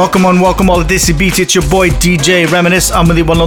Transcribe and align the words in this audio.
Welcome 0.00 0.24
on, 0.24 0.40
welcome 0.40 0.70
all 0.70 0.82
to 0.82 0.94
Desi 0.94 1.16
Beats. 1.16 1.40
It's 1.40 1.54
your 1.54 1.68
boy 1.68 1.90
DJ 1.90 2.50
Reminisce. 2.50 2.90
I'm 2.90 3.06
the 3.14 3.22
one 3.22 3.38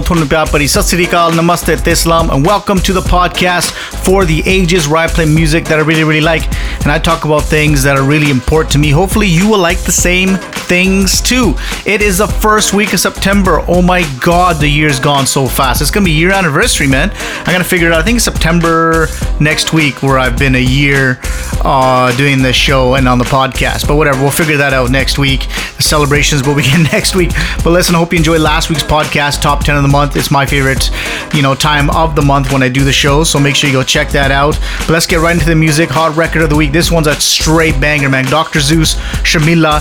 Namaste, 1.32 1.84
Islam, 1.88 2.30
and 2.30 2.46
welcome 2.46 2.78
to 2.78 2.92
the 2.92 3.00
podcast 3.00 3.72
for 4.04 4.24
the 4.24 4.40
ages 4.46 4.86
where 4.86 4.98
I 4.98 5.08
play 5.08 5.24
music 5.24 5.64
that 5.64 5.80
I 5.80 5.82
really, 5.82 6.04
really 6.04 6.20
like. 6.20 6.44
And 6.84 6.92
I 6.92 7.00
talk 7.00 7.24
about 7.24 7.42
things 7.42 7.82
that 7.82 7.96
are 7.96 8.04
really 8.04 8.30
important 8.30 8.70
to 8.74 8.78
me. 8.78 8.90
Hopefully, 8.90 9.26
you 9.26 9.50
will 9.50 9.58
like 9.58 9.82
the 9.82 9.90
same 9.90 10.38
things 10.64 11.20
too. 11.20 11.54
It 11.86 12.02
is 12.02 12.18
the 12.18 12.26
first 12.26 12.72
week 12.72 12.92
of 12.92 13.00
September. 13.00 13.64
Oh 13.68 13.82
my 13.82 14.04
god, 14.20 14.56
the 14.56 14.68
year's 14.68 14.98
gone 14.98 15.26
so 15.26 15.46
fast. 15.46 15.82
It's 15.82 15.90
gonna 15.90 16.04
be 16.04 16.12
year 16.12 16.32
anniversary, 16.32 16.86
man. 16.86 17.10
I 17.46 17.52
gotta 17.52 17.64
figure 17.64 17.88
it 17.88 17.92
out. 17.92 18.00
I 18.00 18.04
think 18.04 18.20
September 18.20 19.08
next 19.40 19.72
week 19.72 20.02
where 20.02 20.18
I've 20.18 20.38
been 20.38 20.54
a 20.54 20.62
year 20.62 21.20
uh, 21.62 22.14
doing 22.16 22.42
this 22.42 22.56
show 22.56 22.94
and 22.94 23.08
on 23.08 23.18
the 23.18 23.24
podcast. 23.24 23.86
But 23.86 23.96
whatever, 23.96 24.20
we'll 24.22 24.30
figure 24.30 24.56
that 24.56 24.72
out 24.72 24.90
next 24.90 25.18
week. 25.18 25.48
The 25.76 25.82
celebrations 25.82 26.46
will 26.46 26.54
begin 26.62 26.84
next 26.84 27.14
week. 27.14 27.30
But 27.62 27.70
listen, 27.70 27.94
I 27.94 27.98
hope 27.98 28.12
you 28.12 28.18
enjoyed 28.18 28.40
last 28.40 28.70
week's 28.70 28.82
podcast, 28.82 29.42
top 29.42 29.64
10 29.64 29.76
of 29.76 29.82
the 29.82 29.88
month. 29.88 30.16
It's 30.16 30.30
my 30.30 30.46
favorite, 30.46 30.90
you 31.34 31.42
know, 31.42 31.54
time 31.54 31.90
of 31.90 32.14
the 32.14 32.22
month 32.22 32.52
when 32.52 32.62
I 32.62 32.68
do 32.68 32.84
the 32.84 32.92
show. 32.92 33.24
So 33.24 33.38
make 33.38 33.56
sure 33.56 33.68
you 33.68 33.76
go 33.76 33.82
check 33.82 34.10
that 34.10 34.30
out. 34.30 34.58
But 34.80 34.90
let's 34.90 35.06
get 35.06 35.20
right 35.20 35.34
into 35.34 35.46
the 35.46 35.54
music. 35.54 35.88
Hot 35.90 36.16
record 36.16 36.42
of 36.42 36.50
the 36.50 36.56
week. 36.56 36.72
This 36.72 36.90
one's 36.90 37.06
a 37.06 37.14
straight 37.14 37.80
banger, 37.80 38.08
man. 38.08 38.24
Dr. 38.26 38.60
Zeus, 38.60 38.94
Sharmilla, 39.24 39.80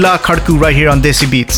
Chamkila 0.00 0.16
Khadku 0.18 0.58
right 0.60 0.74
here 0.74 0.88
on 0.88 1.00
Desi 1.02 1.26
Beats. 1.30 1.56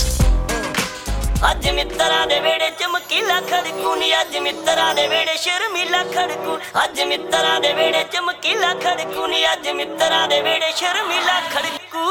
ਅੱਜ 1.50 1.68
ਮਿੱਤਰਾਂ 1.74 2.26
ਦੇ 2.26 2.38
ਵੇੜੇ 2.40 2.70
ਚਮਕੀਲਾ 2.78 3.40
ਖੜਕੂ 3.50 3.94
ਨੀ 3.96 4.10
ਅੱਜ 4.20 4.36
ਮਿੱਤਰਾਂ 4.42 4.94
ਦੇ 4.94 5.06
ਵੇੜੇ 5.08 5.36
ਸ਼ਰਮੀਲਾ 5.42 6.02
ਖੜਕੂ 6.14 6.56
ਅੱਜ 6.84 7.00
ਮਿੱਤਰਾਂ 7.08 7.60
ਦੇ 7.60 7.72
ਵੇੜੇ 7.74 8.02
ਚਮਕੀਲਾ 8.12 8.72
ਖੜਕੂ 8.84 9.26
ਨੀ 9.26 9.44
ਅੱਜ 9.52 9.68
ਮਿੱਤਰਾਂ 9.76 10.26
ਦੇ 10.28 10.40
ਵੇੜੇ 10.42 10.72
ਸ਼ਰਮੀਲਾ 10.76 11.40
ਖੜਕੂ 11.52 12.06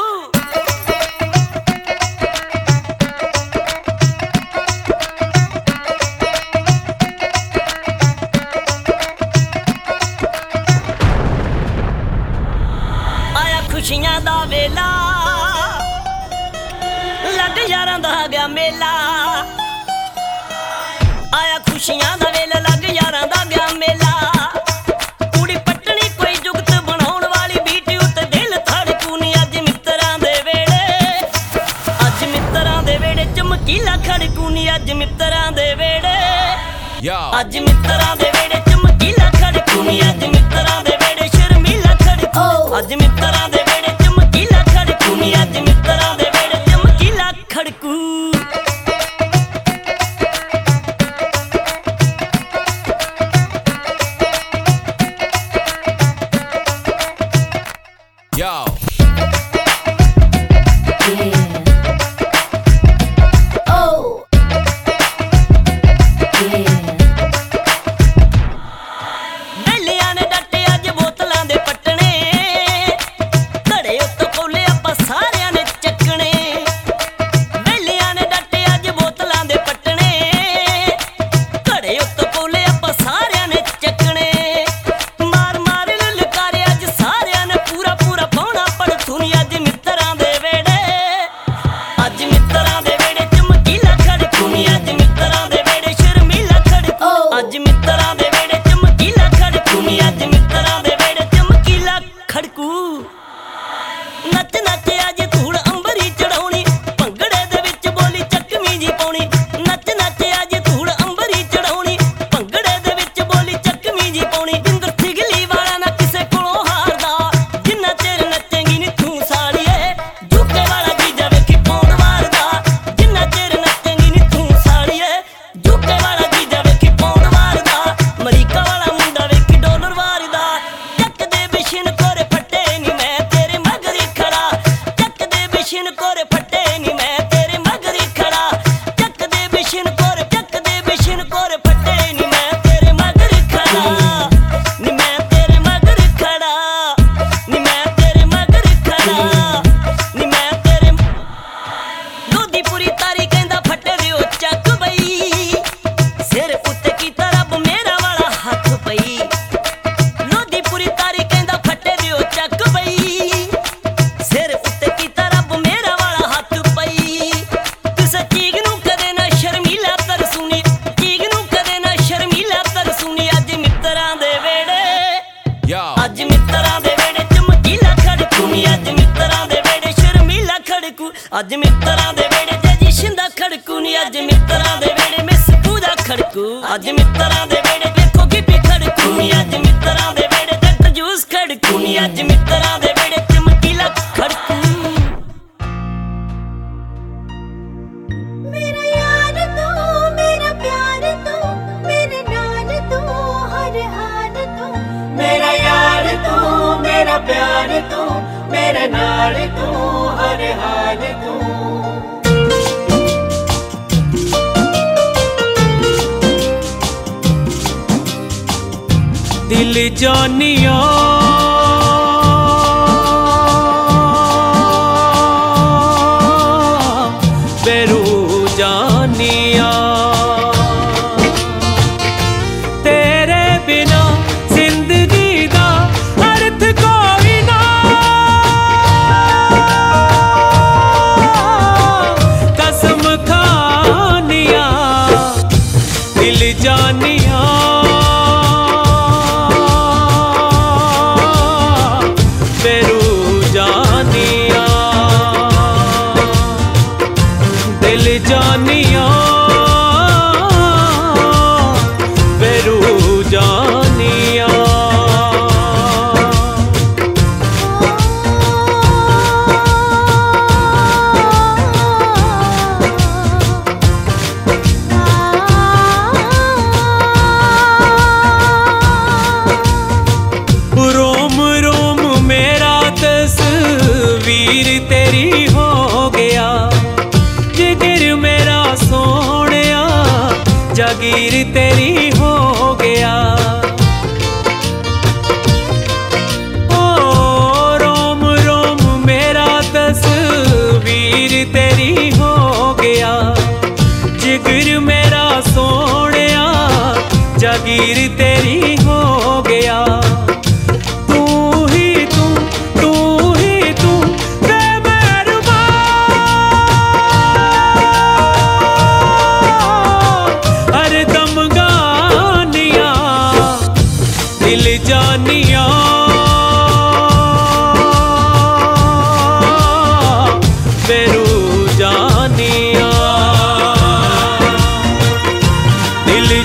ਖੁਸ਼ੀਆਂ 13.70 14.20
ਦਾ 14.20 14.44
ਵੇਲਾ 14.44 15.01
ਗਿਆ 18.43 18.47
ਮੇਲਾ। 18.47 18.87
ਆਇਆ 21.35 21.59
ਖੁਸ਼ੀਆਂ 21.67 22.17
ਦਾ 22.17 22.29
ਵੇਲਾ 22.31 22.59
ਲੱਗ 22.59 22.83
ਯਾਰਾਂ 22.95 23.27
ਦਾ 23.27 23.43
ਗਿਆ 23.49 23.67
ਮੇਲਾ। 23.77 24.11
ਕੁੜੀ 25.35 25.55
ਪੱਟਣੀ 25.67 26.09
ਕੋਈ 26.17 26.35
ਜੁਗਤ 26.45 26.71
ਬਣਾਉਣ 26.87 27.25
ਵਾਲੀ 27.35 27.59
ਬੀਟ 27.65 27.89
ਉੱਤੇ 28.03 28.25
ਦਿਲ 28.33 28.57
ਧੜਕੂ 28.69 29.17
ਨੀ 29.17 29.33
ਅੱਜ 29.43 29.57
ਮਿੱਤਰਾਂ 29.57 30.17
ਦੇ 30.19 30.33
ਵੇੜੇ 30.45 30.81
ਅੱਜ 32.07 32.23
ਮਿੱਤਰਾਂ 32.33 32.81
ਦੇ 32.83 32.97
ਵੇੜੇ 32.97 33.25
ਚਮਕੀਲਾ 33.35 33.95
ਖੜਕੂ 34.07 34.49
ਨੀ 34.49 34.69
ਅੱਜ 34.75 34.91
ਮਿੱਤਰਾਂ 34.91 35.51
ਦੇ 35.51 35.73
ਵੇੜੇ 35.75 36.17
ਅੱਜ 37.39 37.57
ਮਿੱਤਰਾਂ 37.59 38.15
ਦੇ 38.15 38.31
ਵੇੜੇ 38.35 38.61
ਚਮਕੀਲਾ 38.69 39.29
ਖੜਕੂ 39.39 39.83
ਨੀ 39.83 40.01
ਅੱਜ 40.09 40.25
ਮਿੱਤਰਾਂ 40.25 40.83
ਦੇ 40.83 40.97
ਵੇੜੇ 41.01 41.27
ਸ਼ਰਮੀਲਾ 41.37 41.95
ਖੜਕੂ 42.05 42.77
ਅੱਜ 42.79 42.93
ਮਿੱਤਰਾਂ 42.93 43.49
ਦੇ 43.49 43.63
ਮੇਰਾ 43.67 43.93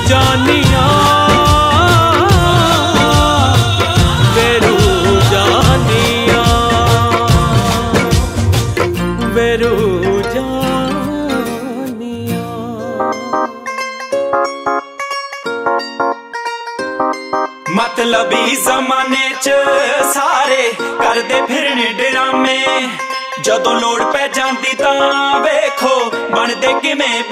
जानिया। 0.06 0.85
वेरू 4.35 4.77
जानिया। 5.21 6.43
वेरू 9.27 9.77
जानिया। 10.21 10.89
मतलबी 17.71 18.56
जमाने 18.56 19.31
च 19.43 19.49
सारे 20.15 20.65
करदे 20.79 21.41
फिरन 21.47 21.81
ड्रामे। 21.99 22.59
ਜਦੋਂ 23.41 23.81
ਲੋੜ 23.81 24.03
ਪੈ 24.03 24.29
ਜਾਂਦੀ 24.29 24.75
ਤਾਂ 24.75 25.41
ਵੇਖੋ 25.41 26.11
ਬਣਦੇ 26.11 26.75
ਕਿਵੇਂ 26.83 27.23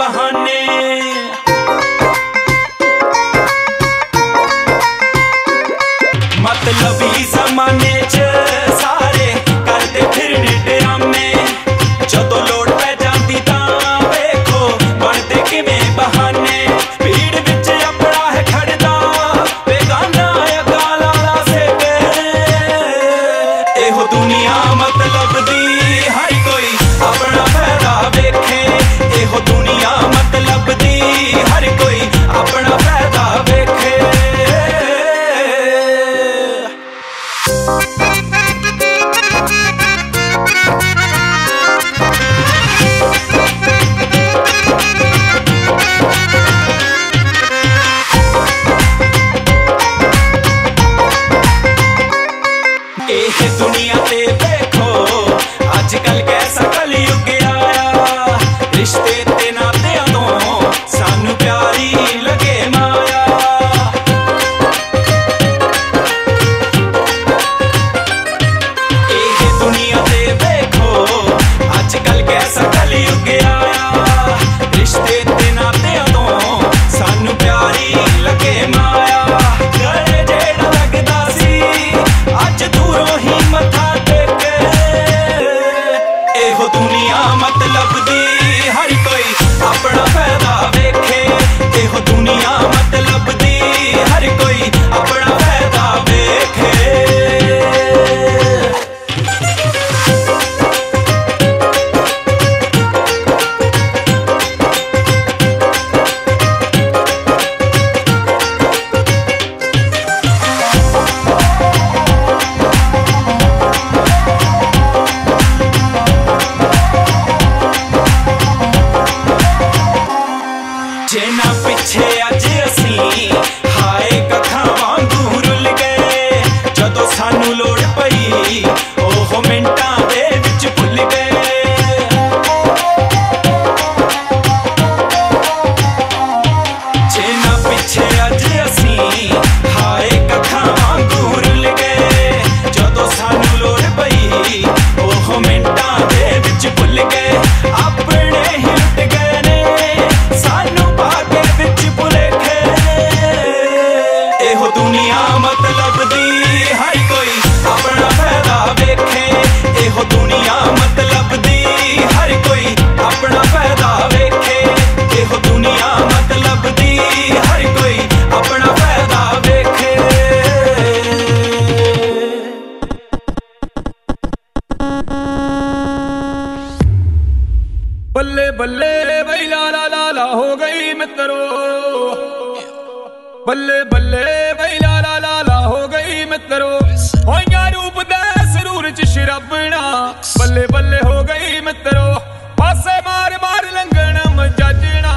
ਬੱਲੇ 190.06 190.66
ਬੱਲੇ 190.68 190.98
ਹੋ 191.06 191.24
ਗਈ 191.24 191.60
ਮਿੱਤਰੋ 191.62 192.14
ਪਾਸੇ 192.58 193.00
ਮਾਰ 193.06 193.38
ਮਾਰ 193.44 193.66
ਲੰਗਣ 193.74 194.20
ਮਜਾਜਣਾ 194.36 195.14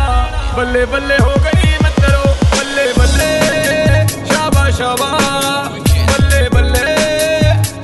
ਬੱਲੇ 0.57 0.85
ਬੱਲੇ 0.93 1.17
ਹੋ 1.21 1.35
ਗਈ 1.45 1.73
ਮਿੱਤਰੋ 1.83 2.23
ਬੱਲੇ 2.57 2.87
ਬੱਲੇ 2.99 4.07
ਸ਼ਾਬਾ 4.27 4.69
ਸ਼ਾਬਾ 4.71 5.11
ਬੱਲੇ 6.09 6.49
ਬੱਲੇ 6.49 6.97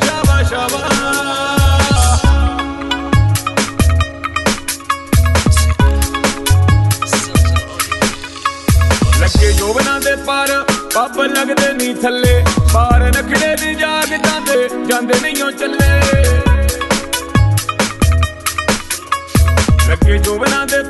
ਸ਼ਾਬਾ 0.04 0.42
ਸ਼ਾਬਾ 0.44 0.88
ਲੱਗੇ 9.20 9.52
ਜੋਬਨਾਂ 9.52 9.98
ਦੇ 10.00 10.14
ਪਰ 10.26 10.52
ਪੱਬ 10.94 11.20
ਲੱਗਦੇ 11.26 11.72
ਨਹੀਂ 11.72 11.94
ਥੱਲੇ 11.96 12.42
ਬਾਹਰ 12.74 13.02
ਨਖੜੇ 13.08 13.54
ਦੀ 13.56 13.74
ਜਾਗ 13.74 14.08
ਜਾਂਦੇ 14.16 14.68
ਜਾਂਦੇ 14.88 15.20
ਨਹੀਂਓ 15.22 15.50
ਚੱਲੇ 15.52 15.83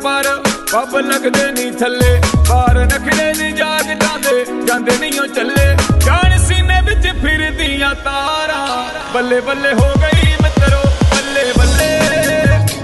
ਪਰ 0.05 0.27
ਪੱਬ 0.73 0.97
ਲੱਗਦੇ 0.99 1.51
ਨਹੀਂ 1.53 1.73
ਥੱਲੇ 1.73 2.21
ਬਾਹਰ 2.49 2.79
ਨਖੜੇ 2.87 3.33
ਦੀ 3.35 3.51
ਜਾਗ 3.53 3.87
ਜਾਂਦੇ 4.01 4.45
ਜਾਂਦੇ 4.67 4.97
ਨਹੀਂਓ 4.99 5.27
ਚੱਲੇ 5.27 5.77
ਜਾਣ 6.05 6.37
ਸੀਨੇ 6.39 6.81
ਵਿੱਚ 6.87 7.07
ਫਿਰਦੀਆਂ 7.23 7.95
ਤਾਰਾਂ 8.05 8.85
ਬੱਲੇ 9.15 9.41
ਬੱਲੇ 9.41 9.73
ਹੋ 9.73 9.89
ਗਈ 10.03 10.35
ਮਿੱਤਰੋ 10.43 10.83
ਬੱਲੇ 11.11 11.45
ਬੱਲੇ 11.59 11.89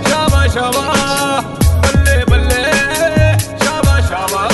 ਸ਼ਾਬਾ 0.08 0.46
ਸ਼ਾਬਾ 0.46 1.42
ਬੱਲੇ 1.82 2.24
ਬੱਲੇ 2.30 2.62
ਸ਼ਾਬਾ 3.62 4.00
ਸ਼ਾਬਾ 4.08 4.48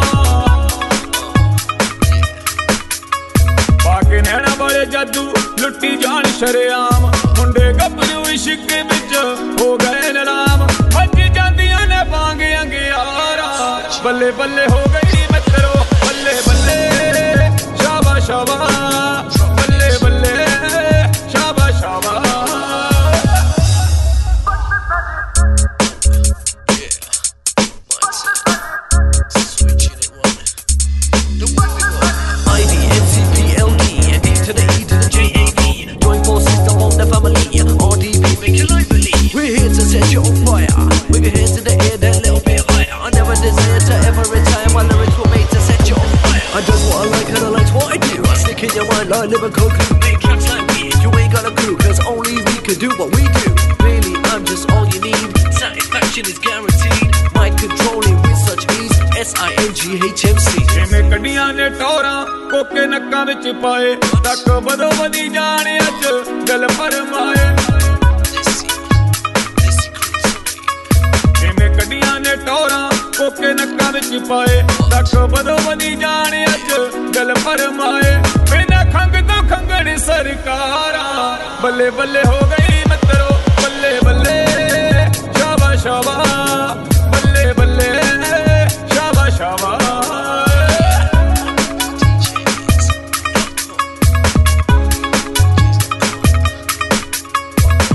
ਪਾਕੇ 3.84 4.20
ਨੈਣਾ 4.20 4.54
ਵਾਲੇ 4.58 4.84
ਜਾਦੂ 4.86 5.24
ਲੁੱਟੀ 5.60 5.96
ਜਾਣ 5.96 6.24
ਸ਼ਰਿਆਮ। 6.38 7.10
ਮੁੰਡੇ 7.38 7.72
ਗੱਭਰੂ 7.72 8.22
ਇਸ਼ਕ 8.28 8.72
ਵਿੱਚ 8.92 9.16
ਹੋ 9.60 9.76
ਗਏ 9.76 10.12
ਨਲਾਮ 10.12 10.66
ਵੱਜ 10.94 11.20
ਜਾਂਦੀਆਂ 11.34 11.86
ਨੇ 11.86 12.02
ਬਾਂਗ 12.10 12.42
ਅੰਗਿਆਰਾ। 12.62 13.80
ਬੱਲੇ 14.04 14.30
ਬੱਲੇ 14.30 14.66
ਹੋ 14.70 14.84
ਗਈ 14.94 15.26
ਮਿੱਤਰੋ, 15.32 15.74
ਬੱਲੇ 16.06 16.40
ਬੱਲੇ। 16.48 17.50
ਸ਼ਾਬਾ 17.82 18.18
ਸ਼ਾਬਾ 18.18 18.58
ਬੱਲੇ 19.58 19.90
ਬੱਲੇ। 20.02 20.61
lyrical 49.31 49.49
glue. 49.49 49.99
Make 50.03 50.19
caps 50.19 50.47
like 50.51 50.67
me. 50.75 50.91
You 51.01 51.09
ain't 51.19 51.31
got 51.33 51.45
a 51.45 51.51
clue, 51.51 51.77
cause 51.77 51.99
only 52.05 52.35
we 52.35 52.55
can 52.65 52.77
do 52.79 52.89
what 52.99 53.09
we 53.15 53.23
do. 53.23 53.47
Really, 53.83 54.15
I'm 54.31 54.43
just 54.45 54.69
all 54.71 54.85
you 54.87 54.99
need. 55.01 55.31
Satisfaction 55.53 56.25
is 56.25 56.39
guaranteed. 56.39 57.07
Mind 57.33 57.57
controlling 57.57 58.17
with 58.21 58.37
such 58.37 58.63
ease. 58.77 58.95
S-I-N-G-H-M-C. 59.17 60.49
ਜਿਵੇਂ 60.73 61.09
ਕੱਢੀਆਂ 61.09 61.53
ਨੇ 61.53 61.69
ਟੋਰਾਂ 61.79 62.25
ਕੋਕੇ 62.51 62.85
ਨੱਕਾਂ 62.87 63.25
ਵਿੱਚ 63.25 63.47
ਪਾਏ 63.63 63.95
ਤੱਕ 64.23 64.49
ਬਦੋ 64.49 64.89
ਬਦੀ 64.99 65.27
ਜਾਣ 65.29 65.67
ਅੱਜ 65.77 66.05
ਦਿਲ 66.47 66.67
ਪਰਮਾਏ 66.77 67.45
ਜਿਵੇਂ 71.39 71.69
ਕੱਢੀਆਂ 71.77 72.19
ਨੇ 72.19 72.35
ਟੋਰਾਂ 72.45 72.89
ਕੋਕੇ 73.17 73.53
ਨੱਕਾਂ 73.53 73.91
ਵਿੱਚ 73.93 74.15
ਪਾਏ 74.29 74.61
ਤੱਕ 74.91 75.15
ਬਦੋ 75.33 75.57
ਬਦੀ 75.67 75.95
ਜਾਣ 75.95 76.43
ਅੱਜ 76.43 76.73
ਦਿਲ 77.13 77.33
ਪਰਮਾਏ 77.45 78.15
ਬਿਨਾ 78.17 78.23
ਖੰਗ 78.23 78.30
ਤੋਂ 78.30 78.30
सरकारा, 80.02 81.06
बल्ले 81.62 81.90
बल्ले 81.98 82.22
हो 82.22 82.38
गई 82.50 82.82
मतरो 82.90 83.30
बल्ले 83.62 83.92
बल्ले, 84.06 84.38
शाबा 85.38 85.74
शाबा, 85.82 86.16
बल्ले 87.12 87.44
बल्ले, 87.58 87.90
शाबा 88.94 89.28
शाबा। 89.38 89.70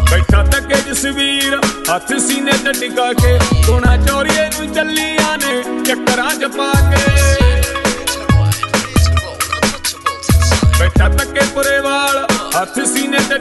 बैठा 0.09 0.41
तके 0.51 0.81
जसवीर 0.89 1.55
हाथ 1.89 2.09
सीने 2.27 2.57
टिका 2.79 3.11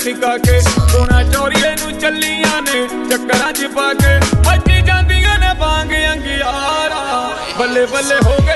ਸੀਨੇ 0.07 0.15
ਤੇ 0.15 0.15
ਟਿਕਾ 0.15 0.37
ਕੇ, 0.39 0.61
ਸੋਨਾ 0.61 1.23
ਚੋਰੀਏ 1.23 1.71
ਨੂੰ 1.71 1.99
ਚੱਲੀਆਂ 1.99 2.63
ਨੇ, 2.63 2.87
ਚੱਕਰਾਂ 3.11 3.53
ਚ 3.53 3.67
ਪਾ 3.67 3.93
ਕੇ 3.95 4.19
ਮੱਜੀ 4.47 4.83
ਜਾਂਦੀਆਂ 4.83 5.39
ਨੇ 5.39 5.53
ਬਾਂਗ 5.61 5.93
ਅੰਗਿਆਰਾ 6.13 7.31
ਬੱਲੇ 7.59 7.87
ਬੱਲੇ 7.87 8.17
ਹੋ 8.25 8.37
ਗਈ 8.41 8.56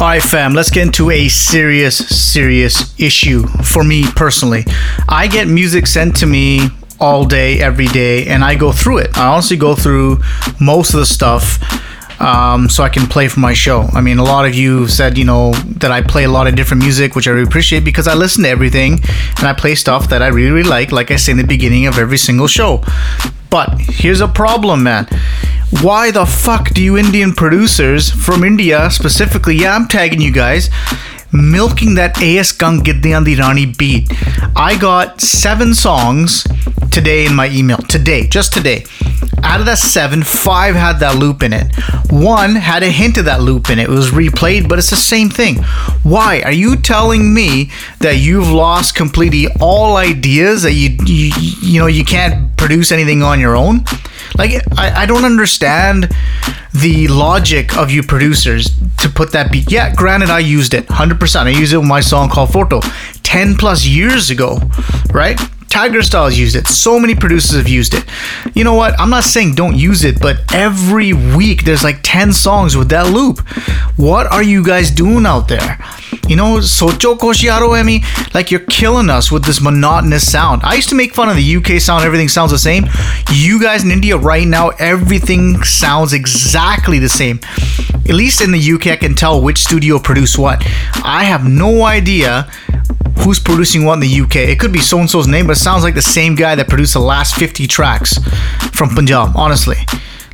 All 0.00 0.06
right, 0.06 0.22
fam, 0.22 0.54
let's 0.54 0.70
get 0.70 0.86
into 0.86 1.10
a 1.10 1.26
serious, 1.26 1.96
serious 1.96 2.94
issue 3.00 3.42
for 3.64 3.82
me 3.82 4.04
personally. 4.14 4.64
I 5.08 5.26
get 5.26 5.48
music 5.48 5.88
sent 5.88 6.14
to 6.18 6.26
me 6.26 6.68
all 7.00 7.24
day, 7.24 7.60
every 7.60 7.88
day, 7.88 8.28
and 8.28 8.44
I 8.44 8.54
go 8.54 8.70
through 8.70 8.98
it. 8.98 9.18
I 9.18 9.26
honestly 9.26 9.56
go 9.56 9.74
through 9.74 10.20
most 10.60 10.94
of 10.94 11.00
the 11.00 11.04
stuff 11.04 11.58
um, 12.20 12.68
so 12.68 12.84
I 12.84 12.90
can 12.90 13.08
play 13.08 13.26
for 13.26 13.40
my 13.40 13.52
show. 13.54 13.88
I 13.92 14.00
mean, 14.00 14.18
a 14.18 14.22
lot 14.22 14.46
of 14.46 14.54
you 14.54 14.86
said, 14.86 15.18
you 15.18 15.24
know, 15.24 15.52
that 15.78 15.90
I 15.90 16.02
play 16.02 16.22
a 16.22 16.30
lot 16.30 16.46
of 16.46 16.54
different 16.54 16.84
music, 16.84 17.16
which 17.16 17.26
I 17.26 17.32
really 17.32 17.48
appreciate 17.48 17.80
because 17.82 18.06
I 18.06 18.14
listen 18.14 18.44
to 18.44 18.48
everything 18.48 19.00
and 19.38 19.48
I 19.48 19.52
play 19.52 19.74
stuff 19.74 20.08
that 20.10 20.22
I 20.22 20.28
really, 20.28 20.52
really 20.52 20.68
like, 20.68 20.92
like 20.92 21.10
I 21.10 21.16
say 21.16 21.32
in 21.32 21.38
the 21.38 21.44
beginning 21.44 21.86
of 21.86 21.98
every 21.98 22.18
single 22.18 22.46
show. 22.46 22.84
But 23.50 23.80
here's 23.80 24.20
a 24.20 24.28
problem, 24.28 24.84
man. 24.84 25.08
Why 25.70 26.10
the 26.10 26.24
fuck 26.24 26.70
do 26.70 26.82
you 26.82 26.96
Indian 26.96 27.34
producers 27.34 28.10
from 28.10 28.42
India 28.42 28.90
specifically, 28.90 29.54
yeah, 29.56 29.76
I'm 29.76 29.86
tagging 29.86 30.20
you 30.20 30.32
guys, 30.32 30.70
milking 31.30 31.94
that 31.96 32.20
AS 32.22 32.52
Kang 32.52 32.80
Gidhian 32.80 33.26
Di 33.26 33.36
Rani 33.36 33.66
beat? 33.66 34.10
I 34.56 34.78
got 34.78 35.20
seven 35.20 35.74
songs 35.74 36.46
today 36.90 37.26
in 37.26 37.34
my 37.34 37.50
email. 37.50 37.76
Today, 37.76 38.26
just 38.26 38.54
today. 38.54 38.86
Out 39.42 39.60
of 39.60 39.66
that 39.66 39.76
seven, 39.76 40.22
five 40.22 40.74
had 40.74 41.00
that 41.00 41.16
loop 41.16 41.42
in 41.42 41.52
it. 41.52 41.70
One 42.10 42.56
had 42.56 42.82
a 42.82 42.90
hint 42.90 43.18
of 43.18 43.26
that 43.26 43.42
loop 43.42 43.68
in 43.68 43.78
it. 43.78 43.84
It 43.84 43.90
was 43.90 44.10
replayed, 44.10 44.70
but 44.70 44.78
it's 44.78 44.90
the 44.90 44.96
same 44.96 45.28
thing. 45.28 45.56
Why? 46.02 46.40
Are 46.42 46.52
you 46.52 46.76
telling 46.76 47.34
me 47.34 47.70
that 48.00 48.16
you've 48.16 48.50
lost 48.50 48.94
completely 48.94 49.48
all 49.60 49.96
ideas 49.96 50.62
that 50.62 50.72
you 50.72 50.96
you, 51.04 51.30
you 51.62 51.78
know 51.78 51.86
you 51.86 52.04
can't 52.06 52.56
produce 52.56 52.90
anything 52.90 53.22
on 53.22 53.38
your 53.38 53.54
own? 53.54 53.84
Like 54.36 54.62
I, 54.76 55.02
I 55.02 55.06
don't 55.06 55.24
understand 55.24 56.08
the 56.74 57.08
logic 57.08 57.76
of 57.76 57.90
you 57.90 58.02
producers 58.02 58.70
to 58.98 59.08
put 59.08 59.32
that 59.32 59.50
beat. 59.50 59.70
Yeah, 59.70 59.94
granted 59.94 60.30
I 60.30 60.40
used 60.40 60.74
it 60.74 60.86
100%. 60.86 61.36
I 61.46 61.50
used 61.50 61.72
it 61.72 61.78
with 61.78 61.86
my 61.86 62.00
song 62.00 62.28
called 62.28 62.52
Photo 62.52 62.80
10 63.22 63.56
plus 63.56 63.86
years 63.86 64.30
ago, 64.30 64.58
right? 65.12 65.38
Tiger 65.68 66.02
Styles 66.02 66.36
used 66.36 66.56
it. 66.56 66.66
So 66.66 66.98
many 66.98 67.14
producers 67.14 67.56
have 67.56 67.68
used 67.68 67.94
it. 67.94 68.04
You 68.54 68.64
know 68.64 68.74
what? 68.74 68.98
I'm 68.98 69.10
not 69.10 69.24
saying 69.24 69.54
don't 69.54 69.76
use 69.76 70.02
it, 70.02 70.20
but 70.20 70.38
every 70.52 71.12
week 71.12 71.64
there's 71.64 71.84
like 71.84 72.00
10 72.02 72.32
songs 72.32 72.76
with 72.76 72.88
that 72.88 73.10
loop. 73.12 73.40
What 73.96 74.26
are 74.26 74.42
you 74.42 74.64
guys 74.64 74.90
doing 74.90 75.26
out 75.26 75.48
there? 75.48 75.78
You 76.28 76.36
know, 76.36 76.58
Socho 76.58 77.16
Koshiaro 77.16 77.70
Emi, 77.70 78.04
like 78.34 78.50
you're 78.50 78.60
killing 78.60 79.08
us 79.08 79.32
with 79.32 79.44
this 79.44 79.62
monotonous 79.62 80.30
sound. 80.30 80.62
I 80.62 80.74
used 80.74 80.90
to 80.90 80.94
make 80.94 81.14
fun 81.14 81.30
of 81.30 81.36
the 81.36 81.56
UK 81.56 81.80
sound, 81.80 82.04
everything 82.04 82.28
sounds 82.28 82.50
the 82.50 82.58
same. 82.58 82.84
You 83.32 83.58
guys 83.60 83.82
in 83.82 83.90
India 83.90 84.14
right 84.18 84.46
now, 84.46 84.68
everything 84.78 85.62
sounds 85.64 86.12
exactly 86.12 86.98
the 86.98 87.08
same. 87.08 87.40
At 88.06 88.14
least 88.14 88.42
in 88.42 88.52
the 88.52 88.72
UK, 88.72 88.88
I 88.88 88.96
can 88.96 89.14
tell 89.14 89.42
which 89.42 89.58
studio 89.58 89.98
produced 89.98 90.38
what. 90.38 90.62
I 91.02 91.24
have 91.24 91.48
no 91.48 91.84
idea 91.84 92.42
who's 93.20 93.38
producing 93.38 93.86
what 93.86 93.94
in 93.94 94.00
the 94.00 94.20
UK. 94.20 94.36
It 94.36 94.60
could 94.60 94.72
be 94.72 94.80
so 94.80 94.98
and 94.98 95.08
so's 95.08 95.26
name, 95.26 95.46
but 95.46 95.56
it 95.56 95.60
sounds 95.60 95.82
like 95.82 95.94
the 95.94 96.02
same 96.02 96.34
guy 96.34 96.54
that 96.54 96.68
produced 96.68 96.92
the 96.92 97.00
last 97.00 97.36
50 97.36 97.66
tracks 97.66 98.18
from 98.72 98.90
Punjab, 98.90 99.32
honestly. 99.34 99.78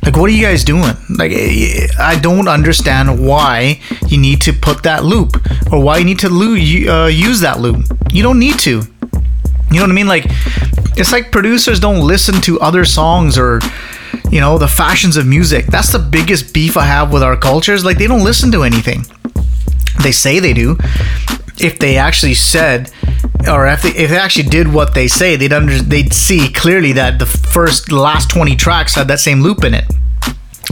Like, 0.05 0.17
what 0.17 0.29
are 0.29 0.33
you 0.33 0.45
guys 0.45 0.63
doing? 0.63 0.93
Like, 1.09 1.31
eh, 1.33 1.87
I 1.99 2.19
don't 2.19 2.47
understand 2.47 3.25
why 3.25 3.79
you 4.07 4.17
need 4.19 4.39
to 4.41 4.53
put 4.53 4.83
that 4.83 5.03
loop 5.03 5.35
or 5.71 5.81
why 5.81 5.97
you 5.97 6.05
need 6.05 6.19
to 6.19 6.29
lo- 6.29 6.53
uh, 6.53 7.07
use 7.07 7.39
that 7.41 7.59
loop. 7.59 7.83
You 8.11 8.21
don't 8.21 8.37
need 8.39 8.59
to. 8.59 8.81
You 9.71 9.77
know 9.79 9.81
what 9.81 9.89
I 9.89 9.93
mean? 9.93 10.07
Like, 10.07 10.25
it's 10.95 11.11
like 11.11 11.31
producers 11.31 11.79
don't 11.79 12.05
listen 12.05 12.39
to 12.41 12.59
other 12.59 12.85
songs 12.85 13.37
or, 13.37 13.59
you 14.29 14.39
know, 14.39 14.57
the 14.59 14.67
fashions 14.67 15.17
of 15.17 15.25
music. 15.25 15.65
That's 15.67 15.91
the 15.91 15.99
biggest 15.99 16.53
beef 16.53 16.77
I 16.77 16.85
have 16.85 17.11
with 17.11 17.23
our 17.23 17.35
cultures. 17.35 17.83
Like, 17.83 17.97
they 17.97 18.07
don't 18.07 18.23
listen 18.23 18.51
to 18.51 18.63
anything. 18.63 19.05
They 20.03 20.11
say 20.11 20.39
they 20.39 20.53
do. 20.53 20.77
If 21.59 21.79
they 21.79 21.97
actually 21.97 22.33
said, 22.33 22.91
or 23.49 23.67
if 23.67 23.81
they, 23.81 23.89
if 23.89 24.09
they 24.09 24.17
actually 24.17 24.49
did 24.49 24.71
what 24.71 24.93
they 24.93 25.07
say, 25.07 25.35
they'd 25.35 25.53
under 25.53 25.81
they'd 25.81 26.13
see 26.13 26.51
clearly 26.51 26.91
that 26.93 27.19
the 27.19 27.25
first 27.25 27.91
last 27.91 28.29
twenty 28.29 28.55
tracks 28.55 28.95
had 28.95 29.07
that 29.07 29.19
same 29.19 29.41
loop 29.41 29.63
in 29.63 29.73
it 29.73 29.85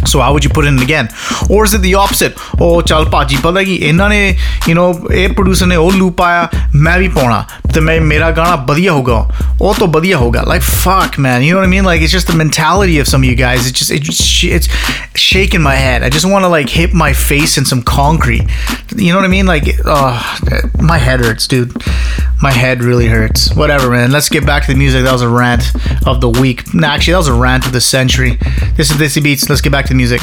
So 0.07 0.21
how 0.21 0.33
would 0.33 0.45
you 0.45 0.51
put 0.51 0.65
it 0.65 0.69
in 0.69 0.79
again? 0.79 1.09
Or 1.51 1.65
is 1.65 1.75
it 1.75 1.83
the 1.83 1.95
opposite? 1.95 2.35
Oh 2.61 2.83
ਚੱਲ 2.83 3.05
ਭਾਜੀ 3.11 3.37
ਪਤਾ 3.43 3.63
ਕੀ 3.63 3.75
ਇਹਨਾਂ 3.75 4.09
ਨੇ 4.09 4.21
you 4.69 4.75
نو 4.75 5.13
ਇਹ 5.13 5.29
producer 5.29 5.67
ਨੇ 5.67 5.77
ਉਹ 5.77 5.93
loop 5.93 6.23
ਆਇਆ 6.23 6.49
ਮੈਂ 6.75 6.99
ਵੀ 6.99 7.09
ਪਾਉਣਾ 7.09 7.45
ਤੇ 7.75 7.81
ਮੈਂ 7.81 8.01
ਮੇਰਾ 8.01 8.31
ਗਾਣਾ 8.31 8.55
ਵਧੀਆ 8.69 8.93
ਹੋਗਾ 8.93 9.27
ਉਹ 9.61 9.75
ਤੋਂ 9.75 9.89
ਵਧੀਆ 9.89 10.17
ਹੋਗਾ 10.17 10.43
like 10.49 10.63
fuck 10.63 11.19
man 11.25 11.43
you 11.45 11.53
know 11.53 11.61
what 11.61 11.69
I 11.69 11.73
mean 11.73 11.89
like 11.89 12.05
it's 12.07 12.15
just 12.17 12.31
the 12.33 12.37
mentality 12.41 12.99
of 13.03 13.09
some 13.13 13.25
of 13.25 13.31
you 13.31 13.37
guys 13.41 13.67
it's 13.71 13.79
just 13.81 13.91
it's, 13.97 14.21
it's 14.45 14.69
shaking 15.25 15.63
my 15.63 15.75
head 15.75 16.07
I 16.09 16.11
just 16.17 16.29
want 16.33 16.47
to 16.47 16.51
like 16.55 16.75
hit 16.77 16.95
my 17.03 17.13
face 17.23 17.59
in 17.63 17.69
some 17.73 17.83
concrete 17.83 18.47
you 18.97 19.11
know 19.13 19.19
what 19.21 19.29
I 19.31 19.33
mean 19.35 19.51
like 19.53 19.73
oh, 19.85 20.15
my 20.93 20.99
head 21.07 21.27
hurts 21.27 21.51
dude 21.55 21.77
my 22.41 22.53
head 22.53 22.85
really 22.85 23.09
hurts 23.09 23.53
whatever 23.63 23.91
man 23.91 24.13
let's 24.13 24.29
get 24.29 24.47
back 24.47 24.67
to 24.67 24.73
the 24.73 24.79
music 24.79 25.05
that 25.05 25.13
was 25.13 25.23
a 25.23 25.29
rant 25.29 25.71
of 26.07 26.21
the 26.21 26.29
week 26.29 26.63
nah, 26.73 26.95
actually 26.95 27.13
that 27.13 27.19
was 27.19 27.29
a 27.29 27.39
rant 27.47 27.67
of 27.67 27.73
the 27.73 27.81
century 27.81 28.39
this 28.77 28.93
is 28.93 28.97
Dizzy 28.97 29.21
Beats 29.21 29.49
let's 29.51 29.61
get 29.61 29.73
back 29.73 29.87
to 29.87 29.92
the 29.93 29.95
music 29.95 30.21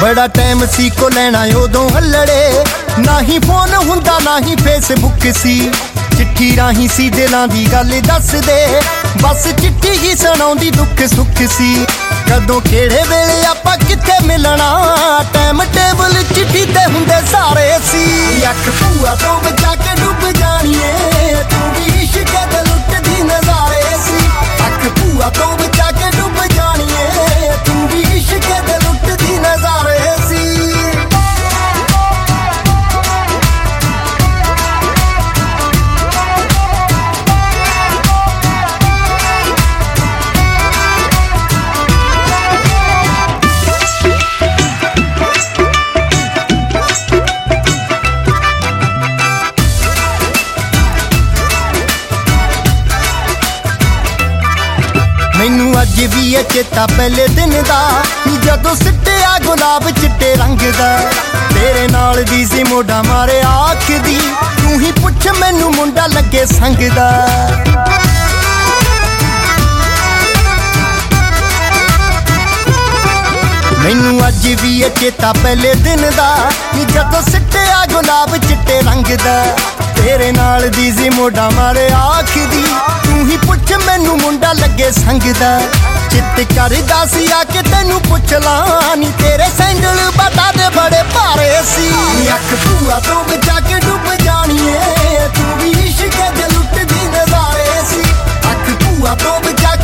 ਬੜਾ 0.00 0.26
time 0.26 0.64
ਸੀ 0.66 0.88
ਕੋ 0.90 1.08
ਲੈਣਾ 1.08 1.44
ਉਦੋਂ 1.56 1.88
ਹੱਲੜੇ 1.90 2.64
ਨਾ 2.98 3.20
ਹੀ 3.20 3.38
phone 3.38 3.74
ਹੁੰਦਾ 3.74 4.18
ਨਾ 4.24 4.38
ਹੀ 4.38 4.56
Facebook 4.56 5.26
ਸੀ 5.38 5.58
ਚਿੱਠੀ 6.16 6.56
ਰਾਹੀਂ 6.56 6.88
ਸੀ 6.88 7.08
ਦਿਲਾਂ 7.10 7.46
ਦੀ 7.48 7.66
ਗੱਲ 7.72 8.00
ਦੱਸਦੇ 8.00 8.80
ਬਸ 9.17 9.43
ਚਿੱਠੀ 9.61 9.89
ਹੀ 9.89 10.15
ਸੁਣਾਉਂਦੀ 10.15 10.69
ਦੁੱਖ 10.71 11.03
ਸੁੱਖ 11.15 11.41
ਸੀ। 11.51 11.85
ਕਦੋਂ 12.29 12.59
ਕਿਹੜੇ 12.61 13.03
ਵੇਲੇ 13.09 13.45
ਆਪਾਂ 13.45 13.77
ਕਿੱਥੇ 13.77 14.19
ਮਿਲਣਾ? 14.25 14.69
ਟਾਈਮ 15.33 15.63
ਟੇਬਲ 15.73 16.13
ਚਿੱਠੀ 16.35 16.65
ਤੇ 16.65 16.85
ਹੁੰਦੇ 16.85 17.19
ਸਾਰੇ 17.31 17.71
ਸੀ। 17.91 18.05
ਅੱਖ 18.49 18.69
ਭੂਆ 18.81 19.15
ਤੋਂ 19.15 19.39
ਬਚਾ 19.41 19.75
ਕੇ 19.75 20.01
ਡੁੱਬ 20.01 20.31
ਜਾਣੀਏ। 20.31 20.93
ਤੂੰ 21.51 21.71
ਵੀ 21.73 22.01
ਇਸ਼ਕ 22.01 22.31
ਦੇ 22.51 22.61
ਲੁੱਟਦੀ 22.69 23.21
ਨਜ਼ਾਰੇ 23.23 23.97
ਸੀ। 24.05 24.27
ਅੱਖ 24.67 24.87
ਭੂਆ 24.99 25.29
ਤੋਂ 25.29 25.57
ਬਚਾ 25.57 25.80
ਚੇਤਾ 56.71 56.85
ਪਹਿਲੇ 56.87 57.25
ਦਿਨ 57.27 57.51
ਦਾ, 57.67 58.03
ਨੀ 58.27 58.37
ਜਦੋਂ 58.43 58.73
ਸਿੱਟਿਆ 58.75 59.37
ਗੁਲਾਬ 59.45 59.89
ਚਿੱਟੇ 59.89 60.33
ਰੰਗ 60.35 60.59
ਦਾ। 60.77 61.11
ਤੇਰੇ 61.53 61.87
ਨਾਲ 61.87 62.23
ਦੀ 62.23 62.45
ਸੀ 62.45 62.63
ਮੋਢਾ 62.63 63.01
ਮਾਰੇ 63.03 63.41
ਆਖਦੀ 63.47 64.17
ਤੂੰ 64.61 64.79
ਹੀ 64.81 64.91
ਪੁੱਛ 64.91 65.27
ਮੈਨੂੰ 65.39 65.71
ਮੁੰਡਾ 65.75 66.05
ਲੱਗੇ 66.07 66.45
ਸੰਗ 66.45 66.87
ਦਾ। 66.95 67.09
ਮੈਨੂੰ 73.79 74.27
ਅੱਜ 74.27 74.47
ਵੀ 74.61 74.79
ਇਹ 74.79 74.89
ਚੇਤਾ 74.99 75.33
ਪਹਿਲੇ 75.33 75.73
ਦਿਨ 75.75 76.09
ਦਾ, 76.17 76.35
ਨੀ 76.75 76.85
ਜਦੋਂ 76.85 77.21
ਸਿੱਟਿਆ 77.31 77.85
ਗੁਲਾਬ 77.93 78.37
ਚਿੱਟੇ 78.37 78.81
ਰੰਗ 78.81 79.15
ਦਾ। 79.25 79.43
ਤੇਰੇ 79.95 80.31
ਨਾਲ 80.31 80.69
ਦੀ 80.69 80.91
ਸੀ 80.91 81.09
ਮੋਢਾ 81.09 81.49
ਮਾਰੇ 81.49 81.89
ਆਖਦੀ 81.95 82.65
ਤੂੰ 83.05 83.29
ਹੀ 83.29 83.37
ਪੁੱਛ 83.37 83.73
ਮੈਨੂੰ 83.85 84.17
ਮੁੰਡਾ 84.19 84.53
ਲੱਗੇ 84.53 84.91
ਸੰਗ 84.91 85.31
ਦਾ। 85.39 85.59
ਚਿੱਤ 86.11 86.39
ਕਰਦਾ 86.55 87.05
ਸੀ, 87.05 87.25
ਆ 87.31 87.43
ਕੇ 87.43 87.61
ਤੈਨੂੰ 87.61 87.99
ਪੁੱਛ 88.01 88.33
ਲਾਂ। 88.43 88.95
ਨੀ 88.97 89.11
ਤੇਰੇ 89.19 89.45
ਸੈਂਡਲ 89.57 89.99
ਬਤਾ 90.17 90.51
ਦੇ 90.57 90.69
ਬੜੇ 90.75 91.01
ਭਾਰੇ 91.13 91.51
ਸੀ। 91.65 91.89
ਅੱਖ 92.33 92.53
ਭੂਆ 92.63 92.99
ਤੋਂ 92.99 93.23
ਬਚਾ 93.23 93.59
ਕੇ 93.59 93.79
ਡੁੱਬ 93.85 94.13
ਜਾਣੀਏ। 94.23 95.27
ਤੂੰ 95.35 95.57
ਵੀ 95.59 95.71
ਇਸ਼ਕ 95.85 96.17
ਦੇ 96.37 96.47
ਲੁੱਟਦੀ 96.53 97.07
ਨਜ਼ਾਰੇ 97.07 97.81
ਸੀ। 97.89 98.01
ਅੱਖ 98.51 98.69
ਭੂਆ 98.83 99.15
ਤੋਂ 99.23 99.39
ਬਚਾ 99.39 99.75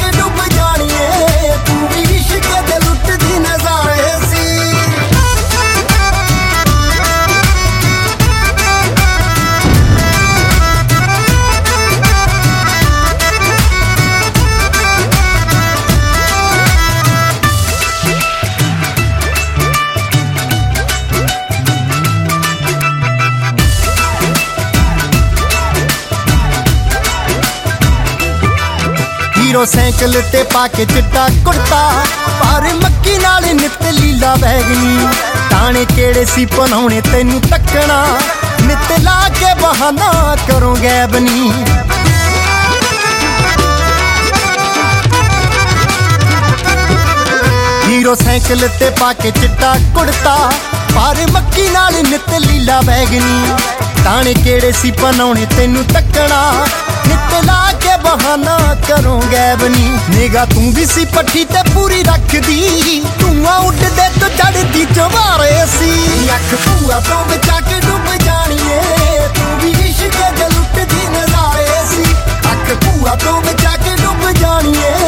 ਹੀਰੋ 29.47 29.63
ਸਾਈਕਲ 29.65 30.21
ਤੇ 30.31 30.41
ਪਾ 30.43 30.65
ਕੇ 30.67 30.85
ਚਿੱਟਾ 30.85 31.27
ਕੁੜਤਾ। 31.45 31.77
ਪਰ 32.39 32.63
ਮੱਕੀ 32.75 33.17
ਨਾਲ 33.17 33.43
ਨਿਤ 33.55 33.83
ਲੀਲਾ 33.91 34.33
ਬੈਗਨੀ 34.35 35.07
ਤਾਣੇ 35.51 35.83
ਕਿਹੜੇ 35.85 36.23
ਸੀ 36.25 36.45
ਪਨਾਉਣੇ 36.45 36.99
ਤੈਨੂੰ 37.01 37.39
ਤੱਕਣਾ। 37.41 38.01
ਨਿਤ 38.61 38.91
ਲਾ 38.99 39.29
ਕੇ 39.39 39.53
ਬਹਾਨਾ 39.61 40.35
ਕਰੋ 40.47 40.75
ਗੈਬਨੀ 40.83 41.51
ਹੀਰੋ 47.87 48.15
ਸਾਈਕਲ 48.15 48.67
ਤੇ 48.79 48.89
ਪਾ 48.99 49.13
ਕੇ 49.13 49.31
ਚਿੱਟਾ 49.31 49.73
ਕੁੜਤਾ। 49.95 50.35
ਪਰ 50.95 51.25
ਮੱਕੀ 51.31 51.69
ਨਾਲ 51.69 52.03
ਨਿਤ 52.09 52.29
ਲੀਲਾ 52.39 52.81
ਬੈਗਨੀ 52.81 53.55
ਤਾਣੇ 54.03 54.33
ਕਿਹੜੇ 54.33 54.71
ਸੀ 54.81 54.91
ਪਨਾਉਣੇ 55.01 55.45
ਤੈਨੂੰ 55.57 55.83
ਤੱਕਣਾ। 55.93 56.43
ਨਿਤ 57.07 57.45
ਲਾ 57.45 57.71
ਕੇ 57.81 57.95
ਬਹਾਨਾ 58.03 58.57
ਕਰੋ 58.87 59.21
ਗੈਬਨੀ 59.31 59.97
ਨਿਗਾ 60.09 60.45
ਤੂੰ 60.45 60.71
ਵੀ 60.73 60.85
ਸੀ 60.85 61.05
ਪੱਠੀ 61.15 61.43
ਤੇ 61.45 61.63
ਪੂਰੀ 61.73 62.03
ਰੱਖਦੀ। 62.03 63.01
ਧੂਆਂ 63.19 63.57
ਉੱਡਦੇ 63.59 64.09
ਤੋਂ 64.19 64.29
ਚੜਦੀ 64.29 64.85
ਚਵਾਰੇ 64.95 65.65
ਸੀ 65.77 66.29
ਅੱਖ 66.35 66.53
ਭੂਆ 66.65 66.99
ਤੋਂ 67.09 67.23
ਬਚਾ 67.25 67.59
ਕੇ 67.69 67.79
ਡੁੱਬ 67.79 68.15
ਜਾਣੀਏ। 68.25 68.79
ਤੂੰ 69.35 69.59
ਵੀ 69.61 69.71
ਇਸ਼ਕ 69.89 70.17
ਦੇ 70.39 70.49
ਲੁੱਟਦੀ 70.55 71.07
ਨਜ਼ਾਰੇ 71.07 71.85
ਸੀ 71.91 72.03
ਅੱਖ 72.51 72.73
ਭੂਆ 72.83 73.15
ਤੋਂ 73.25 73.41
ਬਚਾ 73.41 73.75
ਕੇ 73.85 73.95
ਡੁੱਬ 74.03 74.29
ਜਾਣੀਏ। 74.39 75.06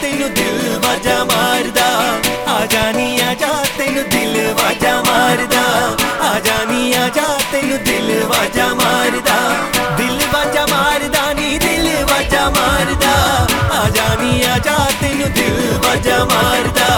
तेन 0.00 0.20
दिल 0.34 0.58
वाजा 0.84 1.16
मारदा। 1.24 1.88
आ 2.50 2.64
जानी 2.72 3.08
आ 3.20 3.32
जा 3.40 3.50
तेन 3.78 3.94
दिल 4.12 4.34
वाजा 4.58 4.92
मारदा। 5.02 5.62
आ 6.22 6.32
जानी 6.46 6.92
आ 6.92 7.08
जा 7.08 7.26
तेन 7.52 7.68
दिल 7.84 8.08
वाजा 8.32 8.66
मारदा। 8.74 9.38
दिल 9.96 10.18
वाजा 10.34 10.66
मारदा 10.66 11.24
नी 11.32 11.58
दिल 11.58 11.88
वाजा 12.12 12.44
मारदा। 12.50 13.14
आ 13.72 13.88
जानी 13.96 14.32
आ 14.42 14.56
जा 14.58 14.78
तेन 15.00 15.18
दिल 15.38 15.58
वाजा 15.84 16.24
मारदा। 16.24 16.90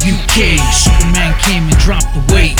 UK. 0.00 0.56
Superman 0.72 1.34
came 1.40 1.64
and 1.64 1.76
dropped 1.78 2.08
the 2.14 2.22
weight. 2.32 2.56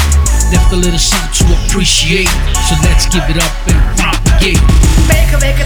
Left 0.52 0.72
a 0.72 0.76
little 0.76 0.98
something 0.98 1.46
to 1.46 1.54
appreciate. 1.64 2.28
So 2.68 2.74
let's 2.84 3.08
give 3.08 3.24
it 3.30 3.38
up 3.40 3.52
and 3.68 3.78
propagate. 3.96 4.60
Make 5.08 5.32
a, 5.32 5.38
make 5.40 5.59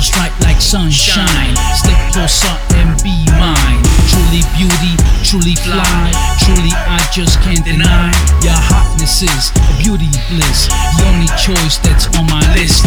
she'll 0.00 0.24
like 0.42 0.60
sunshine. 0.60 1.54
Stick 1.78 1.94
closer 2.10 2.50
and 2.74 3.00
be 3.02 3.14
mine. 3.38 3.82
Truly 4.10 4.42
beauty, 4.58 4.98
truly 5.22 5.54
fly. 5.54 6.10
Truly, 6.42 6.74
I 6.74 6.98
just 7.12 7.40
can't 7.42 7.64
deny 7.64 8.10
your 8.42 8.58
hotness 8.58 9.22
is 9.22 9.52
a 9.54 9.78
beauty 9.78 10.10
bliss. 10.30 10.66
The 10.98 11.04
only 11.06 11.30
choice 11.38 11.78
that's 11.78 12.06
on 12.18 12.26
my 12.26 12.42
list. 12.54 12.82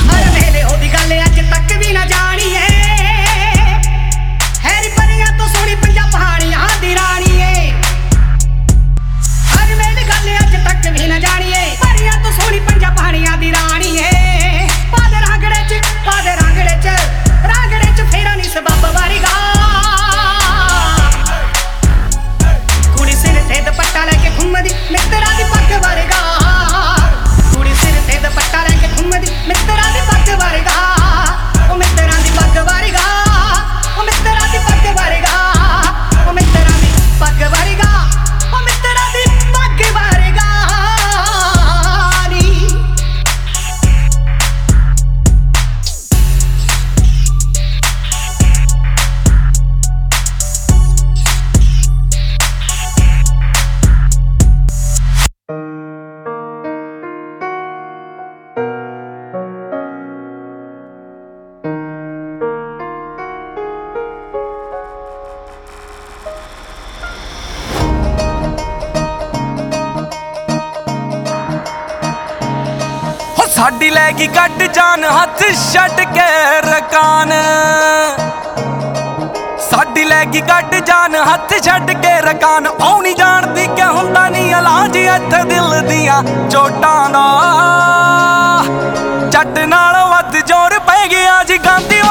ਛੱਡ 75.74 76.00
ਕੇ 76.14 76.26
ਰਕਾਨ। 76.66 77.32
ਸਾਡੀ 79.62 80.04
ਲੈ 80.04 80.24
ਗਈ 80.26 80.42
ਗੱਡ 80.42 80.76
ਜਾਨ, 80.86 81.16
ਹੱਥ 81.24 81.54
ਛੱਡ 81.64 81.92
ਕੇ 81.92 82.14
ਰਕਾਨ। 82.22 82.68
ਆਉਣੀ 82.68 83.14
ਜਾਣਦੀ 83.14 83.66
ਕਿ 83.76 83.84
ਹੁੰਦਾ 83.84 84.28
ਨਹੀਂ 84.30 84.56
ਇਲਾਜ 84.56 84.98
ਇੱਥੇ 84.98 85.44
ਦਿਲ 85.44 85.80
ਦੀਆਂ 85.88 86.22
ਚੋਟਾਂ 86.50 87.10
ਦਾ। 87.10 87.26
ਚੱਟ 89.32 89.60
ਨਾਲ 89.68 89.96
ਵੱਧ 90.10 90.38
ਜ਼ੋਰ 90.38 90.78
ਪੈ 90.88 91.08
ਗਿਆ 91.08 91.44
ਜੀ 91.44 91.58
ਗਾਂਧੀ 91.66 92.02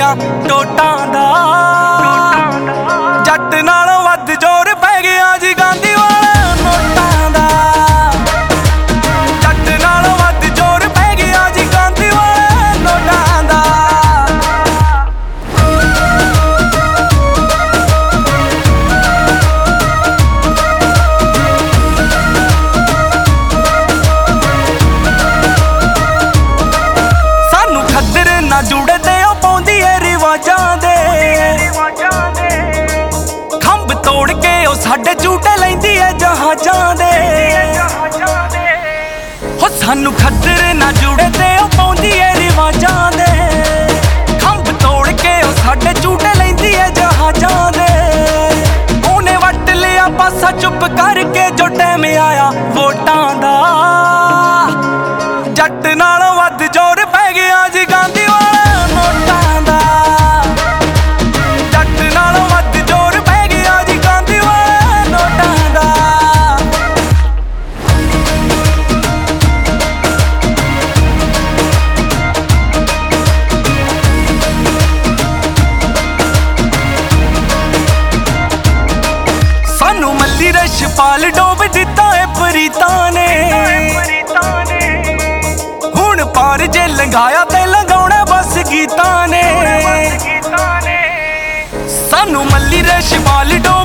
दिया 0.00 0.12
टोटा 0.48 0.89
शिवाल 93.08 93.52
dough 93.66 93.79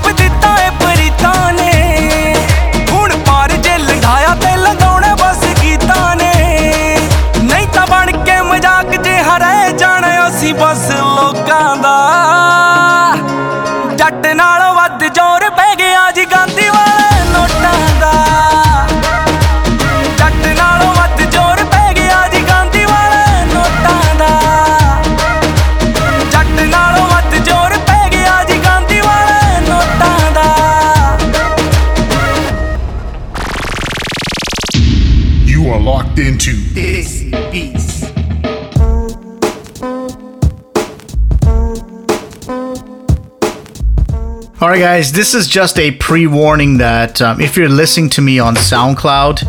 guys, 44.86 45.12
this 45.12 45.34
is 45.34 45.48
just 45.48 45.80
a 45.80 45.90
pre 45.90 46.28
warning 46.28 46.78
that 46.78 47.20
um, 47.20 47.42
if 47.42 47.58
you're 47.58 47.68
listening 47.68 48.08
to 48.08 48.22
me 48.22 48.38
on 48.38 48.54
SoundCloud, 48.54 49.42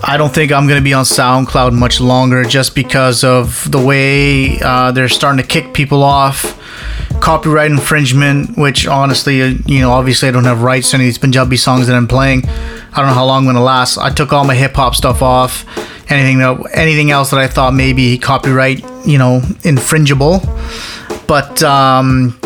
I 0.00 0.16
don't 0.16 0.32
think 0.32 0.52
I'm 0.52 0.68
going 0.68 0.78
to 0.78 0.84
be 0.84 0.94
on 0.94 1.02
SoundCloud 1.04 1.72
much 1.72 2.00
longer 2.00 2.44
just 2.44 2.72
because 2.72 3.24
of 3.24 3.68
the 3.68 3.84
way 3.84 4.60
uh, 4.60 4.92
they're 4.92 5.08
starting 5.08 5.42
to 5.42 5.48
kick 5.48 5.74
people 5.74 6.04
off. 6.04 6.56
Copyright 7.20 7.72
infringement, 7.72 8.56
which 8.56 8.86
honestly, 8.86 9.42
uh, 9.42 9.54
you 9.66 9.80
know, 9.80 9.90
obviously 9.90 10.28
I 10.28 10.30
don't 10.30 10.44
have 10.44 10.62
rights 10.62 10.90
to 10.90 10.98
any 10.98 11.06
of 11.06 11.08
these 11.08 11.18
Punjabi 11.18 11.56
songs 11.56 11.88
that 11.88 11.96
I'm 11.96 12.06
playing. 12.06 12.46
I 12.46 12.98
don't 12.98 13.08
know 13.08 13.14
how 13.14 13.26
long 13.26 13.38
I'm 13.38 13.44
going 13.46 13.56
to 13.56 13.60
last. 13.60 13.98
I 13.98 14.10
took 14.10 14.32
all 14.32 14.44
my 14.44 14.54
hip 14.54 14.74
hop 14.74 14.94
stuff 14.94 15.20
off. 15.20 15.66
Anything 16.08 16.38
that, 16.38 16.70
anything 16.74 17.10
else 17.10 17.30
that 17.30 17.40
I 17.40 17.48
thought 17.48 17.74
maybe 17.74 18.18
copyright, 18.18 18.84
you 19.04 19.18
know, 19.18 19.40
infringible. 19.64 20.46
But 21.26 21.60
um, 21.64 22.38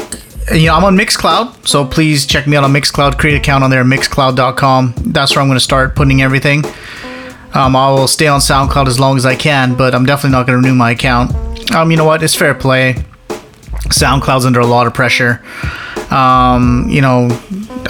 you 0.53 0.67
know, 0.67 0.75
I'm 0.75 0.85
on 0.85 0.97
Mixcloud, 0.97 1.67
so 1.67 1.85
please 1.85 2.27
check 2.27 2.47
me 2.47 2.57
out 2.57 2.65
on 2.65 2.73
Mixcloud. 2.73 3.19
Create 3.19 3.37
account 3.37 3.65
on 3.65 3.71
there, 3.71 3.85
mixcloud.com. 3.85 4.95
That's 4.99 5.35
where 5.35 5.43
I'm 5.43 5.49
going 5.49 5.57
to 5.57 5.65
start 5.65 5.95
putting 5.95 6.23
everything. 6.23 6.65
Um, 7.55 7.75
I 7.75 7.91
will 7.91 8.09
stay 8.09 8.27
on 8.27 8.41
SoundCloud 8.41 8.87
as 8.87 9.01
long 9.01 9.17
as 9.17 9.25
I 9.25 9.35
can, 9.35 9.75
but 9.75 9.95
I'm 9.95 10.05
definitely 10.05 10.33
not 10.33 10.47
going 10.47 10.61
to 10.61 10.67
renew 10.67 10.77
my 10.77 10.93
account. 10.93 11.35
Um, 11.73 11.91
you 11.91 11.97
know 11.97 12.05
what? 12.05 12.23
It's 12.23 12.35
fair 12.35 12.55
play. 12.55 12.95
SoundCloud's 13.89 14.45
under 14.45 14.61
a 14.61 14.67
lot 14.67 14.87
of 14.87 14.95
pressure. 14.95 15.43
Um, 16.11 16.87
you 16.89 17.01
know, 17.01 17.29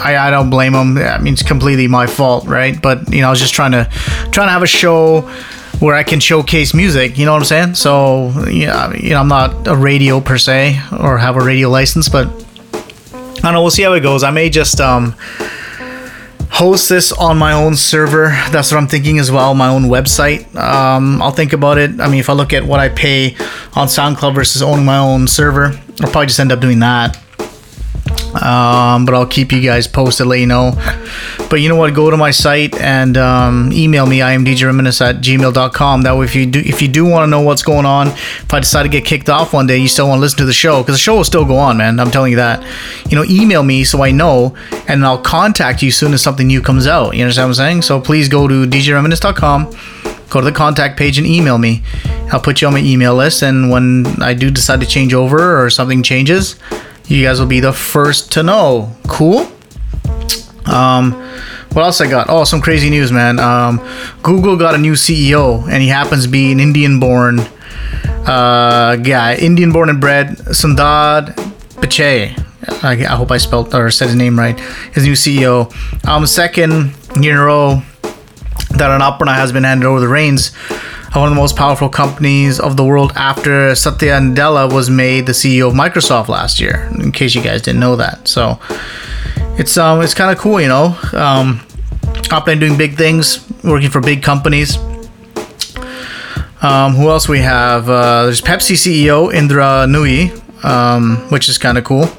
I, 0.01 0.17
I 0.17 0.29
don't 0.29 0.49
blame 0.49 0.73
them. 0.73 0.97
I 0.97 1.17
mean, 1.19 1.33
it's 1.33 1.43
completely 1.43 1.87
my 1.87 2.07
fault, 2.07 2.45
right? 2.45 2.81
But 2.81 3.13
you 3.13 3.21
know, 3.21 3.27
I 3.27 3.29
was 3.29 3.39
just 3.39 3.53
trying 3.53 3.71
to 3.71 3.85
trying 4.31 4.47
to 4.47 4.51
have 4.51 4.63
a 4.63 4.67
show 4.67 5.21
where 5.79 5.95
I 5.95 6.03
can 6.03 6.19
showcase 6.19 6.73
music. 6.73 7.17
You 7.17 7.25
know 7.25 7.31
what 7.33 7.39
I'm 7.39 7.45
saying? 7.45 7.75
So 7.75 8.29
yeah, 8.49 8.93
you 8.93 9.11
know, 9.11 9.19
I'm 9.19 9.27
not 9.27 9.67
a 9.67 9.75
radio 9.75 10.19
per 10.19 10.37
se 10.37 10.79
or 10.99 11.17
have 11.17 11.37
a 11.37 11.41
radio 11.41 11.69
license, 11.69 12.09
but 12.09 12.27
I 13.39 13.41
don't 13.43 13.53
know. 13.53 13.61
We'll 13.61 13.71
see 13.71 13.83
how 13.83 13.93
it 13.93 14.01
goes. 14.01 14.23
I 14.23 14.31
may 14.31 14.49
just 14.49 14.79
um 14.81 15.15
host 16.51 16.89
this 16.89 17.11
on 17.13 17.37
my 17.37 17.53
own 17.53 17.75
server. 17.75 18.27
That's 18.51 18.71
what 18.71 18.77
I'm 18.79 18.87
thinking 18.87 19.17
as 19.17 19.31
well. 19.31 19.55
My 19.55 19.69
own 19.69 19.83
website. 19.83 20.53
Um, 20.55 21.21
I'll 21.21 21.31
think 21.31 21.53
about 21.53 21.77
it. 21.77 21.99
I 22.01 22.09
mean, 22.09 22.19
if 22.19 22.29
I 22.29 22.33
look 22.33 22.51
at 22.53 22.63
what 22.65 22.79
I 22.79 22.89
pay 22.89 23.35
on 23.75 23.87
SoundCloud 23.87 24.35
versus 24.35 24.61
owning 24.61 24.83
my 24.85 24.97
own 24.97 25.27
server, 25.27 25.67
I'll 26.01 26.11
probably 26.11 26.25
just 26.27 26.39
end 26.39 26.51
up 26.51 26.59
doing 26.59 26.79
that. 26.79 27.17
Um, 28.35 29.05
but 29.05 29.15
I'll 29.15 29.25
keep 29.25 29.51
you 29.51 29.61
guys 29.61 29.87
posted, 29.87 30.27
let 30.27 30.39
you 30.39 30.45
know. 30.45 30.73
But 31.49 31.61
you 31.61 31.69
know 31.69 31.75
what? 31.75 31.93
Go 31.95 32.11
to 32.11 32.17
my 32.17 32.29
site 32.31 32.75
and 32.79 33.17
um, 33.17 33.71
email 33.73 34.05
me. 34.05 34.21
I 34.21 34.33
am 34.33 34.45
djreminisce 34.45 35.01
at 35.01 35.15
gmail.com. 35.17 36.03
That 36.03 36.15
way, 36.15 36.25
if 36.25 36.35
you 36.35 36.45
do 36.45 36.59
if 36.59 36.81
you 36.81 36.87
do 36.87 37.05
want 37.05 37.23
to 37.23 37.27
know 37.27 37.41
what's 37.41 37.63
going 37.63 37.85
on, 37.85 38.07
if 38.07 38.53
I 38.53 38.59
decide 38.59 38.83
to 38.83 38.89
get 38.89 39.03
kicked 39.03 39.29
off 39.29 39.51
one 39.53 39.65
day, 39.65 39.77
you 39.77 39.87
still 39.87 40.07
want 40.07 40.19
to 40.19 40.21
listen 40.21 40.37
to 40.39 40.45
the 40.45 40.53
show 40.53 40.81
because 40.81 40.95
the 40.95 40.99
show 40.99 41.17
will 41.17 41.23
still 41.23 41.45
go 41.45 41.57
on, 41.57 41.77
man. 41.77 41.99
I'm 41.99 42.11
telling 42.11 42.31
you 42.31 42.37
that. 42.37 42.63
You 43.09 43.17
know, 43.17 43.25
email 43.25 43.63
me 43.63 43.83
so 43.83 44.03
I 44.03 44.11
know, 44.11 44.55
and 44.87 45.03
I'll 45.03 45.21
contact 45.21 45.81
you 45.81 45.89
soon 45.89 46.13
as 46.13 46.21
something 46.21 46.45
new 46.45 46.61
comes 46.61 46.85
out. 46.85 47.15
You 47.15 47.23
understand 47.23 47.49
what 47.49 47.59
I'm 47.59 47.65
saying? 47.65 47.81
So 47.81 47.99
please 47.99 48.29
go 48.29 48.47
to 48.47 48.65
djreminisce.com 48.67 49.75
go 50.29 50.39
to 50.39 50.45
the 50.45 50.51
contact 50.51 50.97
page 50.97 51.17
and 51.17 51.25
email 51.25 51.57
me. 51.57 51.81
I'll 52.31 52.39
put 52.39 52.61
you 52.61 52.67
on 52.67 52.73
my 52.73 52.81
email 52.81 53.15
list, 53.15 53.41
and 53.41 53.71
when 53.71 54.05
I 54.21 54.33
do 54.35 54.51
decide 54.51 54.79
to 54.81 54.85
change 54.85 55.13
over 55.13 55.63
or 55.63 55.69
something 55.71 56.03
changes, 56.03 56.55
you 57.09 57.25
guys 57.25 57.39
will 57.39 57.47
be 57.47 57.59
the 57.59 57.73
first 57.73 58.31
to 58.33 58.43
know. 58.43 58.95
Cool. 59.07 59.51
Um, 60.65 61.13
what 61.73 61.83
else 61.83 62.01
I 62.01 62.09
got? 62.09 62.29
Oh, 62.29 62.43
some 62.43 62.61
crazy 62.61 62.89
news, 62.89 63.11
man. 63.11 63.39
Um, 63.39 63.79
Google 64.21 64.57
got 64.57 64.75
a 64.75 64.77
new 64.77 64.93
CEO, 64.93 65.67
and 65.67 65.81
he 65.81 65.89
happens 65.89 66.25
to 66.25 66.29
be 66.29 66.51
an 66.51 66.59
Indian-born 66.59 67.39
uh, 67.39 68.95
guy, 68.97 69.35
Indian-born 69.35 69.89
and 69.89 69.99
bred, 69.99 70.37
Sundar 70.49 71.33
Pichai. 71.81 72.45
I, 72.83 72.91
I 72.91 73.15
hope 73.15 73.31
I 73.31 73.37
spelled 73.37 73.73
or 73.73 73.89
said 73.89 74.07
his 74.07 74.15
name 74.15 74.37
right. 74.37 74.59
His 74.93 75.05
new 75.05 75.13
CEO. 75.13 75.73
Um, 76.07 76.27
second 76.27 76.93
year 77.19 77.33
in 77.33 77.39
a 77.39 77.45
row 77.45 77.81
that 78.71 78.91
an 78.91 79.01
Apna 79.01 79.33
has 79.33 79.51
been 79.51 79.63
handed 79.63 79.87
over 79.87 79.99
the 79.99 80.07
reins 80.07 80.51
one 81.13 81.27
of 81.27 81.31
the 81.31 81.35
most 81.35 81.55
powerful 81.55 81.89
companies 81.89 82.59
of 82.59 82.77
the 82.77 82.83
world 82.83 83.11
after 83.15 83.73
Satya 83.75 84.19
Nadella 84.19 84.71
was 84.71 84.89
made 84.89 85.25
the 85.25 85.31
CEO 85.31 85.67
of 85.69 85.73
Microsoft 85.73 86.27
last 86.27 86.59
year. 86.59 86.87
In 86.99 87.11
case 87.11 87.33
you 87.33 87.41
guys 87.41 87.61
didn't 87.61 87.79
know 87.79 87.95
that, 87.95 88.27
so 88.27 88.59
it's 89.57 89.77
um 89.77 90.01
it's 90.01 90.13
kind 90.13 90.31
of 90.31 90.37
cool, 90.37 90.61
you 90.61 90.67
know. 90.67 90.97
Um, 91.13 91.61
Apna 92.29 92.59
doing 92.59 92.77
big 92.77 92.95
things, 92.95 93.45
working 93.63 93.89
for 93.89 94.01
big 94.01 94.21
companies. 94.21 94.77
Um, 96.61 96.93
who 96.93 97.09
else 97.09 97.27
we 97.27 97.39
have? 97.39 97.89
Uh, 97.89 98.25
there's 98.25 98.41
Pepsi 98.41 98.75
CEO 98.75 99.33
Indra 99.33 99.85
Nooyi, 99.87 100.29
um, 100.63 101.17
which 101.29 101.49
is 101.49 101.57
kind 101.57 101.77
of 101.77 101.85
cool. 101.85 102.09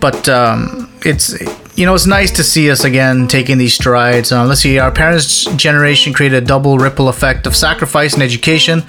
But 0.00 0.28
um, 0.28 0.90
it's 1.04 1.34
you 1.76 1.84
know 1.84 1.94
it's 1.94 2.06
nice 2.06 2.30
to 2.32 2.42
see 2.42 2.70
us 2.70 2.84
again 2.84 3.28
taking 3.28 3.58
these 3.58 3.74
strides. 3.74 4.32
Uh, 4.32 4.44
let's 4.46 4.62
see, 4.62 4.78
our 4.78 4.90
parents' 4.90 5.44
generation 5.56 6.14
created 6.14 6.42
a 6.42 6.46
double 6.46 6.78
ripple 6.78 7.08
effect 7.08 7.46
of 7.46 7.54
sacrifice 7.54 8.14
and 8.14 8.22
education. 8.22 8.82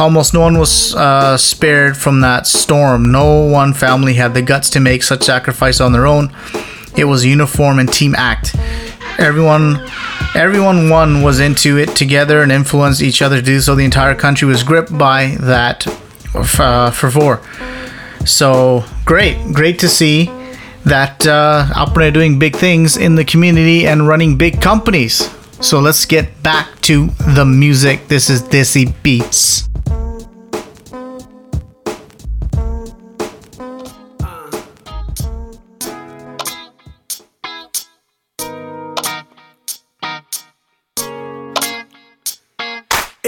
Almost 0.00 0.34
no 0.34 0.40
one 0.40 0.58
was 0.58 0.94
uh, 0.96 1.36
spared 1.36 1.96
from 1.96 2.20
that 2.20 2.46
storm. 2.46 3.10
No 3.10 3.44
one 3.44 3.72
family 3.72 4.14
had 4.14 4.34
the 4.34 4.42
guts 4.42 4.68
to 4.70 4.80
make 4.80 5.02
such 5.02 5.22
sacrifice 5.22 5.80
on 5.80 5.92
their 5.92 6.06
own. 6.06 6.34
It 6.96 7.04
was 7.04 7.24
a 7.24 7.28
uniform 7.28 7.78
and 7.78 7.92
team 7.92 8.14
act. 8.16 8.56
Everyone, 9.18 9.78
everyone 10.34 10.90
one 10.90 11.22
was 11.22 11.40
into 11.40 11.78
it 11.78 11.96
together 11.96 12.42
and 12.42 12.50
influenced 12.50 13.00
each 13.00 13.22
other 13.22 13.36
to 13.36 13.42
do 13.42 13.60
so. 13.60 13.74
The 13.74 13.84
entire 13.84 14.14
country 14.14 14.46
was 14.46 14.62
gripped 14.64 14.96
by 14.96 15.36
that 15.40 15.86
uh, 16.34 16.90
fervor. 16.90 17.40
So 18.24 18.84
great, 19.04 19.52
great 19.52 19.78
to 19.80 19.88
see 19.88 20.30
that 20.88 21.26
uh, 21.26 21.66
Apne 21.74 22.08
are 22.08 22.10
doing 22.10 22.38
big 22.38 22.56
things 22.56 22.96
in 22.96 23.14
the 23.14 23.24
community 23.24 23.86
and 23.86 24.08
running 24.08 24.36
big 24.36 24.60
companies. 24.60 25.30
So 25.60 25.80
let's 25.80 26.06
get 26.06 26.42
back 26.42 26.80
to 26.82 27.08
the 27.34 27.44
music. 27.44 28.08
This 28.08 28.30
is 28.30 28.42
Desi 28.42 28.94
Beats. 29.02 29.68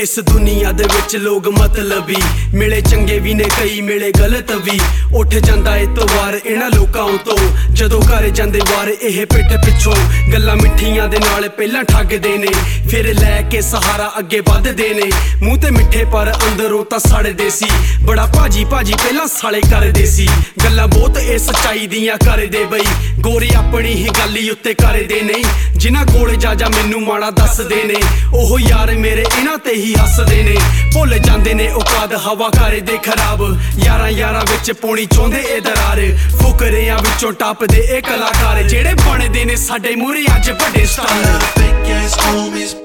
ਇਸ 0.01 0.19
ਦੁਨੀਆ 0.21 0.73
ਦੇ 0.73 0.85
ਵਿੱਚ 0.85 1.17
ਲੋਕ 1.17 1.49
ਮਤਲਬੀ 1.49 2.17
ਮਿਲੇ 2.55 2.81
ਚੰਗੇ 2.81 3.19
ਵੀ 3.19 3.35
ਨੇ 3.35 3.45
ਕਈ, 3.45 3.81
ਮਿਲੇ 3.81 4.11
ਗਲਤ 4.11 4.53
ਵੀ। 4.53 4.81
ਉੱਠ 5.15 5.29
ਜਾਂਦਾ 5.29 5.77
ਇਤਵਾਰ 5.77 6.41
ਇਹਨਾਂ 6.47 6.71
ਲੋਕਾਂ 6.71 7.19
ਤੋਂ 7.25 7.37
ਜਦੋਂ 7.73 8.03
ਘਰ 8.03 8.29
ਜਾਂਦੇ 8.29 8.59
ਵਾਰ 8.59 8.89
ਇਹ 8.89 9.27
ਪਿੱਠ 9.27 9.65
ਪਿੱਛੋਂ। 9.65 9.95
ਗੱਲਾਂ 10.33 10.57
ਮਿੱਠੀਆਂ 10.57 11.09
ਦੇ 11.09 11.19
ਨਾਲ 11.19 11.49
ਪਹਿਲਾਂ 11.49 11.85
ਠੱਗਦੇ 11.85 12.37
ਨੇ। 12.39 12.47
ਫਿਰ 12.91 13.21
ਲੈ 13.21 13.43
ਕੇ 13.43 13.61
ਸਹਾਰਾ 13.61 14.13
ਅੱਗੇ 14.19 14.41
ਵੱਧਦੇ 14.41 14.89
ਨੇ। 14.95 15.11
ਮੂੰਹ 15.43 15.59
ਤੇ 15.59 15.71
ਮਿੱਠੇ 15.71 16.05
ਪਰ 16.05 16.33
ਅੰਦਰੋਂ 16.49 16.85
ਤਾਂ 16.85 16.99
ਸੜਦੇ 16.99 17.51
ਸੀ। 17.51 17.67
ਬੜਾ 18.03 18.27
ਭਾਜੀ 18.27 18.65
ਭਾਜੀ 18.65 18.93
ਪਹਿਲਾਂ 18.93 19.27
ਸਾਲੇ 19.27 19.61
ਕਰਦੇ 19.61 20.07
ਸੀ। 20.07 20.29
ਗੱਲਾਂ 20.65 20.89
ਬਹੁਤ 20.89 21.19
ਇਹ 21.19 21.39
ਸੱਚਾਈ 21.39 21.87
ਦੀਆਂ 21.87 22.17
ਕਰਦੇ 22.17 22.65
ਬਈ। 22.65 22.85
ਗੋਰੇ 23.19 23.49
ਆਪਣੀ 23.57 23.95
ਹੀ 23.95 24.09
ਗੱਲ 24.19 24.37
ਹੀ 24.37 24.51
ਉੱਤੇ 24.51 24.75
ਕਰਦੇ 24.75 25.21
ਨਹੀਂ 25.21 25.45
ਜਿਨ੍ਹਾਂ 25.77 26.07
ਕੋਲ 26.07 26.37
ਜਾ 26.37 26.55
ਜਾ 26.55 26.69
ਮੈਨੂੰ 26.69 27.01
ਮਾੜਾ 27.01 27.31
ਦੱਸਦੇ 27.31 27.85
ਨੇ। 27.85 27.95
ਉਹ 28.35 28.61
ਯਾਰ 28.61 28.91
ਮੇਰੇ 28.91 29.25
ਇਹਨਾਂ 29.39 29.59
ਤੇ 29.59 29.73
ਹੀ 29.73 29.90
ਹੱਸਦੇ 29.95 30.43
ਨੇ 30.43 30.57
ਭੁੱਲ 30.95 31.19
ਜਾਂਦੇ 31.19 31.55
ਨੇ 31.55 31.69
ਔਕਾਤ 31.71 32.15
ਹਵਾ 32.27 32.49
ਕਰੇ 32.51 32.81
ਦੇ 32.81 32.99
ਖਰਾਬ 32.99 33.43
ਯਾਰਾਂ 33.79 34.11
ਯਾਰਾਂ 34.11 34.45
ਵਿੱਚ 34.51 34.73
ਪੋਣੀ 34.73 35.07
ਚਾਹੁੰਦੇ 35.07 35.41
ਇਹ 35.47 35.61
ਦਰਾਰ 35.61 36.01
ਫੁਕਰਿਆਂ 36.43 36.99
ਵਿੱਚੋਂ 36.99 37.33
ਟੱਪਦੇ 37.35 37.87
ਇਹ 37.89 38.03
ਕਲਾਕਾਰ 38.03 38.63
ਜਿਹੜੇ 38.63 38.95
ਬਣਦੇ 39.07 39.45
ਨੇ 39.45 39.57
ਸਾਡੇ 39.59 39.97
ਮੂਹਰੇ 39.97 40.25
ਅੱਜ 40.37 40.51
ਵੱਡੇ 40.53 40.87
star 40.87 42.80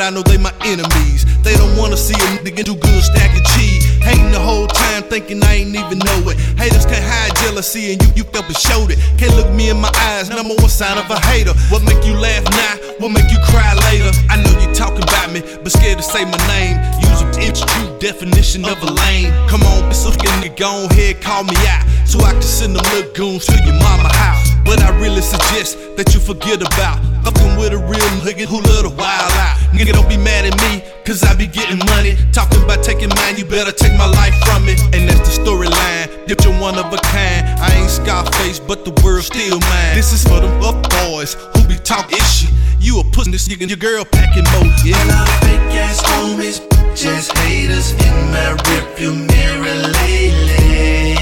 I 0.00 0.08
know 0.08 0.22
they 0.22 0.38
my 0.38 0.52
enemies. 0.64 1.28
They 1.42 1.54
don't 1.56 1.76
wanna 1.76 1.96
see 1.96 2.14
a 2.14 2.28
nigga 2.40 2.64
do 2.64 2.74
good 2.74 3.02
stacking 3.04 3.44
cheese. 3.52 3.84
Hating 4.00 4.32
the 4.32 4.40
whole 4.40 4.66
time, 4.66 5.02
thinking 5.04 5.44
I 5.44 5.60
ain't 5.60 5.76
even 5.76 5.98
know 5.98 6.30
it. 6.30 6.38
Haters 6.56 6.86
can't 6.86 7.04
hide 7.04 7.36
jealousy, 7.36 7.92
and 7.92 8.02
you 8.02 8.08
you 8.16 8.24
up 8.38 8.46
and 8.48 8.56
showed 8.56 8.90
it. 8.90 8.98
Can't 9.18 9.36
look 9.36 9.52
me 9.52 9.68
in 9.68 9.78
my 9.78 9.92
eyes, 10.08 10.30
number 10.30 10.54
one 10.54 10.70
sign 10.70 10.96
of 10.96 11.10
a 11.10 11.20
hater. 11.20 11.52
What 11.68 11.82
make 11.84 12.04
you 12.06 12.14
laugh 12.16 12.44
now? 12.48 12.74
What 12.98 13.12
make 13.12 13.30
you 13.30 13.38
cry 13.44 13.74
later? 13.92 14.10
I 14.30 14.40
know 14.40 14.52
you 14.60 14.72
talking 14.74 15.02
about 15.04 15.32
me, 15.32 15.40
but 15.62 15.70
scared 15.70 15.98
to 15.98 16.04
say 16.04 16.24
my 16.24 16.40
name. 16.48 16.80
Use 17.04 17.20
a 17.20 17.28
it's 17.36 17.60
true 17.60 17.98
definition 17.98 18.64
of 18.64 18.82
a 18.82 18.90
lame. 19.04 19.32
Come 19.48 19.62
on, 19.62 19.92
so 19.92 20.10
nigga, 20.10 20.56
go 20.56 20.86
ahead, 20.90 21.20
call 21.20 21.44
me 21.44 21.56
out, 21.68 21.84
so 22.06 22.20
I 22.20 22.32
can 22.32 22.42
send 22.42 22.74
them 22.76 22.84
little 22.94 23.12
goons 23.12 23.44
to 23.46 23.56
your 23.64 23.76
mama 23.76 24.08
house. 24.14 24.48
But 24.64 24.80
I 24.80 24.96
really 24.98 25.22
suggest 25.22 25.76
that 25.96 26.14
you 26.14 26.20
forget 26.20 26.62
about 26.62 27.09
Fucking 27.24 27.56
with 27.56 27.72
a 27.72 27.78
real 27.78 28.10
nigga 28.24 28.46
who 28.46 28.60
love 28.62 28.84
to 28.88 28.92
wild 28.96 29.32
out. 29.36 29.56
Nigga, 29.72 29.92
don't 29.92 30.08
be 30.08 30.16
mad 30.16 30.44
at 30.44 30.56
me, 30.64 30.82
cause 31.04 31.22
I 31.22 31.34
be 31.34 31.46
getting 31.46 31.78
money. 31.94 32.16
Talking 32.32 32.62
about 32.62 32.82
taking 32.82 33.08
mine, 33.10 33.36
you 33.36 33.44
better 33.44 33.72
take 33.72 33.96
my 33.96 34.06
life 34.06 34.34
from 34.44 34.64
me. 34.64 34.74
And 34.92 35.08
that's 35.08 35.24
the 35.28 35.42
storyline. 35.42 36.08
If 36.30 36.44
you're 36.44 36.58
one 36.60 36.78
of 36.78 36.92
a 36.92 36.98
kind, 36.98 37.46
I 37.60 37.74
ain't 37.76 37.90
Scarface, 37.90 38.60
but 38.60 38.84
the 38.84 38.92
world 39.02 39.24
still 39.24 39.60
mine. 39.60 39.94
This 39.94 40.12
is 40.12 40.22
for 40.24 40.40
them 40.40 40.62
up 40.62 40.88
boys 41.04 41.34
who 41.34 41.66
be 41.68 41.76
talking 41.76 42.18
shit. 42.18 42.50
You 42.78 43.00
a 43.00 43.04
pussy, 43.04 43.30
this 43.30 43.48
nigga, 43.48 43.68
your 43.68 43.76
girl 43.76 44.04
packing 44.04 44.44
more, 44.52 44.72
yeah. 44.84 44.96
Fake 45.40 45.76
ass 45.76 46.00
homies, 46.02 46.60
just 46.96 47.36
haters 47.38 47.92
in 47.92 48.16
my 48.32 48.56
rearview 48.64 49.12
mirror 49.28 49.76
lately. 50.00 51.16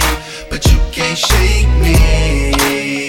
But 0.49 0.64
you 0.70 0.78
can't 0.92 1.18
shake 1.18 1.68
me. 1.82 3.08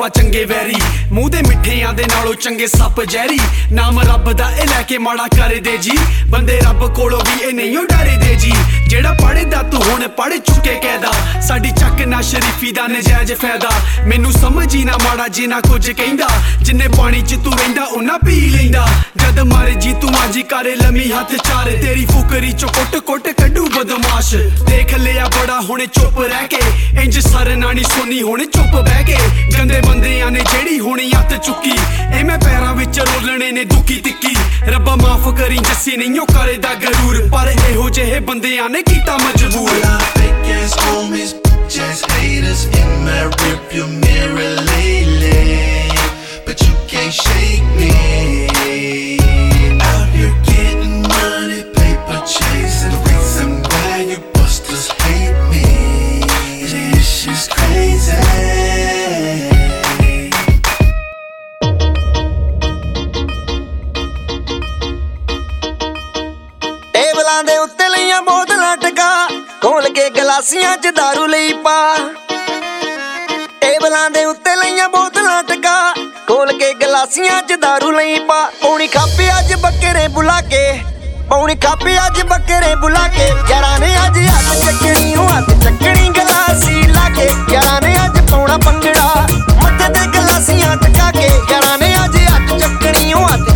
ਰੱਬਾ 0.00 0.08
ਚੰਗੇ 0.08 0.44
very. 0.44 0.76
ਮੂੰਹ 1.12 1.28
ਦੇ 1.30 1.40
ਮਿੱਠਿਆਂ 1.48 1.92
ਦੇ 1.92 2.04
ਨਾਲੋਂ 2.04 2.34
ਚੰਗੇ 2.34 2.66
ਸੱਪ 2.66 3.00
ਜ਼ਹਿਰੀ। 3.04 3.38
ਨਾਮ 3.72 3.98
ਰੱਬ 4.00 4.32
ਦਾ 4.32 4.50
ਇਹ 4.50 4.68
ਲੈ 4.68 4.82
ਕੇ 4.82 4.98
ਮਾੜਾ 4.98 5.26
ਕਰਦੇ 5.36 5.76
ਜੀ। 5.76 5.96
ਬੰਦੇ 6.28 6.58
ਰੱਬ 6.60 6.86
ਕੋਲੋਂ 6.94 7.20
ਵੀ 7.20 7.48
ਇਹ 7.48 7.52
ਨਹੀਂ 7.54 7.76
ਓ 7.78 7.82
ਡਰਦੇ 7.84 8.34
ਜੀ। 8.34 8.52
ਜਿਹੜਾ 8.88 9.12
ਪੜ੍ਹਦਾ 9.12 9.62
ਤੂੰ 9.62 9.82
ਹੁਣ 9.82 10.06
ਪੜ੍ਹ 10.08 10.36
ਚੁੱਕੇ 10.36 10.74
ਕਹਿਦਾ 10.74 11.10
ਸਾਡੀ 11.40 11.70
ਚੱਕ 11.70 12.00
ਨਾ 12.06 12.20
ਸ਼ਰੀਫੀ 12.20 12.72
ਦਾ 12.72 12.86
ਨਜਾਇਜ਼ 12.86 13.32
ਫਾਇਦਾ। 13.32 13.70
ਮੈਨੂੰ 14.06 14.32
ਸਮਝ 14.32 14.74
ਹੀ 14.74 14.84
ਨਾ 14.84 14.96
ਮਾੜਾ 15.04 15.28
ਜੀ 15.28 15.46
ਨਾ 15.46 15.60
ਕੁਝ 15.60 15.90
ਕਹਿੰਦਾ। 15.90 16.28
ਜਿੰਨੇ 16.62 16.88
ਪਾਣੀ 16.88 17.20
'ਚ 17.22 17.34
ਤੂੰ 17.44 17.52
ਰਹਿੰਦਾ 17.58 17.84
ਉਹਨਾਂ 17.84 18.18
ਪੀ 18.18 18.40
ਲੈਂਦਾ। 18.50 18.86
ਜਦ 19.16 19.40
ਮਾਰੇ 19.52 19.74
ਜੀ 19.74 19.92
ਤੂੰ 20.00 20.10
ਆਜੀ 20.20 20.42
ਕਰੇ 20.42 20.74
ਲੰਮੀ 20.74 21.10
ਹੱਥ 21.12 21.34
ਚਾਰ। 21.34 21.70
ਤੇਰੀ 21.82 22.06
ਫੁਕਰੀ 22.06 22.50
'ਚੋਂ 22.50 22.68
ਕੁੱਟ 22.68 22.96
ਕੁੱਟ 22.96 23.28
ਕੱਢੂ 23.40 23.68
ਬਦਮਾਸ਼। 23.76 24.34
ਦੇਖ 24.66 24.94
ਲਿਆ 24.94 25.26
ਬੜਾ 25.26 25.60
ਹੁਣ 25.60 25.86
ਚੁੱਪ 25.86 26.20
ਰਹਿ 26.20 26.48
ਕੇ। 26.48 26.60
ਇੰਜ 27.02 27.18
ਸਰ 27.18 27.54
ਨਾਣੀ 27.56 27.82
ਸੁਣੀ 27.82 28.22
ਹੁਣ 28.22 28.44
ਚੁੱਪ 28.44 28.80
ਬਹਿ 28.80 29.04
ਕੇ। 29.04 29.16
ਗੰਦੇ 29.58 29.80
ਬੰਦਿਆਂ 29.90 30.30
ਨੇ 30.30 30.40
ਜਿਹੜੀ 30.40 30.78
ਹੁਣ 30.80 31.00
ਹੱਥ 31.14 31.32
ਚੁੱਕੀ 31.44 31.72
ਐਵੇਂ 32.14 32.38
ਪੈਰਾਂ 32.38 32.74
ਵਿੱਚ 32.74 32.98
ਰੋਲਣੇ 33.00 33.50
ਨੇ 33.52 33.64
ਦੁੱਕੀ 33.64 33.94
ਤਿੱਕੀ 34.00 34.34
ਰੱਬਾ 34.66 34.94
ਮਾਫ 34.96 35.28
ਕਰੀ 35.38 35.56
ਜੱਸੀ 35.58 35.96
ਨਹੀਂਓ 35.96 36.24
ਕਰਦਾ 36.24 36.74
ਗਰੂਰ 36.84 37.18
ਪਰ 37.32 37.52
ਇਹੋ 37.70 37.88
ਜਿਹੇ 37.90 38.20
ਬੰਦਿਆਂ 38.20 38.68
ਨੇ 38.70 38.82
ਕੀਤਾ 38.82 39.16
ਮਜਬੂਰ 39.18 39.70
Just 41.72 42.08
haters 42.12 42.62
in 42.78 42.88
my 43.04 43.20
rearview 43.34 43.84
mirror 44.00 44.48
lately, 44.62 45.36
but 46.44 46.66
you 46.66 46.74
can't 46.88 47.14
shake 47.14 47.70
me. 47.78 48.39
ਟੇਬਲਾਂ 67.29 67.43
ਦੇ 67.43 67.57
ਉੱਤੇ 67.57 67.87
ਲਈਆਂ 67.89 68.21
ਬੋਤਲਾਂ 68.21 68.75
ਟਕਾ 68.77 69.27
ਖੋਲ 69.61 69.87
ਕੇ 69.89 70.09
ਗਲਾਸੀਆਂ 70.09 70.75
'ਚ 70.77 70.87
दारू 70.99 71.27
ਲਈ 71.27 71.51
ਪਾ 71.63 71.75
ਟੇਬਲਾਂ 73.61 74.09
ਦੇ 74.11 74.23
ਉੱਤੇ 74.25 74.55
ਲਈਆਂ 74.55 74.87
ਬੋਤਲਾਂ 74.89 75.43
ਟਕਾ 75.43 75.75
ਖੋਲ 76.27 76.51
ਕੇ 76.53 76.73
ਗਲਾਸੀਆਂ 76.75 77.41
'ਚ 77.43 77.57
दारू 77.65 77.91
ਲਈ 77.91 78.19
ਪਾ 78.27 78.39
ਪੌਣੀ 78.61 78.87
ਖਾਪੇ 78.87 79.29
ਅੱਜ 79.29 79.53
ਬੱਕਰੇ 79.55 80.07
ਬੁਲਾ 80.07 80.39
ਕੇ 80.49 80.63
ਪੌਣੀ 81.29 81.55
ਖਾਪੇ 81.57 81.95
ਅੱਜ 81.97 82.21
ਬੱਕਰੇ 82.23 82.73
ਬੁਲਾ 82.77 83.07
ਕੇ 83.09 83.29
ਯਾਰਾਂ 83.49 83.79
ਨੇ 83.79 83.95
ਅੱਜ 83.97 84.19
ਹੱਥ 84.19 84.65
ਚੱਕਣੀ 84.65 85.15
ਉਹ 85.15 85.29
ਹੱਥ 85.29 85.51
ਚੱਕਣੀ 85.63 86.09
ਗਲਾਸੀ 86.11 86.83
ਲਾ 86.87 87.09
ਕੇ 87.11 87.29
ਯਾਰਾਂ 87.51 87.81
ਨੇ 87.81 87.95
ਅੱਜ 88.05 88.19
ਪਾਉਣਾ 88.31 88.57
ਪੰਗੜਾ 88.65 89.27
ਮੱਥੇ 89.63 89.93
ਤੇ 89.93 90.07
ਗਲਾਸੀਆਂ 90.09 90.75
ਟਕਾ 90.77 91.11
ਕੇ 91.11 91.29
ਯਾਰਾਂ 91.51 91.77
ਨੇ 91.77 91.95
ਅੱਜ 92.05 92.17
ਹੱਥ 92.19 92.59
ਚੱਕਣੀ 92.59 93.13
ਉਹ 93.13 93.27
ਹੱਥ 93.27 93.48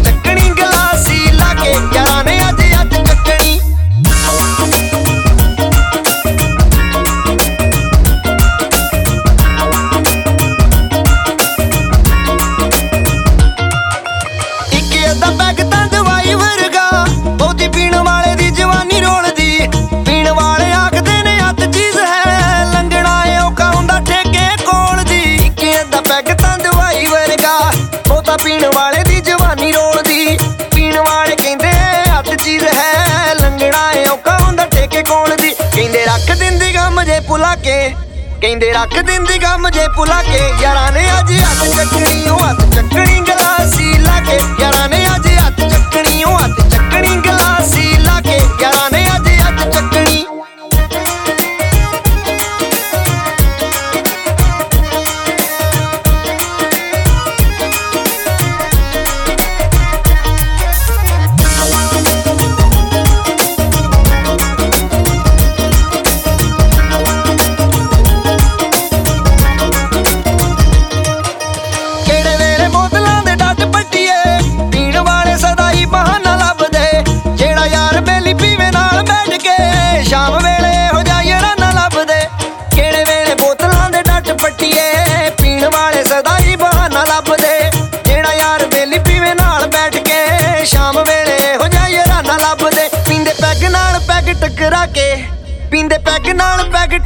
ਕੇ 37.65 37.95
ਕਹਿੰਦੇ 38.41 38.73
ਰੱਖ 38.73 38.95
ਦਿੰਦੀ 39.07 39.39
ਗਮ 39.39 39.69
ਜੇ 39.71 39.87
ਪੁਲਾ 39.97 40.23
ਕੇ। 40.23 40.41
ਯਾਰਾਂ 40.62 40.91
ਨੇ 40.93 41.05
ਅੱਜ 41.19 41.33
ਹੱਥ 41.35 41.65
ਚੱਕਣੀ 41.77 42.29
ਉਹ 42.29 42.39
ਹੱਥ 42.41 42.61
ਚੱਕਣੀ 42.75 43.21
ਗਲਾਸੀ 43.29 43.99
ਲਾ 43.99 44.19
ਕੇ। 44.27 44.39
ਯਾਰਾਂ 44.61 44.89
ਨੇ 44.89 45.05
ਅੱਜ 45.15 45.29
ਹੱਥ 45.29 45.61
ਚੱਕਣੀ 45.62 46.25
ਉਹ 46.25 46.39
ਹੱਥ 46.39 46.61
ਚੱਕਣੀ 46.73 47.17
ਗਲਾਸੀ 47.27 47.97
ਲਾ 47.99 48.21
ਕੇ। 48.21 48.39
ਯਾਰਾਂ 48.62 48.91
ਨੇ 48.93 49.05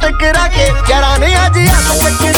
टकरा 0.01 0.47
के। 0.47 0.65
यारा 0.91 1.17
ने 1.17 1.33
आज 1.35 1.57
याद 1.57 2.28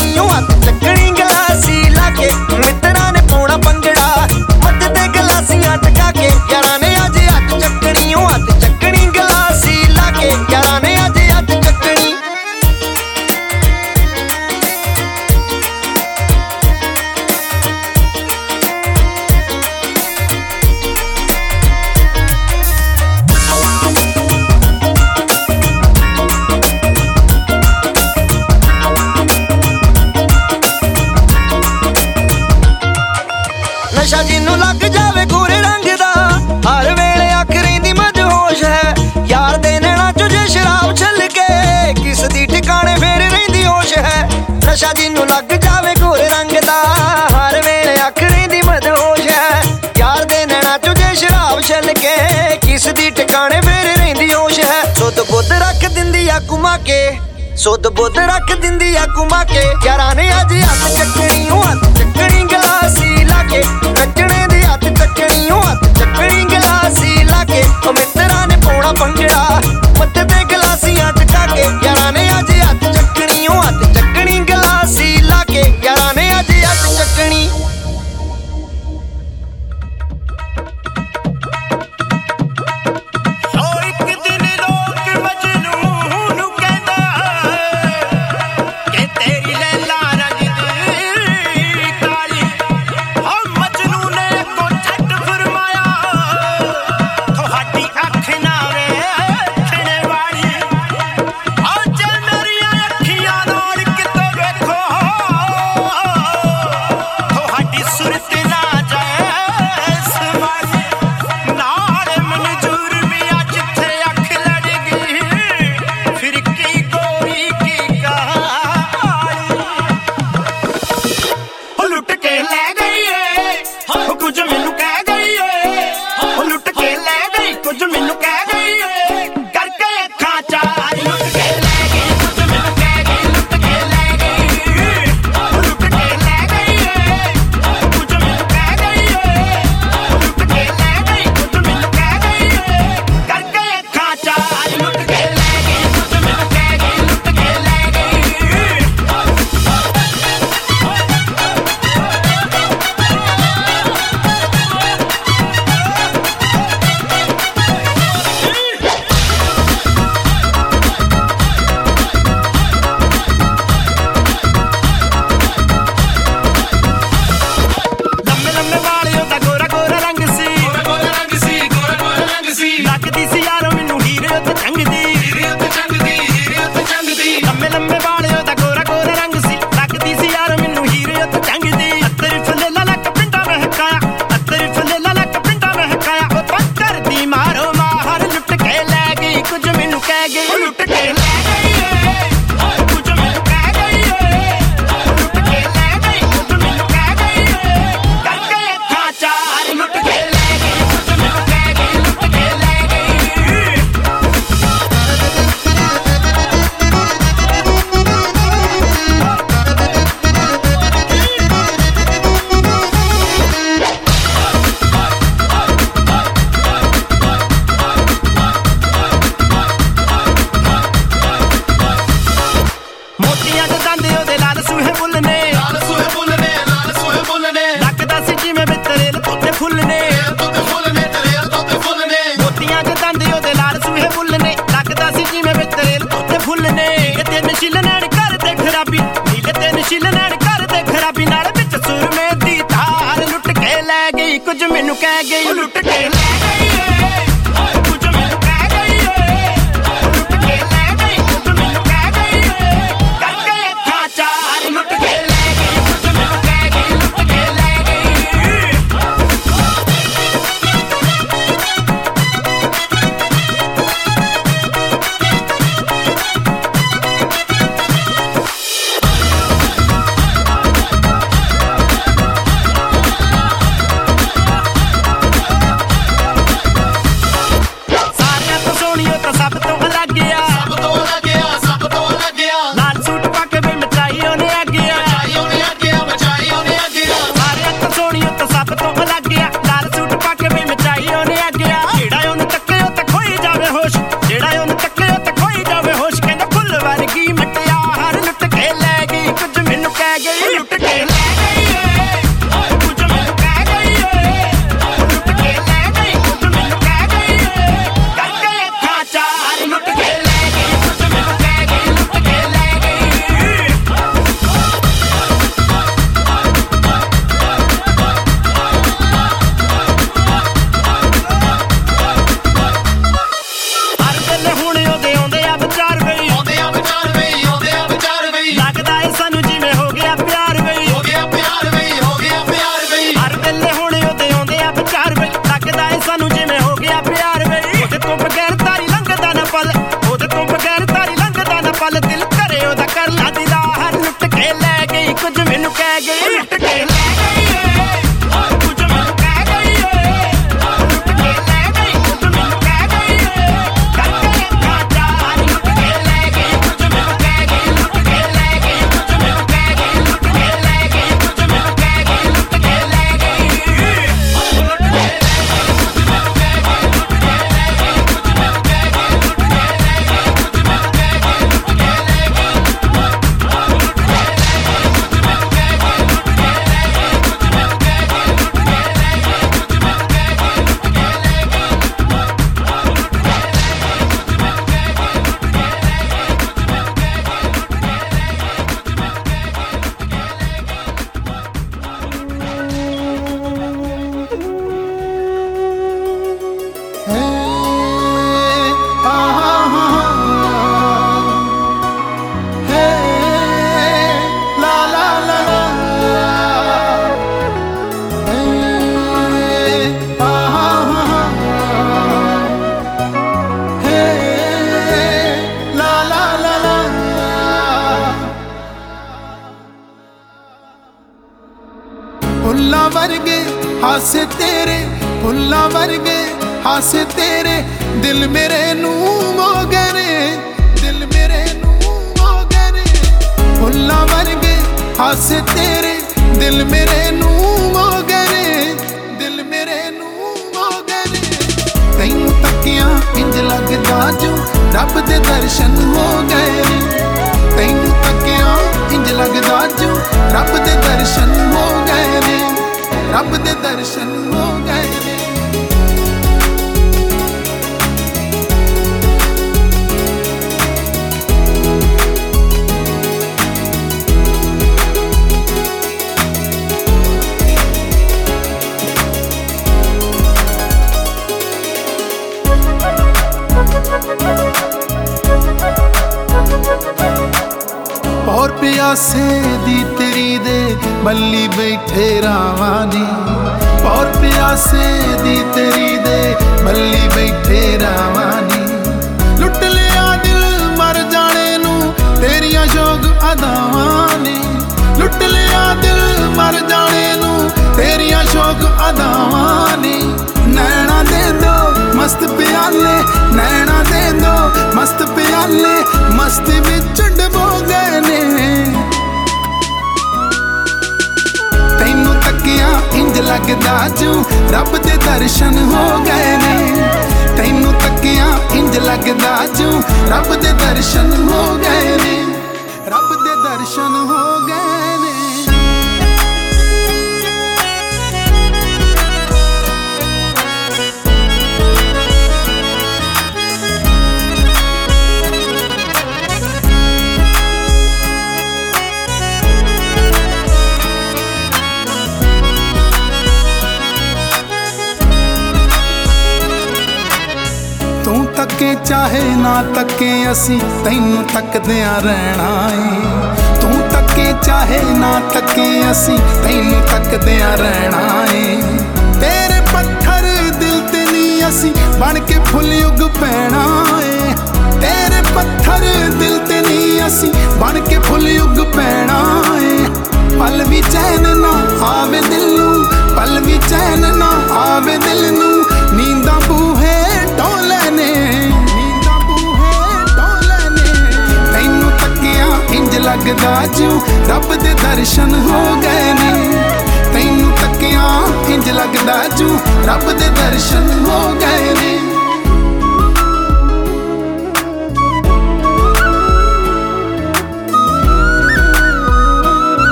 ਦਿੰਦੀ 56.42 56.48
ਆ 56.48 56.48
ਕੁਮਾ 56.48 56.78
ਕੇ, 56.78 57.56
ਸੁੱਧ 57.58 57.88
ਬੁੱਧ 57.88 58.18
ਰੱਖ 58.20 58.52
ਦਿੰਦੀ 58.62 58.96
ਆ 58.96 59.06
ਕੁਮਾ 59.16 59.44
ਕੇ। 59.44 59.64
ਯਾਰਾਂ 59.86 60.14
ਨੇ 60.16 60.30
ਅੱਜ 60.42 60.54
ਹੱਥ 60.54 60.98
ਚੱਕਣੀ 60.98 61.50
ਉਹ 61.50 61.64
ਹੱਥ 61.64 61.84
ਚੱਕਣੀ 61.98 62.44
ਗਲਾਸੀ 62.52 63.24
ਲਾ 63.26 63.44
ਕੇ। 63.52 63.64
ਨੱਚਣੇ 64.00 64.48
ਦੇ 64.48 64.64
ਹੱਥ 64.64 64.86
ਚੱਕਣੇ 64.86 64.96
ਚੱਕਣੀ 64.98 65.50
ਉਹ 65.50 65.62
ਹੱਥ 65.64 65.86
ਚੱਕਣੀ 66.00 66.44
ਗਲਾਸੀ 66.46 67.24
ਲਾ 67.24 67.44
ਕੇ। 67.46 67.64
ਉਹ 67.88 67.94
ਮਿੱਤਰਾਂ 67.94 68.48
ਨੇ 68.48 68.56
ਪਾਉਣਾ 68.66 68.94
ਪੰਗੜਾ 68.94 69.62
ਮੱਥੇ 70.00 70.24
ਤੇ 70.24 70.44
ਗਲਾਸੀਆਂ 70.52 71.12
ਟਕਾ 71.14 71.46
ਕੇ। 71.46 71.66
ਯਾਰਾਂ 71.86 72.12
ਨੇ 72.12 72.30
ਅੱਜ 72.40 72.51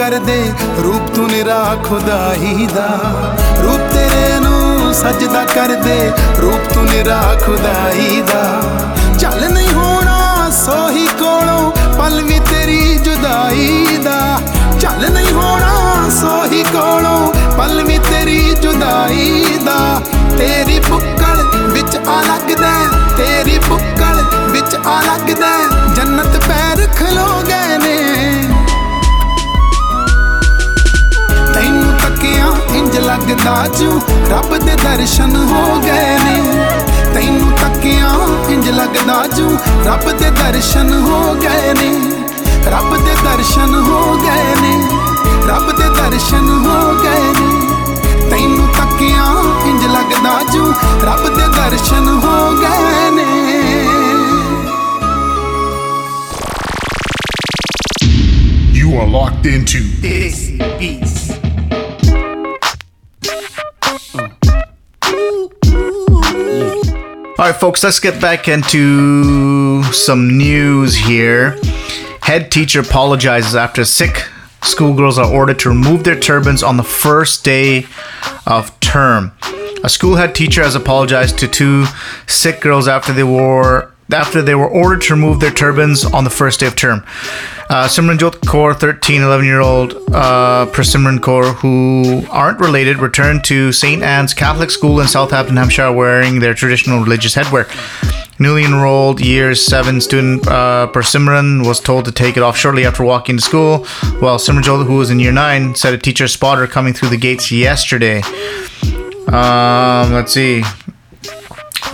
ਸਜਦਾ 0.00 0.10
ਕਰਦੇ, 0.10 0.52
ਰੂਪ 0.82 1.08
ਤੂੰ 1.14 1.26
ਨਿਰਾ 1.30 1.76
ਖੁਦਾਈ 1.84 2.66
ਦਾ 2.66 2.86
ਰੂਪ 3.62 3.80
ਤੇਰੇ 3.92 4.38
ਨੂੰ 4.40 4.94
ਸਜਦਾ 4.94 5.44
ਕਰਦੇ, 5.44 5.96
ਰੂਪ 6.40 6.72
ਤੂੰ 6.74 6.84
ਨਿਰਾ 6.84 7.20
ਖੁਦਾਈ 7.42 8.22
ਦਾ 8.28 8.44
ਚੱਲ 9.20 9.48
ਨਹੀਂ 9.52 9.68
ਹੋਣਾ 9.68 10.50
ਸੋਹੀ 10.64 11.06
ਕੋਲੋਂ, 11.20 11.70
ਪਲ 11.98 12.20
ਵੀ 12.22 12.38
ਤੇਰੀ 12.50 12.98
ਜੁਦਾਈ 12.98 13.98
ਦਾ 14.04 14.40
ਚੱਲ 14.80 15.10
ਨਹੀਂ 15.12 15.32
ਹੋਣਾ 15.32 16.08
ਸੋਹੀ 16.20 16.62
ਕੋਲੋਂ, 16.72 17.32
ਪਲ 17.58 17.82
ਵੀ 17.82 17.98
ਤੇਰੀ 18.10 18.40
ਜੁਦਾਈ 18.62 19.58
ਦਾ 19.64 20.00
ਤੇਰੀ 20.38 20.78
ਬੁੱਕਲ 20.88 21.42
ਵਿੱਚ 21.72 21.96
ਆ 21.98 22.20
ਲੱਗਦਾ 22.22 22.72
ਲੱਗਦਾ 33.00 33.66
ਜੂ। 33.78 34.00
ਰੱਬ 34.30 34.56
ਦੇ 34.56 34.72
ਦਰਸ਼ਨ 34.76 35.36
ਹੋ 35.36 35.80
ਗਏ 35.80 36.18
ਨੇ। 36.18 36.66
ਤੈਨੂੰ 37.14 37.52
ਤੱਕਿਆ 37.52 38.10
ਇੰਜ 38.48 38.68
ਲੱਗਦਾ 38.68 39.26
ਜੂ। 39.36 39.58
ਰੱਬ 39.84 40.10
ਦੇ 40.18 40.30
ਦਰਸ਼ਨ 40.30 40.92
ਹੋ 40.92 41.34
ਗਏ 41.34 41.72
ਨੇ। 41.74 41.90
ਰੱਬ 42.70 42.96
ਦੇ 43.04 43.14
ਦਰਸ਼ਨ 43.24 43.74
ਹੋ 43.74 44.18
ਗਏ 44.22 44.54
ਨੇ। 44.60 44.88
ਰੱਬ 45.48 45.72
ਦੇ 45.72 45.88
ਦਰਸ਼ਨ 45.88 46.48
ਹੋ 46.66 46.98
ਗਏ 47.02 47.32
ਨੇ। 47.40 47.68
ਤੈਨੂੰ 48.30 48.68
ਤੱਕਿਆ 48.68 49.24
ਇੰਜ 49.66 49.84
ਲੱਗਦਾ 49.86 50.42
ਜੂ। 50.52 50.74
ਰੱਬ 51.02 51.36
ਦੇ 51.36 51.46
ਦਰਸ਼ਨ 51.46 52.08
ਹੋ 52.08 52.52
ਗਏ 52.60 53.10
ਨੇ। 53.10 53.26
You 58.80 58.98
are 58.98 59.10
locked 59.10 59.46
into 59.46 59.80
Desi 60.02 60.54
Beats. 60.80 61.09
Right, 67.50 67.58
folks, 67.58 67.82
let's 67.82 67.98
get 67.98 68.20
back 68.20 68.46
into 68.46 69.82
some 69.92 70.38
news 70.38 70.96
here. 70.96 71.58
Head 72.22 72.52
teacher 72.52 72.78
apologizes 72.78 73.56
after 73.56 73.84
Sikh 73.84 74.22
schoolgirls 74.62 75.18
are 75.18 75.28
ordered 75.28 75.58
to 75.58 75.70
remove 75.70 76.04
their 76.04 76.16
turbans 76.16 76.62
on 76.62 76.76
the 76.76 76.84
first 76.84 77.44
day 77.44 77.88
of 78.46 78.78
term. 78.78 79.32
A 79.82 79.88
school 79.88 80.14
head 80.14 80.32
teacher 80.32 80.62
has 80.62 80.76
apologized 80.76 81.40
to 81.40 81.48
two 81.48 81.86
Sikh 82.28 82.60
girls 82.60 82.86
after 82.86 83.12
they 83.12 83.24
wore 83.24 83.92
after 84.12 84.42
they 84.42 84.54
were 84.54 84.68
ordered 84.68 85.02
to 85.02 85.14
remove 85.14 85.40
their 85.40 85.50
turbans 85.50 86.04
on 86.04 86.24
the 86.24 86.30
first 86.30 86.60
day 86.60 86.66
of 86.66 86.76
term. 86.76 87.04
Uh, 87.68 87.86
Simranjot 87.86 88.40
Kaur, 88.40 88.74
13, 88.78 89.22
11 89.22 89.46
year 89.46 89.60
old 89.60 89.94
uh, 90.12 90.66
Prabhsimran 90.72 91.18
Kaur, 91.18 91.54
who 91.54 92.26
aren't 92.30 92.58
related, 92.58 92.98
returned 92.98 93.44
to 93.44 93.70
St. 93.70 94.02
Anne's 94.02 94.34
Catholic 94.34 94.70
School 94.70 95.00
in 95.00 95.06
Southampton, 95.06 95.56
Hampshire, 95.56 95.92
wearing 95.92 96.40
their 96.40 96.54
traditional 96.54 97.00
religious 97.00 97.36
headwear. 97.36 97.68
Newly 98.40 98.64
enrolled 98.64 99.20
year 99.20 99.54
7 99.54 100.00
student 100.00 100.48
uh, 100.48 100.88
Prabhsimran 100.92 101.64
was 101.64 101.78
told 101.78 102.06
to 102.06 102.12
take 102.12 102.36
it 102.36 102.42
off 102.42 102.56
shortly 102.56 102.86
after 102.86 103.04
walking 103.04 103.36
to 103.36 103.42
school, 103.42 103.84
while 104.18 104.38
Simranjot, 104.38 104.86
who 104.86 104.96
was 104.96 105.10
in 105.10 105.20
year 105.20 105.30
9, 105.30 105.74
said 105.74 105.94
a 105.94 105.98
teacher 105.98 106.26
spotted 106.26 106.62
her 106.62 106.66
coming 106.66 106.92
through 106.94 107.10
the 107.10 107.18
gates 107.18 107.52
yesterday. 107.52 108.22
Um, 109.28 110.12
let's 110.12 110.32
see. 110.32 110.64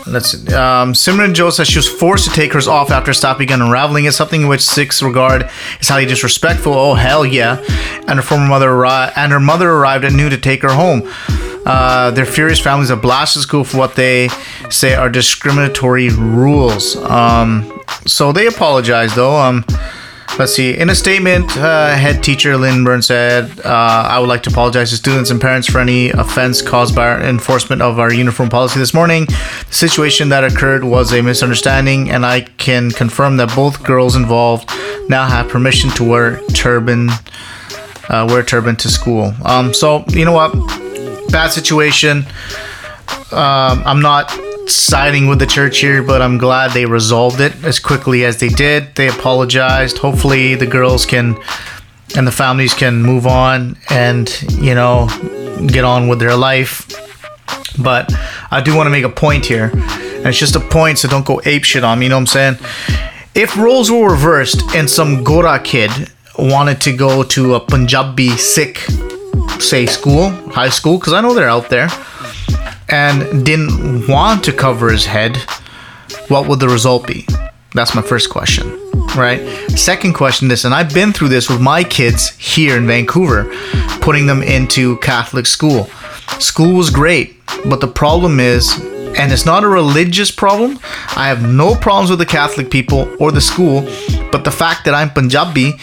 Let's 0.06 0.30
see. 0.32 0.52
Um, 0.54 0.92
Simranjot 0.92 1.52
says 1.52 1.68
she 1.68 1.78
was 1.78 1.88
forced 1.88 2.24
to 2.28 2.30
take 2.30 2.52
hers 2.52 2.68
off 2.68 2.90
after 2.90 3.12
stop 3.12 3.38
began 3.38 3.60
unraveling. 3.60 4.04
It's 4.04 4.16
something 4.16 4.42
in 4.42 4.48
which 4.48 4.62
Sikhs 4.62 5.02
regard 5.02 5.50
is 5.80 5.88
highly 5.88 6.06
disrespectful. 6.06 6.72
Oh 6.74 6.94
hell 6.94 7.24
yeah! 7.24 7.62
And 8.06 8.18
her 8.18 8.22
former 8.22 8.46
mother 8.46 8.68
arri- 8.70 9.12
and 9.16 9.32
her 9.32 9.40
mother 9.40 9.70
arrived 9.70 10.04
at 10.04 10.12
noon 10.12 10.30
to 10.30 10.38
take 10.38 10.62
her 10.62 10.72
home. 10.72 11.02
Uh, 11.66 12.12
their 12.12 12.24
furious 12.26 12.60
families 12.60 12.90
have 12.90 13.02
blasted 13.02 13.42
school 13.42 13.64
for 13.64 13.78
what 13.78 13.96
they 13.96 14.28
say 14.70 14.94
are 14.94 15.08
discriminatory 15.08 16.10
rules. 16.10 16.96
Um, 16.96 17.82
so 18.06 18.30
they 18.32 18.46
apologize 18.46 19.14
though. 19.14 19.36
Um, 19.36 19.64
Let's 20.38 20.54
see. 20.54 20.76
In 20.76 20.90
a 20.90 20.94
statement, 20.94 21.56
uh, 21.56 21.94
head 21.94 22.22
teacher 22.22 22.58
Lynn 22.58 22.84
Byrne 22.84 23.00
said, 23.00 23.58
uh, 23.64 23.68
I 23.70 24.18
would 24.18 24.28
like 24.28 24.42
to 24.42 24.50
apologize 24.50 24.90
to 24.90 24.96
students 24.96 25.30
and 25.30 25.40
parents 25.40 25.66
for 25.66 25.78
any 25.78 26.10
offense 26.10 26.60
caused 26.60 26.94
by 26.94 27.08
our 27.08 27.20
enforcement 27.22 27.80
of 27.80 27.98
our 27.98 28.12
uniform 28.12 28.50
policy 28.50 28.78
this 28.78 28.92
morning. 28.92 29.24
The 29.24 29.66
situation 29.70 30.28
that 30.28 30.44
occurred 30.44 30.84
was 30.84 31.14
a 31.14 31.22
misunderstanding, 31.22 32.10
and 32.10 32.26
I 32.26 32.42
can 32.42 32.90
confirm 32.90 33.38
that 33.38 33.56
both 33.56 33.82
girls 33.82 34.14
involved 34.14 34.68
now 35.08 35.26
have 35.26 35.48
permission 35.48 35.88
to 35.92 36.04
wear 36.04 36.42
turban, 36.48 37.08
uh, 38.10 38.26
wear 38.28 38.42
turban 38.42 38.76
to 38.76 38.90
school. 38.90 39.32
Um, 39.42 39.72
so 39.72 40.04
you 40.08 40.26
know 40.26 40.32
what? 40.32 40.52
Bad 41.30 41.48
situation. 41.48 42.26
Um, 43.32 43.82
I'm 43.86 44.02
not 44.02 44.38
siding 44.66 45.28
with 45.28 45.38
the 45.38 45.46
church 45.46 45.78
here, 45.78 46.02
but 46.02 46.20
I'm 46.20 46.38
glad 46.38 46.72
they 46.72 46.86
resolved 46.86 47.40
it 47.40 47.64
as 47.64 47.78
quickly 47.78 48.24
as 48.24 48.38
they 48.38 48.48
did. 48.48 48.94
They 48.94 49.08
apologized. 49.08 49.98
Hopefully, 49.98 50.54
the 50.54 50.66
girls 50.66 51.06
can 51.06 51.36
and 52.16 52.26
the 52.26 52.32
families 52.32 52.72
can 52.72 53.02
move 53.02 53.26
on 53.26 53.76
and, 53.90 54.30
you 54.52 54.74
know, 54.74 55.08
get 55.66 55.84
on 55.84 56.08
with 56.08 56.18
their 56.18 56.36
life. 56.36 56.86
But 57.78 58.12
I 58.50 58.60
do 58.62 58.74
want 58.76 58.86
to 58.86 58.90
make 58.90 59.04
a 59.04 59.08
point 59.08 59.44
here. 59.44 59.70
And 59.72 60.26
it's 60.26 60.38
just 60.38 60.56
a 60.56 60.60
point, 60.60 60.98
so 60.98 61.08
don't 61.08 61.26
go 61.26 61.40
ape 61.44 61.64
shit 61.64 61.84
on 61.84 61.98
me, 61.98 62.06
you 62.06 62.10
know 62.10 62.16
what 62.16 62.20
I'm 62.20 62.26
saying? 62.26 62.58
If 63.34 63.56
roles 63.56 63.90
were 63.90 64.10
reversed 64.10 64.62
and 64.74 64.88
some 64.88 65.24
Gora 65.24 65.60
kid 65.60 65.90
wanted 66.38 66.80
to 66.82 66.96
go 66.96 67.22
to 67.22 67.54
a 67.54 67.60
Punjabi 67.60 68.30
Sikh, 68.30 68.78
say, 69.60 69.86
school, 69.86 70.30
high 70.30 70.70
school, 70.70 70.98
because 70.98 71.12
I 71.12 71.20
know 71.20 71.34
they're 71.34 71.48
out 71.48 71.68
there 71.68 71.88
and 72.88 73.44
didn't 73.44 74.08
want 74.08 74.44
to 74.44 74.52
cover 74.52 74.90
his 74.90 75.06
head, 75.06 75.36
what 76.28 76.48
would 76.48 76.60
the 76.60 76.68
result 76.68 77.06
be? 77.06 77.26
That's 77.74 77.94
my 77.94 78.02
first 78.02 78.30
question, 78.30 78.70
right? 79.16 79.40
Second 79.70 80.14
question 80.14 80.48
this, 80.48 80.64
and 80.64 80.74
I've 80.74 80.94
been 80.94 81.12
through 81.12 81.28
this 81.28 81.50
with 81.50 81.60
my 81.60 81.84
kids 81.84 82.30
here 82.36 82.76
in 82.76 82.86
Vancouver, 82.86 83.52
putting 84.00 84.26
them 84.26 84.42
into 84.42 84.96
Catholic 84.98 85.46
school. 85.46 85.90
School 86.38 86.74
was 86.74 86.90
great, 86.90 87.36
but 87.66 87.80
the 87.80 87.88
problem 87.88 88.40
is, 88.40 88.72
and 89.18 89.32
it's 89.32 89.46
not 89.46 89.64
a 89.64 89.68
religious 89.68 90.30
problem, 90.30 90.78
I 91.16 91.28
have 91.28 91.42
no 91.42 91.74
problems 91.74 92.10
with 92.10 92.18
the 92.18 92.26
Catholic 92.26 92.70
people 92.70 93.14
or 93.18 93.30
the 93.30 93.40
school, 93.40 93.82
but 94.32 94.44
the 94.44 94.50
fact 94.50 94.84
that 94.84 94.94
I'm 94.94 95.10
Punjabi, 95.10 95.74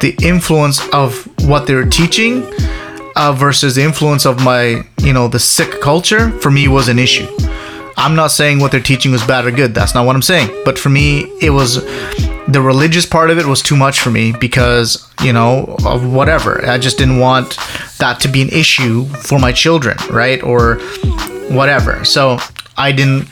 the 0.00 0.16
influence 0.22 0.80
of 0.92 1.26
what 1.48 1.66
they're 1.66 1.86
teaching 1.86 2.42
uh, 3.16 3.32
versus 3.32 3.74
the 3.74 3.82
influence 3.82 4.26
of 4.26 4.42
my, 4.44 4.84
you 4.98 5.12
know, 5.12 5.26
the 5.26 5.38
Sikh 5.38 5.80
culture 5.80 6.30
for 6.40 6.50
me 6.50 6.68
was 6.68 6.88
an 6.88 6.98
issue. 6.98 7.26
I'm 7.96 8.14
not 8.14 8.30
saying 8.30 8.60
what 8.60 8.70
they're 8.72 8.80
teaching 8.80 9.10
was 9.10 9.26
bad 9.26 9.46
or 9.46 9.50
good. 9.50 9.74
That's 9.74 9.94
not 9.94 10.04
what 10.04 10.14
I'm 10.14 10.22
saying. 10.22 10.62
But 10.64 10.78
for 10.78 10.90
me, 10.90 11.22
it 11.40 11.50
was 11.50 11.82
the 12.46 12.60
religious 12.62 13.06
part 13.06 13.30
of 13.30 13.38
it 13.38 13.46
was 13.46 13.62
too 13.62 13.76
much 13.76 14.00
for 14.00 14.10
me 14.10 14.32
because, 14.32 15.10
you 15.22 15.32
know, 15.32 15.76
of 15.84 16.12
whatever. 16.12 16.64
I 16.66 16.78
just 16.78 16.98
didn't 16.98 17.18
want 17.18 17.56
that 17.98 18.20
to 18.20 18.28
be 18.28 18.42
an 18.42 18.50
issue 18.50 19.06
for 19.06 19.38
my 19.38 19.50
children, 19.50 19.96
right? 20.10 20.42
Or 20.42 20.76
whatever. 21.48 22.04
So 22.04 22.38
I 22.76 22.92
didn't 22.92 23.28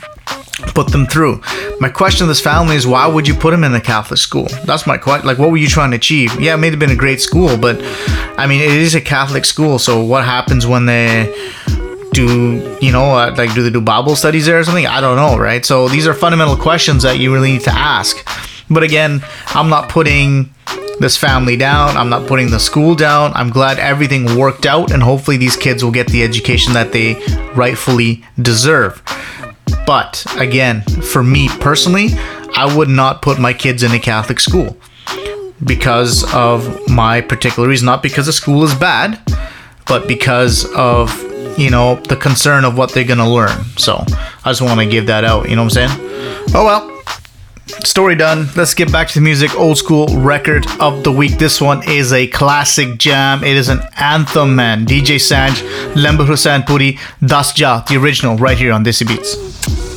put 0.73 0.91
them 0.91 1.05
through. 1.05 1.41
My 1.79 1.89
question 1.89 2.25
to 2.25 2.27
this 2.27 2.41
family 2.41 2.75
is 2.75 2.87
why 2.87 3.07
would 3.07 3.27
you 3.27 3.33
put 3.33 3.51
them 3.51 3.63
in 3.63 3.73
a 3.73 3.81
Catholic 3.81 4.19
school? 4.19 4.47
That's 4.65 4.87
my 4.87 4.97
question. 4.97 5.27
Like, 5.27 5.37
what 5.37 5.51
were 5.51 5.57
you 5.57 5.67
trying 5.67 5.91
to 5.91 5.97
achieve? 5.97 6.39
Yeah, 6.39 6.53
it 6.53 6.57
may 6.57 6.69
have 6.69 6.79
been 6.79 6.91
a 6.91 6.95
great 6.95 7.21
school, 7.21 7.57
but 7.57 7.77
I 8.37 8.47
mean, 8.47 8.61
it 8.61 8.71
is 8.71 8.95
a 8.95 9.01
Catholic 9.01 9.45
school. 9.45 9.79
So 9.79 10.03
what 10.03 10.25
happens 10.25 10.65
when 10.65 10.85
they 10.85 11.33
do, 12.11 12.77
you 12.81 12.91
know, 12.91 13.17
uh, 13.17 13.35
like, 13.37 13.53
do 13.53 13.63
they 13.63 13.69
do 13.69 13.81
Bible 13.81 14.15
studies 14.15 14.45
there 14.45 14.59
or 14.59 14.63
something? 14.63 14.87
I 14.87 15.01
don't 15.01 15.17
know, 15.17 15.37
right? 15.37 15.65
So 15.65 15.89
these 15.89 16.07
are 16.07 16.13
fundamental 16.13 16.55
questions 16.55 17.03
that 17.03 17.19
you 17.19 17.33
really 17.33 17.51
need 17.51 17.61
to 17.63 17.71
ask. 17.71 18.25
But 18.69 18.83
again, 18.83 19.23
I'm 19.47 19.69
not 19.69 19.89
putting 19.89 20.53
this 20.99 21.17
family 21.17 21.57
down. 21.57 21.97
I'm 21.97 22.09
not 22.09 22.27
putting 22.27 22.49
the 22.49 22.59
school 22.59 22.95
down. 22.95 23.31
I'm 23.35 23.49
glad 23.49 23.79
everything 23.79 24.37
worked 24.37 24.65
out, 24.65 24.91
and 24.91 25.03
hopefully, 25.03 25.37
these 25.37 25.57
kids 25.57 25.83
will 25.83 25.91
get 25.91 26.07
the 26.07 26.23
education 26.23 26.73
that 26.73 26.91
they 26.91 27.15
rightfully 27.53 28.23
deserve. 28.41 29.03
But 29.85 30.25
again, 30.37 30.81
for 30.81 31.23
me 31.23 31.47
personally, 31.59 32.09
I 32.55 32.73
would 32.75 32.89
not 32.89 33.21
put 33.21 33.39
my 33.39 33.53
kids 33.53 33.83
in 33.83 33.91
a 33.91 33.99
Catholic 33.99 34.39
school 34.39 34.77
because 35.63 36.23
of 36.33 36.89
my 36.89 37.21
particular 37.21 37.69
reason. 37.69 37.85
Not 37.85 38.01
because 38.01 38.25
the 38.25 38.33
school 38.33 38.63
is 38.63 38.73
bad, 38.73 39.19
but 39.87 40.07
because 40.07 40.65
of, 40.73 41.15
you 41.57 41.69
know, 41.69 41.95
the 41.95 42.15
concern 42.15 42.65
of 42.65 42.77
what 42.77 42.93
they're 42.93 43.03
going 43.03 43.19
to 43.19 43.29
learn. 43.29 43.63
So 43.77 44.03
I 44.43 44.49
just 44.51 44.61
want 44.61 44.79
to 44.79 44.85
give 44.85 45.07
that 45.07 45.23
out. 45.23 45.49
You 45.49 45.55
know 45.55 45.63
what 45.63 45.77
I'm 45.77 45.89
saying? 45.89 45.99
Oh 46.53 46.65
well. 46.65 46.91
Story 47.67 48.15
done. 48.15 48.47
Let's 48.55 48.75
get 48.75 48.91
back 48.91 49.07
to 49.09 49.15
the 49.15 49.21
music. 49.21 49.55
Old 49.57 49.77
school 49.77 50.07
record 50.17 50.67
of 50.79 51.03
the 51.03 51.11
week. 51.11 51.39
This 51.39 51.59
one 51.59 51.87
is 51.89 52.13
a 52.13 52.27
classic 52.27 52.97
jam. 52.99 53.43
It 53.43 53.57
is 53.57 53.69
an 53.69 53.81
anthem, 53.97 54.55
man. 54.55 54.85
DJ 54.85 55.15
Sanj, 55.15 55.63
Lehmber 55.93 56.27
Hussainpuri, 56.27 56.99
Das 57.25 57.57
Ja, 57.57 57.81
the 57.81 57.97
original, 57.97 58.37
right 58.37 58.57
here 58.57 58.71
on 58.71 58.83
Desi 58.85 59.07
Beats. 59.07 59.94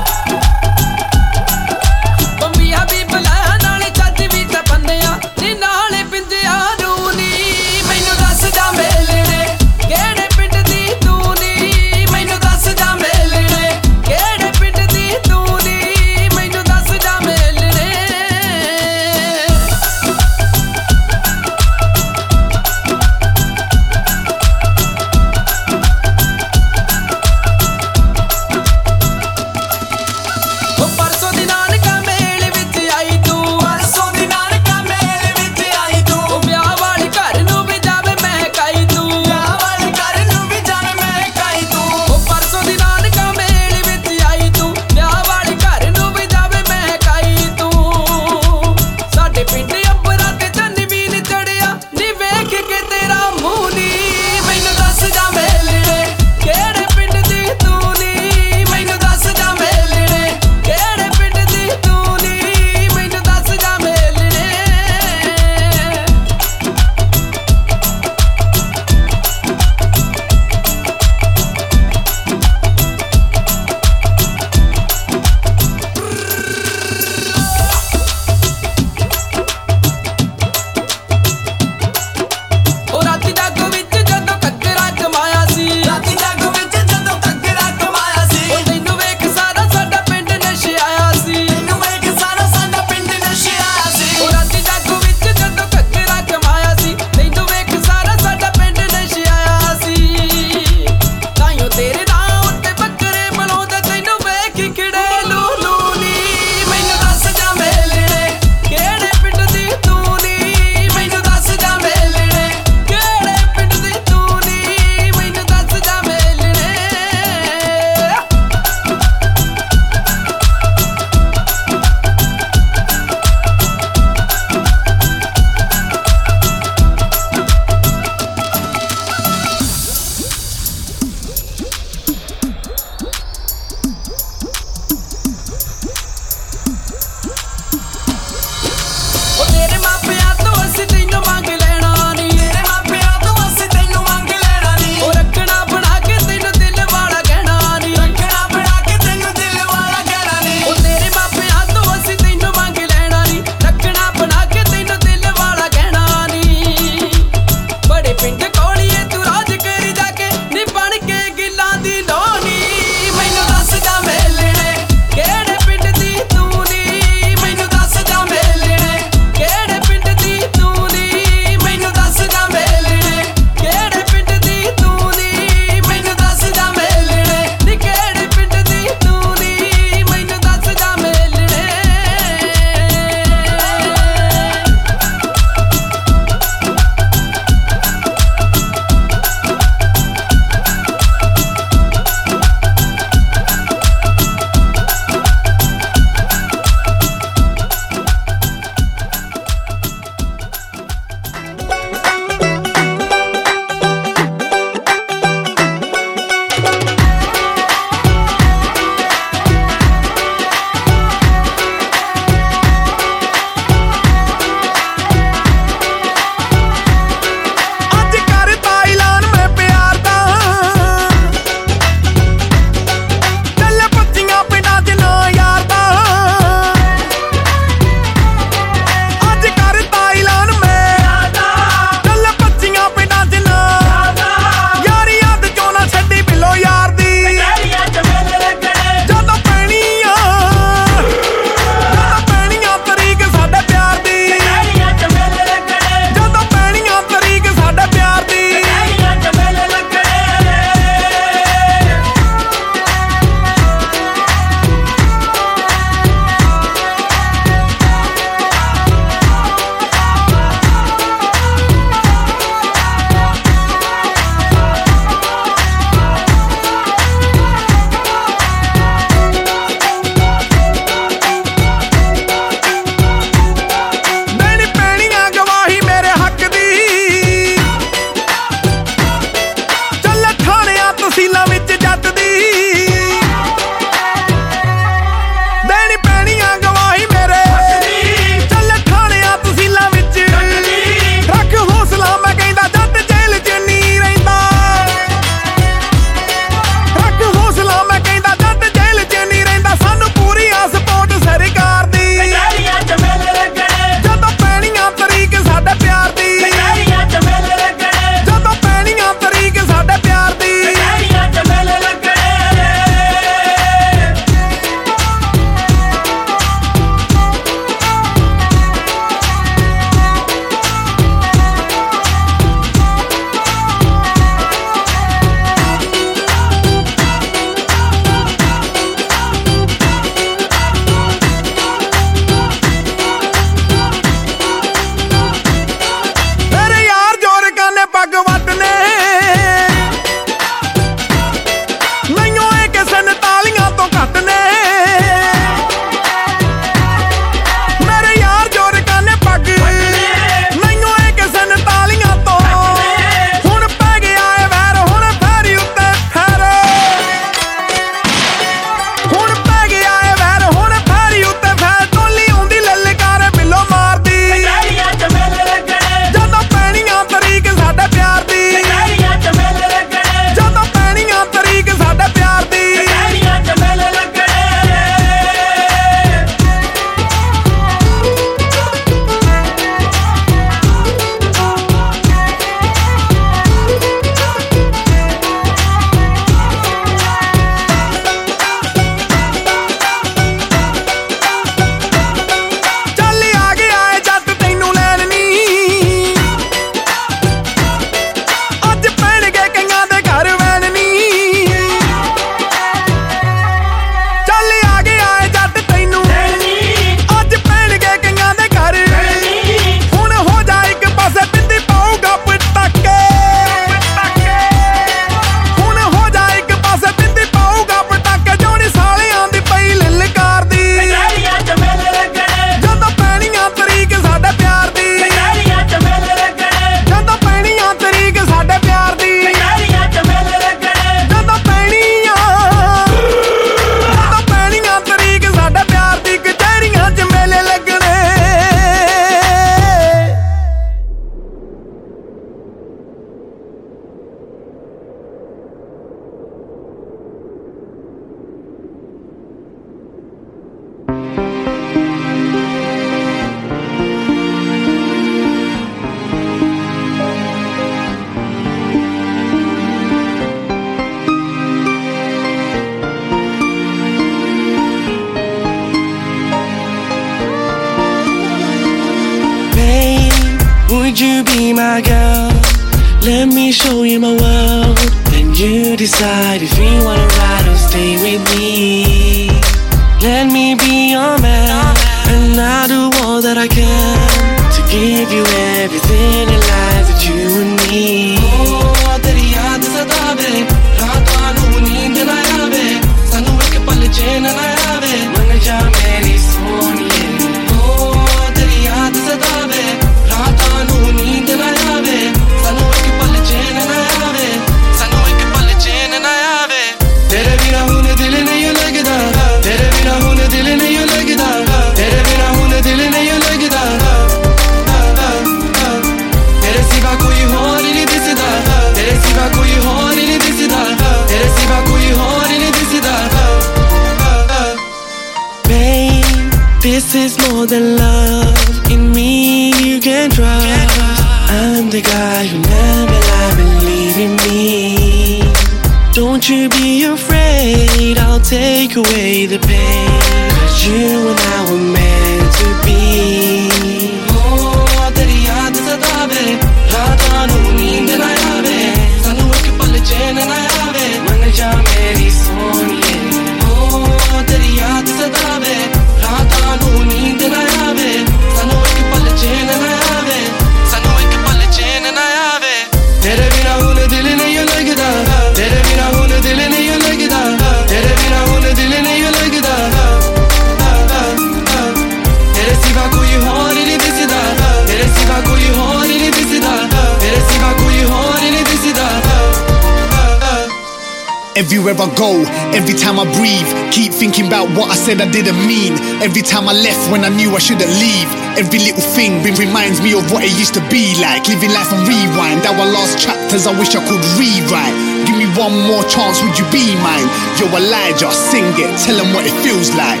everywhere 581.60 581.76
I 581.84 581.92
go, 581.92 582.24
every 582.56 582.72
time 582.72 582.96
I 582.96 583.04
breathe. 583.20 583.44
Keep 583.68 583.92
thinking 583.92 584.26
about 584.26 584.48
what 584.56 584.72
I 584.72 584.76
said 584.76 585.00
I 585.00 585.08
didn't 585.10 585.36
mean. 585.44 585.76
Every 586.00 586.22
time 586.22 586.48
I 586.48 586.56
left 586.56 586.90
when 586.90 587.04
I 587.04 587.12
knew 587.12 587.36
I 587.36 587.38
shouldn't 587.38 587.68
leave. 587.68 588.08
Every 588.40 588.64
little 588.64 588.80
thing 588.96 589.20
reminds 589.36 589.84
me 589.84 589.92
of 589.92 590.08
what 590.08 590.24
it 590.24 590.32
used 590.40 590.54
to 590.56 590.64
be 590.72 590.96
like. 590.96 591.28
Living 591.28 591.52
life 591.52 591.68
on 591.72 591.84
rewind. 591.84 592.48
Our 592.48 592.64
last 592.64 592.96
chapters 592.96 593.46
I 593.46 593.52
wish 593.60 593.76
I 593.76 593.84
could 593.84 594.00
rewrite. 594.16 594.72
Give 595.04 595.20
me 595.20 595.28
one 595.36 595.52
more 595.68 595.84
chance, 595.84 596.24
would 596.24 596.36
you 596.40 596.48
be 596.48 596.72
mine? 596.80 597.08
Yo, 597.36 597.44
Elijah, 597.52 598.08
sing 598.08 598.48
it, 598.56 598.72
tell 598.80 598.96
them 598.96 599.12
what 599.12 599.28
it 599.28 599.36
feels 599.44 599.68
like. 599.76 600.00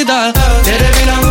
सीधा 0.00 0.20
तेरे 0.64 0.88
बिना 0.96 1.29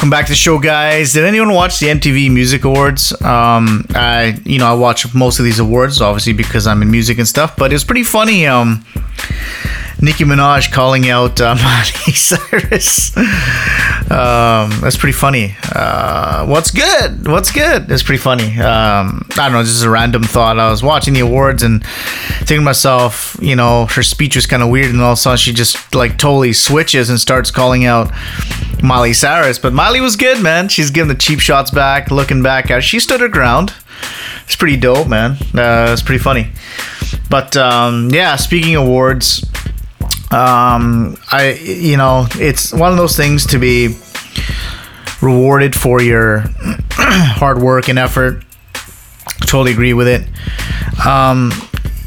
Welcome 0.00 0.08
back 0.12 0.24
to 0.28 0.32
the 0.32 0.36
show, 0.36 0.58
guys. 0.58 1.12
Did 1.12 1.26
anyone 1.26 1.52
watch 1.52 1.78
the 1.78 1.88
MTV 1.88 2.32
Music 2.32 2.64
Awards? 2.64 3.12
Um, 3.20 3.84
I, 3.90 4.40
you 4.46 4.58
know, 4.58 4.64
I 4.64 4.72
watch 4.72 5.14
most 5.14 5.38
of 5.38 5.44
these 5.44 5.58
awards, 5.58 6.00
obviously 6.00 6.32
because 6.32 6.66
I'm 6.66 6.80
in 6.80 6.90
music 6.90 7.18
and 7.18 7.28
stuff. 7.28 7.54
But 7.54 7.70
it 7.70 7.74
was 7.74 7.84
pretty 7.84 8.04
funny. 8.04 8.46
Um, 8.46 8.82
Nicki 10.00 10.24
Minaj 10.24 10.72
calling 10.72 11.10
out 11.10 11.38
uh, 11.38 11.54
Miley 11.62 12.14
Cyrus. 12.14 13.14
um, 14.10 14.70
that's 14.80 14.96
pretty 14.96 15.12
funny. 15.12 15.54
Uh, 15.70 16.46
what's 16.46 16.70
good? 16.70 17.28
What's 17.28 17.52
good? 17.52 17.86
That's 17.86 18.02
pretty 18.02 18.22
funny. 18.22 18.58
Um, 18.58 19.26
I 19.32 19.50
don't 19.50 19.52
know, 19.52 19.62
just 19.62 19.84
a 19.84 19.90
random 19.90 20.22
thought. 20.22 20.58
I 20.58 20.70
was 20.70 20.82
watching 20.82 21.12
the 21.12 21.20
awards 21.20 21.62
and 21.62 21.84
thinking 22.38 22.56
to 22.56 22.62
myself, 22.62 23.36
you 23.42 23.54
know, 23.54 23.84
her 23.84 24.02
speech 24.02 24.34
was 24.34 24.46
kind 24.46 24.62
of 24.62 24.70
weird, 24.70 24.90
and 24.92 25.02
all 25.02 25.12
of 25.12 25.18
a 25.18 25.20
sudden 25.20 25.36
she 25.36 25.52
just 25.52 25.94
like 25.94 26.16
totally 26.16 26.54
switches 26.54 27.10
and 27.10 27.20
starts 27.20 27.50
calling 27.50 27.84
out 27.84 28.10
Miley 28.82 29.12
Cyrus. 29.12 29.58
But 29.58 29.72
Miley 29.72 30.00
was 30.00 30.16
good, 30.16 30.42
man. 30.42 30.68
She's 30.68 30.90
giving 30.90 31.08
the 31.08 31.14
cheap 31.14 31.40
shots 31.40 31.70
back, 31.70 32.10
looking 32.10 32.42
back 32.42 32.70
at. 32.70 32.82
She 32.84 33.00
stood 33.00 33.20
her 33.20 33.28
ground. 33.28 33.74
It's 34.44 34.56
pretty 34.56 34.76
dope, 34.76 35.08
man. 35.08 35.32
Uh, 35.54 35.90
it's 35.92 36.02
pretty 36.02 36.22
funny. 36.22 36.50
But 37.28 37.56
um, 37.56 38.10
yeah, 38.10 38.36
speaking 38.36 38.74
of 38.74 38.84
awards, 38.84 39.44
um, 40.32 41.16
I 41.30 41.58
you 41.62 41.96
know 41.96 42.26
it's 42.34 42.72
one 42.72 42.90
of 42.90 42.96
those 42.96 43.16
things 43.16 43.46
to 43.46 43.58
be 43.58 43.96
rewarded 45.20 45.74
for 45.74 46.00
your 46.02 46.40
hard 46.92 47.58
work 47.58 47.88
and 47.88 47.98
effort. 47.98 48.44
Totally 49.42 49.72
agree 49.72 49.94
with 49.94 50.08
it. 50.08 50.26
Um, 51.06 51.52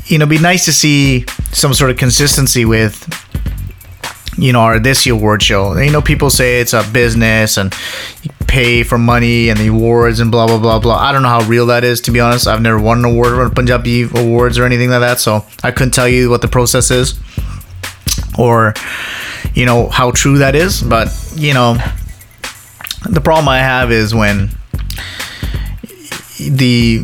you 0.05 0.17
know, 0.17 0.23
it'd 0.23 0.29
be 0.29 0.39
nice 0.39 0.65
to 0.65 0.73
see 0.73 1.25
some 1.51 1.73
sort 1.73 1.91
of 1.91 1.97
consistency 1.97 2.65
with 2.65 3.02
you 4.43 4.51
know 4.51 4.59
our 4.59 4.77
this 4.77 5.07
award 5.07 5.41
show. 5.41 5.77
You 5.77 5.89
know, 5.89 6.01
people 6.01 6.29
say 6.29 6.59
it's 6.59 6.73
a 6.73 6.83
business 6.91 7.57
and 7.57 7.73
you 8.23 8.31
pay 8.45 8.83
for 8.83 8.97
money 8.97 9.47
and 9.47 9.57
the 9.57 9.67
awards 9.67 10.19
and 10.19 10.29
blah 10.29 10.45
blah 10.47 10.59
blah 10.59 10.79
blah. 10.79 10.97
I 10.97 11.13
don't 11.13 11.23
know 11.23 11.29
how 11.29 11.43
real 11.43 11.67
that 11.67 11.85
is 11.85 12.01
to 12.01 12.11
be 12.11 12.19
honest. 12.19 12.45
I've 12.45 12.61
never 12.61 12.77
won 12.77 12.99
an 12.99 13.05
award 13.05 13.33
or 13.33 13.49
Punjabi 13.49 14.03
awards 14.03 14.59
or 14.59 14.65
anything 14.65 14.89
like 14.89 14.99
that, 14.99 15.21
so 15.21 15.45
I 15.63 15.71
couldn't 15.71 15.93
tell 15.93 16.09
you 16.09 16.29
what 16.29 16.41
the 16.41 16.49
process 16.49 16.91
is 16.91 17.17
or 18.37 18.73
you 19.53 19.65
know 19.65 19.87
how 19.87 20.11
true 20.11 20.39
that 20.39 20.55
is. 20.55 20.81
But 20.81 21.07
you 21.35 21.53
know, 21.53 21.77
the 23.09 23.21
problem 23.21 23.47
I 23.47 23.59
have 23.59 23.93
is 23.93 24.13
when 24.13 24.49
the 26.37 27.01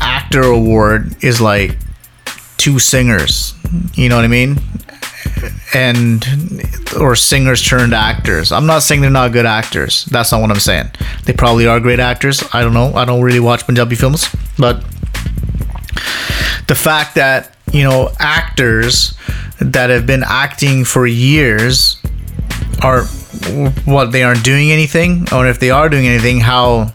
actor 0.00 0.42
award 0.42 1.22
is 1.22 1.40
like 1.40 1.78
two 2.56 2.80
singers. 2.80 3.54
You 3.94 4.08
know 4.08 4.16
what 4.16 4.24
I 4.24 4.28
mean? 4.28 4.58
And 5.72 6.24
or 6.98 7.14
singers 7.14 7.62
turned 7.62 7.94
actors. 7.94 8.50
I'm 8.50 8.66
not 8.66 8.82
saying 8.82 9.02
they're 9.02 9.10
not 9.10 9.32
good 9.32 9.46
actors. 9.46 10.04
That's 10.06 10.32
not 10.32 10.40
what 10.40 10.50
I'm 10.50 10.58
saying. 10.58 10.90
They 11.26 11.32
probably 11.32 11.66
are 11.66 11.78
great 11.78 12.00
actors. 12.00 12.42
I 12.52 12.62
don't 12.62 12.74
know. 12.74 12.92
I 12.94 13.04
don't 13.04 13.22
really 13.22 13.38
watch 13.38 13.66
Punjabi 13.66 13.94
films, 13.94 14.34
but 14.58 14.82
the 16.66 16.74
fact 16.74 17.14
that 17.14 17.54
you 17.72 17.84
know 17.84 18.10
actors 18.18 19.14
that 19.60 19.90
have 19.90 20.06
been 20.06 20.24
acting 20.26 20.84
for 20.84 21.06
years 21.06 21.96
are 22.82 23.04
what 23.84 24.12
they 24.12 24.22
aren't 24.22 24.44
doing 24.44 24.70
anything, 24.70 25.26
or 25.32 25.46
if 25.46 25.60
they 25.60 25.70
are 25.70 25.88
doing 25.88 26.06
anything, 26.06 26.40
how 26.40 26.92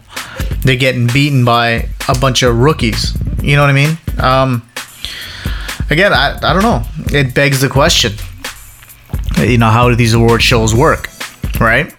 they're 0.62 0.76
getting 0.76 1.06
beaten 1.06 1.44
by 1.44 1.88
a 2.08 2.18
bunch 2.18 2.42
of 2.42 2.58
rookies. 2.58 3.16
You 3.42 3.56
know 3.56 3.62
what 3.62 3.70
I 3.70 3.72
mean? 3.72 3.98
Um, 4.18 4.68
again, 5.90 6.12
I, 6.12 6.36
I 6.42 6.52
don't 6.52 6.62
know. 6.62 6.82
It 7.16 7.34
begs 7.34 7.60
the 7.60 7.68
question. 7.68 8.12
Uh, 9.38 9.42
you 9.42 9.58
know, 9.58 9.70
how 9.70 9.94
these 9.94 10.14
award 10.14 10.42
shows 10.42 10.74
work, 10.74 11.08
right? 11.60 11.94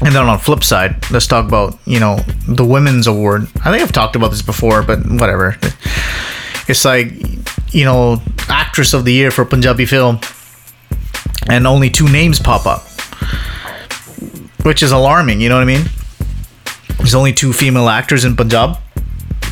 And 0.00 0.14
then 0.14 0.26
on 0.26 0.36
the 0.36 0.42
flip 0.42 0.64
side, 0.64 1.10
let's 1.10 1.26
talk 1.26 1.46
about 1.46 1.78
you 1.86 2.00
know 2.00 2.16
the 2.48 2.64
women's 2.64 3.06
award. 3.06 3.42
I 3.64 3.70
think 3.70 3.82
I've 3.82 3.92
talked 3.92 4.16
about 4.16 4.30
this 4.30 4.42
before, 4.42 4.82
but 4.82 4.98
whatever. 5.06 5.56
It's 6.68 6.84
like 6.84 7.12
you 7.72 7.84
know 7.84 8.20
actress 8.48 8.94
of 8.94 9.04
the 9.04 9.12
year 9.12 9.30
for 9.30 9.44
Punjabi 9.44 9.86
film, 9.86 10.20
and 11.48 11.66
only 11.66 11.90
two 11.90 12.08
names 12.08 12.40
pop 12.40 12.66
up, 12.66 12.82
which 14.62 14.82
is 14.82 14.90
alarming. 14.92 15.40
You 15.40 15.48
know 15.48 15.56
what 15.56 15.62
I 15.62 15.66
mean? 15.66 15.84
There's 16.98 17.14
only 17.14 17.32
two 17.32 17.52
female 17.52 17.88
actors 17.88 18.24
in 18.24 18.36
Punjab 18.36 18.78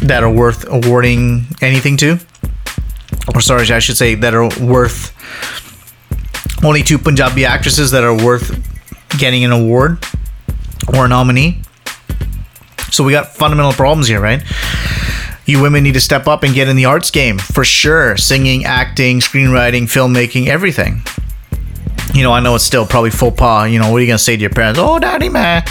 that 0.02 0.22
are 0.22 0.30
worth 0.32 0.66
awarding 0.68 1.46
anything 1.60 1.96
to, 1.98 2.18
or 3.34 3.40
sorry, 3.40 3.70
I 3.70 3.78
should 3.80 3.96
say 3.96 4.14
that 4.14 4.34
are 4.34 4.48
worth 4.60 5.12
only 6.62 6.82
two 6.82 6.98
Punjabi 6.98 7.44
actresses 7.44 7.90
that 7.92 8.04
are 8.04 8.14
worth 8.14 8.66
getting 9.18 9.44
an 9.44 9.52
award 9.52 10.04
or 10.88 11.06
a 11.06 11.08
nominee. 11.08 11.62
So 12.90 13.04
we 13.04 13.12
got 13.12 13.28
fundamental 13.28 13.72
problems 13.72 14.08
here, 14.08 14.20
right? 14.20 14.42
You 15.46 15.60
women 15.62 15.82
need 15.82 15.94
to 15.94 16.00
step 16.00 16.28
up 16.28 16.42
and 16.42 16.54
get 16.54 16.68
in 16.68 16.76
the 16.76 16.84
arts 16.84 17.10
game 17.10 17.38
for 17.38 17.64
sure. 17.64 18.16
Singing, 18.16 18.64
acting, 18.64 19.20
screenwriting, 19.20 19.82
filmmaking, 19.82 20.46
everything. 20.46 21.02
You 22.14 22.24
know, 22.24 22.32
I 22.32 22.40
know 22.40 22.56
it's 22.56 22.64
still 22.64 22.86
probably 22.86 23.10
faux 23.10 23.36
pas. 23.38 23.70
You 23.70 23.78
know, 23.78 23.90
what 23.90 23.98
are 23.98 24.00
you 24.00 24.06
gonna 24.06 24.18
say 24.18 24.36
to 24.36 24.40
your 24.40 24.50
parents? 24.50 24.78
Oh, 24.82 24.98
daddy, 24.98 25.28
man, 25.28 25.62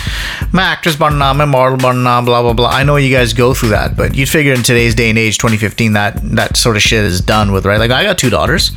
my 0.54 0.64
actress 0.64 0.96
banna, 0.96 1.36
my 1.36 1.46
model 1.46 1.78
banna, 1.78 2.26
blah 2.26 2.42
blah 2.42 2.54
blah. 2.54 2.70
I 2.70 2.84
know 2.84 2.96
you 2.96 3.14
guys 3.14 3.34
go 3.34 3.54
through 3.54 3.70
that, 3.70 3.98
but 3.98 4.16
you'd 4.16 4.30
figure 4.30 4.54
in 4.54 4.64
today's 4.64 4.96
day 4.96 5.10
and 5.10 5.20
age, 5.20 5.38
2015, 5.38 5.94
that 5.94 6.22
that 6.36 6.56
sort 6.56 6.78
of 6.78 6.82
shit 6.82 7.04
is 7.04 7.20
done 7.20 7.52
with, 7.52 7.66
right? 7.66 7.80
Like 7.80 7.92
I 7.92 8.04
got 8.04 8.18
two 8.18 8.30
daughters. 8.30 8.72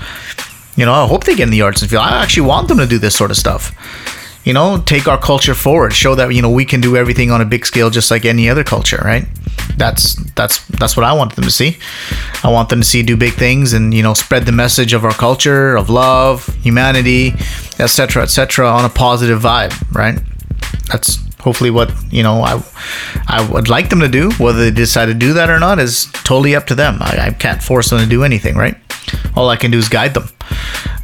You 0.76 0.86
know, 0.86 0.92
I 0.92 1.06
hope 1.06 1.24
they 1.24 1.34
get 1.34 1.44
in 1.44 1.50
the 1.50 1.62
arts 1.62 1.82
and 1.82 1.90
feel. 1.90 2.00
I 2.00 2.22
actually 2.22 2.48
want 2.48 2.68
them 2.68 2.78
to 2.78 2.86
do 2.86 2.98
this 2.98 3.14
sort 3.16 3.30
of 3.30 3.36
stuff. 3.36 3.72
You 4.44 4.52
know 4.52 4.82
take 4.84 5.06
our 5.06 5.18
culture 5.20 5.54
forward 5.54 5.92
show 5.92 6.16
that 6.16 6.34
you 6.34 6.42
know 6.42 6.50
we 6.50 6.64
can 6.64 6.80
do 6.80 6.96
everything 6.96 7.30
on 7.30 7.40
a 7.40 7.44
big 7.44 7.64
scale 7.64 7.90
just 7.90 8.10
like 8.10 8.24
any 8.24 8.48
other 8.48 8.64
culture 8.64 9.00
right? 9.04 9.24
That's 9.76 10.14
that's 10.34 10.66
that's 10.66 10.96
what 10.96 11.04
i 11.04 11.12
want 11.12 11.36
them 11.36 11.44
to 11.44 11.50
see. 11.50 11.78
I 12.42 12.50
want 12.50 12.68
them 12.68 12.80
to 12.80 12.86
see 12.86 13.04
do 13.04 13.16
big 13.16 13.34
things 13.34 13.72
and 13.72 13.94
you 13.94 14.02
know 14.02 14.14
spread 14.14 14.44
the 14.44 14.52
message 14.52 14.94
of 14.94 15.04
our 15.04 15.12
culture 15.12 15.76
of 15.76 15.90
love 15.90 16.46
humanity 16.62 17.34
etc 17.78 18.24
etc 18.24 18.66
on 18.66 18.84
a 18.84 18.88
positive 18.88 19.40
vibe 19.40 19.74
right? 19.94 20.18
That's 20.90 21.18
hopefully 21.42 21.70
what 21.70 21.92
you 22.10 22.22
know 22.22 22.40
i 22.42 22.62
i 23.28 23.46
would 23.52 23.68
like 23.68 23.90
them 23.90 24.00
to 24.00 24.08
do 24.08 24.30
whether 24.32 24.58
they 24.58 24.70
decide 24.70 25.06
to 25.06 25.14
do 25.14 25.32
that 25.32 25.50
or 25.50 25.58
not 25.58 25.78
is 25.78 26.06
totally 26.24 26.54
up 26.54 26.66
to 26.66 26.74
them 26.74 26.96
i, 27.00 27.26
I 27.26 27.30
can't 27.30 27.62
force 27.62 27.90
them 27.90 27.98
to 28.00 28.06
do 28.06 28.24
anything 28.24 28.56
right 28.56 28.76
all 29.36 29.48
i 29.48 29.56
can 29.56 29.70
do 29.70 29.78
is 29.78 29.88
guide 29.88 30.14
them 30.14 30.28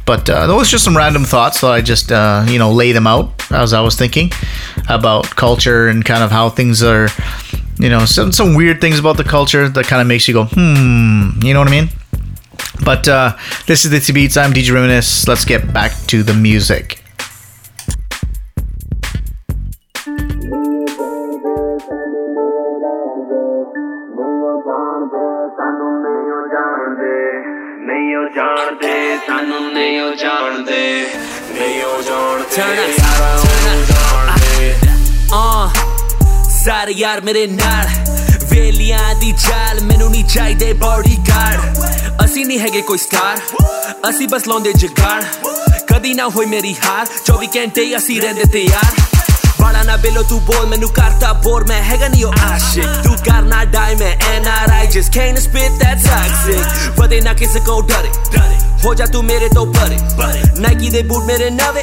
but 0.09 0.27
uh, 0.27 0.47
those 0.47 0.67
are 0.67 0.71
just 0.71 0.83
some 0.83 0.97
random 0.97 1.23
thoughts. 1.23 1.61
that 1.61 1.69
I 1.69 1.81
just 1.81 2.11
uh, 2.11 2.43
you 2.47 2.57
know 2.57 2.71
lay 2.71 2.93
them 2.93 3.05
out 3.05 3.29
as 3.51 3.73
I 3.73 3.81
was 3.81 3.95
thinking 3.95 4.31
about 4.89 5.29
culture 5.35 5.87
and 5.87 6.03
kind 6.03 6.23
of 6.23 6.31
how 6.31 6.49
things 6.49 6.81
are. 6.81 7.09
You 7.77 7.89
know, 7.89 8.05
some 8.05 8.31
some 8.31 8.55
weird 8.55 8.81
things 8.81 8.97
about 8.97 9.17
the 9.17 9.23
culture 9.23 9.69
that 9.69 9.85
kind 9.85 10.01
of 10.01 10.07
makes 10.07 10.27
you 10.27 10.33
go, 10.33 10.45
hmm. 10.45 11.39
You 11.43 11.53
know 11.53 11.59
what 11.59 11.67
I 11.67 11.71
mean? 11.71 11.89
But 12.83 13.07
uh, 13.07 13.37
this 13.67 13.85
is 13.85 13.91
the 13.91 13.99
T 13.99 14.11
Beats. 14.11 14.35
I'm 14.35 14.51
DJ 14.51 14.73
Reminisce. 14.73 15.27
Let's 15.27 15.45
get 15.45 15.71
back 15.71 15.91
to 16.07 16.23
the 16.23 16.33
music. 16.33 16.98
ਜਾਣਦੇ 28.35 29.17
ਸਾਨੂੰ 29.27 29.73
ਨਹੀਂ 29.73 30.01
ਉਹ 30.01 30.15
ਜਾਣਦੇ। 30.15 31.05
ਨਹੀਂ 31.53 31.83
ਉਹ 31.83 32.01
ਜਾਣਦੇ 32.03 32.93
ਸਾਨੂੰ 32.97 33.85
ਜਾਣਦੇ। 33.85 34.75
ਆ 35.33 35.69
ਸਾਰੇ 36.49 36.91
ਯਾਰ 36.91 37.21
ਮੇਰੇ 37.21 37.47
ਨਾਲ। 37.47 37.87
ਵੇਲੀਆਂ 38.51 39.15
ਦੀ 39.15 39.31
ਚਾਲ 39.31 39.81
ਮੈਨੂੰ 39.81 40.11
ਨਹੀਂ 40.11 40.25
ਚਾਹੀਦੇ 40.25 40.73
ਬਾਡੀਗਾਰਡ 40.73 41.77
ਅਸੀਂ 42.25 42.45
ਨਹੀਂ 42.45 42.59
ਹੈਗੇ 42.59 42.81
ਕੋਈ 42.81 42.97
ਸਟਾਰ 42.97 43.41
ਅਸੀਂ 44.09 44.27
ਬਸ 44.27 44.47
ਲਾਉਂਦੇ 44.47 44.73
ਜਗਾੜ। 44.73 45.23
ਕਦੀ 45.93 46.13
ਨਾ 46.13 46.27
ਹੋਈ 46.27 46.45
ਮੇਰੀ 46.45 46.75
ਹਾਰ। 46.85 47.07
24 47.25 47.47
ਘੰਟੇ 47.57 47.97
ਅਸੀਂ 47.97 48.21
ਰਹਿੰਦੇ 48.21 48.43
ਤਿਆਰ। 48.43 49.08
i'm 49.69 49.75
a 49.75 49.83
Mala 49.83 49.83
na 49.85 49.97
bilo 49.97 50.23
tu 50.27 50.39
bol 50.45 50.67
me 50.67 50.77
nuk 50.77 50.93
karta 50.93 51.39
bor 51.43 51.63
me 51.65 51.75
hega 51.75 52.09
një 52.09 52.19
jo 52.19 52.31
ah, 52.33 52.55
ashik 52.55 52.87
Tu 53.03 53.13
kar 53.23 53.43
na 53.45 53.65
daj 53.65 53.99
me 53.99 54.15
NRI 54.41 54.91
just 54.91 55.13
can't 55.13 55.37
spit 55.37 55.71
that 55.79 56.01
toxic 56.01 56.95
Pati 56.95 57.21
na 57.21 57.31
it? 57.31 57.67
Hold 57.67 57.89
ya, 57.89 58.01
Hoxha 58.81 59.11
tu 59.11 59.21
mere 59.21 59.49
to 59.49 59.65
bëri 59.65 59.97
Nike 60.59 60.89
dhe 60.89 61.03
bur 61.07 61.25
mere 61.25 61.49
nëve 61.51 61.81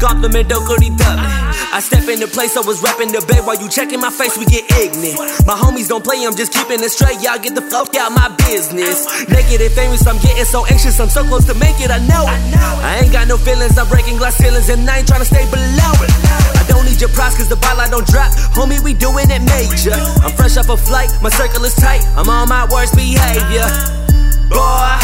Kap 0.00 0.16
me 0.18 0.28
me 0.28 0.42
do 0.42 0.60
këri 0.68 0.90
dëve 0.90 1.46
I 1.72 1.80
step 1.80 2.08
in 2.08 2.20
the 2.20 2.26
place, 2.26 2.56
I 2.56 2.60
was 2.60 2.80
rapping 2.82 3.12
the 3.12 3.20
bed 3.26 3.44
while 3.44 3.58
you 3.60 3.68
checking 3.68 4.00
my 4.00 4.08
face, 4.08 4.38
we 4.38 4.46
get 4.46 4.64
ignorant. 4.80 5.18
My 5.44 5.52
homies 5.52 5.88
don't 5.88 6.02
play, 6.02 6.24
I'm 6.24 6.34
just 6.34 6.52
keeping 6.52 6.80
it 6.80 6.88
straight. 6.88 7.20
Y'all 7.20 7.36
get 7.36 7.54
the 7.54 7.60
fuck 7.60 7.92
out 7.96 8.12
my 8.12 8.32
business. 8.48 9.04
Negative, 9.28 9.72
famous, 9.72 10.06
I'm 10.06 10.16
getting 10.22 10.44
so 10.44 10.64
anxious, 10.66 10.98
I'm 11.00 11.10
so 11.10 11.24
close 11.24 11.44
to 11.46 11.54
make 11.54 11.76
it, 11.80 11.90
I 11.90 12.00
know. 12.08 12.24
I 12.24 13.00
ain't 13.02 13.12
got 13.12 13.28
no 13.28 13.36
feelings, 13.36 13.76
I'm 13.76 13.88
breaking 13.88 14.16
glass 14.16 14.36
ceilings, 14.36 14.70
and 14.70 14.88
I 14.88 15.04
ain't 15.04 15.08
trying 15.08 15.20
to 15.20 15.28
stay 15.28 15.44
below. 15.50 16.55
Don't 16.68 16.84
need 16.84 17.00
your 17.00 17.10
props 17.10 17.36
cause 17.36 17.48
the 17.48 17.56
ball 17.56 17.80
I 17.80 17.88
don't 17.88 18.06
drop. 18.06 18.32
Homie, 18.56 18.80
we 18.82 18.94
doing 18.94 19.30
it 19.30 19.42
major. 19.42 19.96
I'm 20.24 20.32
fresh 20.32 20.56
off 20.56 20.68
a 20.68 20.76
flight, 20.76 21.10
my 21.22 21.30
circle 21.30 21.64
is 21.64 21.74
tight. 21.74 22.02
I'm 22.16 22.28
on 22.28 22.48
my 22.48 22.66
worst 22.70 22.94
behavior. 22.94 23.68
Boy, 24.48 24.94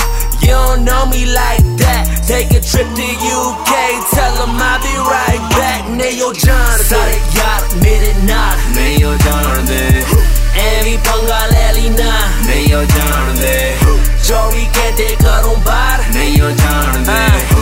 you 0.42 0.54
don't 0.54 0.84
know 0.84 1.06
me 1.06 1.26
like 1.26 1.64
that. 1.82 2.24
Take 2.26 2.50
a 2.54 2.60
trip 2.60 2.86
to 2.86 3.06
UK, 3.06 3.72
tell 4.14 4.34
them 4.38 4.54
I'll 4.56 4.80
be 4.80 4.94
right 5.02 5.42
back. 5.58 5.88
Neo 5.90 6.32
John, 6.32 6.78
Sarı 6.78 7.18
yar, 7.36 7.62
midnight. 7.82 8.58
Neo 8.74 9.16
John, 9.18 9.66
Evi 10.54 10.98
pangal 11.02 11.52
elina. 11.54 12.12
Neo 12.46 12.84
John, 12.86 14.02
चोरी 14.26 14.64
कहते 14.76 15.08
करूं 15.22 15.56
बार 15.66 16.04
नहीं 16.14 16.36
जान 16.62 17.04
दे 17.08 17.52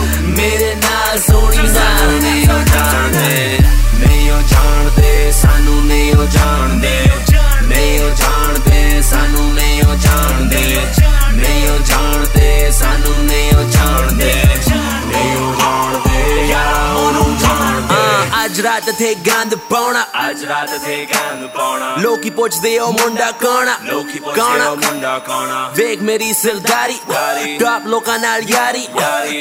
ਰਾਤ 18.91 18.99
ਤੇ 18.99 19.15
ਗੰਦ 19.15 19.55
ਪਾਉਣਾ। 19.55 20.05
ਅੱਜ 20.29 20.43
ਰਾਤ 20.45 20.69
ਤੇ 20.85 20.95
ਗੰਦ 21.05 21.45
ਪਾਉਣਾ। 21.47 21.95
ਲੋਕੀ 21.97 22.29
ਪੁੱਛਦੇ 22.29 22.77
ਉਹ 22.79 22.93
ਮੁੰਡਾ 22.93 23.31
ਕੌਣਾ 23.31 23.77
ਲੋਕੀ 23.83 24.19
ਪੁੱਛਦੇ 24.19 24.65
ਉਹ 24.67 24.75
ਮੁੰਡਾ 24.77 25.17
ਕੌਣਾ 25.19 25.71
ਵੇਖ 25.75 26.01
ਮੇਰੀ 26.01 26.33
ਸਰਦਾਰੀ। 26.33 27.57
ਟਾਪ 27.57 27.87
ਲੋਕਾਂ 27.87 28.17
ਨਾਲ 28.19 28.41
ਯਾਰੀ। 28.49 28.87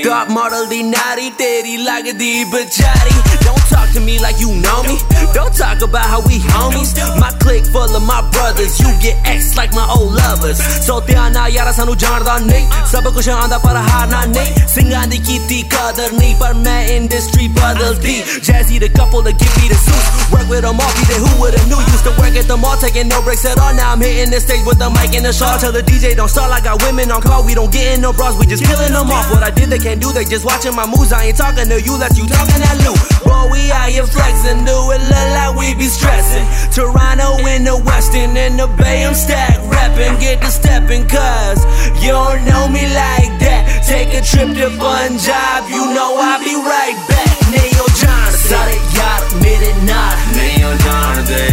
ਟਾਪ 0.04 0.30
ਮਾਡਲ 0.30 0.66
ਦੀ 0.66 0.82
ਨਾਰੀ। 0.82 1.30
ਤੇਰੀ 1.30 1.76
ਲੱਗਦੀ 1.76 2.44
ਵਿਚਾਰੀ 2.44 3.10
Don't 3.40 3.62
talk 3.70 3.88
to 3.94 4.00
me 4.06 4.14
like 4.22 4.38
you 4.40 4.50
know 4.64 4.80
me. 4.86 4.94
Don't 5.34 5.54
talk 5.58 5.80
about 5.84 6.08
how 6.10 6.18
we 6.26 6.36
homies. 6.50 6.90
My 7.20 7.30
clique 7.44 7.68
full 7.74 7.94
of 7.98 8.02
my 8.08 8.18
brothers. 8.34 8.74
You 8.82 8.90
get 9.04 9.30
X 9.30 9.48
like 9.58 9.72
my 9.78 9.86
old 9.96 10.12
lovers. 10.18 10.60
So 10.86 10.98
Dhiana 11.06 11.46
ਯਾਰਾ 11.48 11.72
ਸਾਨੂੰ 11.72 11.96
ਜਾਣਦਾ 11.96 12.38
ਨਹੀਂ। 12.38 12.68
ਸਭ 12.92 13.12
ਕੁਝ 13.14 13.28
ਆਂਦਾ 13.30 13.58
ਪਰ 13.58 13.76
ਹਾਰਨਾ 13.76 14.24
ਨਹੀਂ। 14.24 14.68
ਸਿੰਘਾਂ 14.68 15.06
ਦੀ 15.06 15.18
ਕੀਤੀ 15.18 15.62
ਕਦਰ 15.62 16.12
ਨਹੀਂ। 16.12 16.36
ਪਰ 16.36 16.54
ਮੈਂ 16.54 16.88
ਇੰਡਸਟਰੀ 16.88 17.48
ਬਦਲਦੀ। 17.48 18.22
Jazzy 18.50 18.78
the 18.84 18.92
couple 18.98 19.26
to 19.28 19.34
give 19.40 19.54
me 19.56 19.72
the 19.72 19.78
suits 19.80 20.20
Work 20.30 20.46
with 20.46 20.62
them 20.62 20.78
all, 20.78 20.92
be 20.94 21.02
there, 21.10 21.18
who 21.18 21.30
would've 21.42 21.66
knew. 21.66 21.80
Used 21.90 22.06
to 22.06 22.14
work 22.14 22.38
at 22.38 22.46
the 22.46 22.54
mall, 22.54 22.78
taking 22.78 23.10
no 23.10 23.18
breaks 23.22 23.42
at 23.42 23.58
all. 23.58 23.74
Now 23.74 23.90
I'm 23.90 24.00
hitting 24.00 24.30
the 24.30 24.38
stage 24.38 24.62
with 24.62 24.78
the 24.78 24.86
mic 24.86 25.10
and 25.18 25.26
the 25.26 25.34
shawl. 25.34 25.58
Tell 25.58 25.74
the 25.74 25.82
DJ 25.82 26.14
don't 26.14 26.30
start, 26.30 26.54
I 26.54 26.62
got 26.62 26.78
women 26.86 27.10
on 27.10 27.20
call. 27.20 27.42
We 27.42 27.54
don't 27.58 27.72
get 27.72 27.98
in 27.98 28.00
no 28.00 28.12
bras, 28.14 28.38
we 28.38 28.46
just 28.46 28.62
killing 28.62 28.94
them 28.94 29.10
off. 29.10 29.26
What 29.34 29.42
I 29.42 29.50
did 29.50 29.70
they 29.74 29.82
can't 29.82 29.98
do, 29.98 30.14
they 30.14 30.22
just 30.22 30.46
watching 30.46 30.74
my 30.74 30.86
moves. 30.86 31.10
I 31.10 31.34
ain't 31.34 31.36
talking 31.36 31.66
to 31.66 31.78
you, 31.82 31.98
that's 31.98 32.14
you 32.14 32.30
talking 32.30 32.62
at 32.62 32.78
Lou 32.86 32.94
Boy, 33.26 33.50
we 33.50 33.74
out 33.74 33.90
here 33.90 34.06
flexing, 34.06 34.62
do 34.62 34.76
it 34.94 35.02
look 35.02 35.28
like 35.34 35.52
we 35.58 35.74
be 35.74 35.90
stressing. 35.90 36.46
Toronto 36.70 37.42
in 37.50 37.66
the 37.66 37.74
Western, 37.74 38.38
in 38.38 38.54
the 38.54 38.70
Bay 38.78 39.02
I'm 39.02 39.14
stacked 39.14 39.66
rapping 39.66 40.14
Get 40.22 40.40
the 40.40 40.50
stepping 40.50 41.08
cause 41.08 41.58
you 41.98 42.14
don't 42.14 42.46
know 42.46 42.68
me 42.68 42.86
like 42.94 43.34
that. 43.42 43.82
Take 43.82 44.14
a 44.14 44.22
trip 44.22 44.54
to 44.54 44.70
Punjab, 44.78 45.66
you 45.66 45.90
know 45.90 46.14
I'll 46.22 46.38
be 46.38 46.54
right 46.54 46.94
back. 47.10 47.30
Nayo 47.50 47.86
John, 47.98 48.29
ਸਾਰੇ 48.50 48.78
ਯਾਰ 48.96 49.24
ਮੇਰੇ 49.42 49.72
ਨਾਲ 49.82 50.16
ਨਹੀਂ 50.36 50.64
ਉਹ 50.64 50.74
ਜਾਣਦੇ 50.84 51.48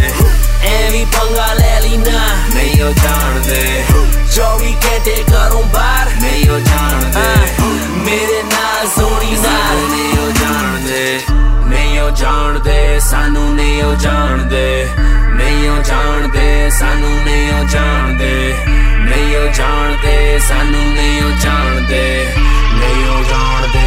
ਐਵੇਂ 0.68 1.04
ਪੰਗਾ 1.06 1.52
ਲੈ 1.54 1.78
ਲਈ 1.80 1.96
ਨਾ 1.96 2.24
ਨਹੀਂ 2.54 2.82
ਉਹ 2.82 2.92
ਜਾਣਦੇ 3.02 3.84
ਚੋਰੀ 4.34 4.72
ਕਹਿੰਦੇ 4.82 5.14
ਘਰੋਂ 5.30 5.62
ਬਾਹਰ 5.74 6.10
ਨਹੀਂ 6.22 6.48
ਉਹ 6.50 6.60
ਜਾਣਦੇ 6.60 7.26
ਮੇਰੇ 8.04 8.42
ਨਾਲ 8.42 8.86
ਸੋਣੀ 8.96 9.36
ਨਾਲ 9.42 9.76
ਨਹੀਂ 9.90 10.18
ਉਹ 10.18 10.32
ਜਾਣਦੇ 10.40 11.20
ਨਹੀਂ 11.68 12.00
ਉਹ 12.00 12.10
ਜਾਣਦੇ 12.22 12.98
ਸਾਨੂੰ 13.10 13.54
ਨਹੀਂ 13.54 13.82
ਉਹ 13.82 13.94
ਜਾਣਦੇ 13.96 14.86
ਨਹੀਂ 15.34 15.68
ਉਹ 15.70 15.82
ਜਾਣਦੇ 15.82 16.70
ਸਾਨੂੰ 16.78 17.10
ਨਹੀਂ 17.24 17.52
ਉਹ 17.52 17.64
ਜਾਣਦੇ 17.68 18.54
ਨਹੀਂ 19.04 19.36
ਉਹ 19.36 19.52
ਜਾਣਦੇ 19.52 20.38
ਸਾਨੂੰ 20.48 20.92
ਨਹੀਂ 20.94 21.22
ਉਹ 21.22 21.36
ਜਾਣਦੇ 21.44 22.26
ਨਹੀਂ 22.74 23.08
ਉਹ 23.08 23.22
ਜਾਣਦੇ 23.30 23.77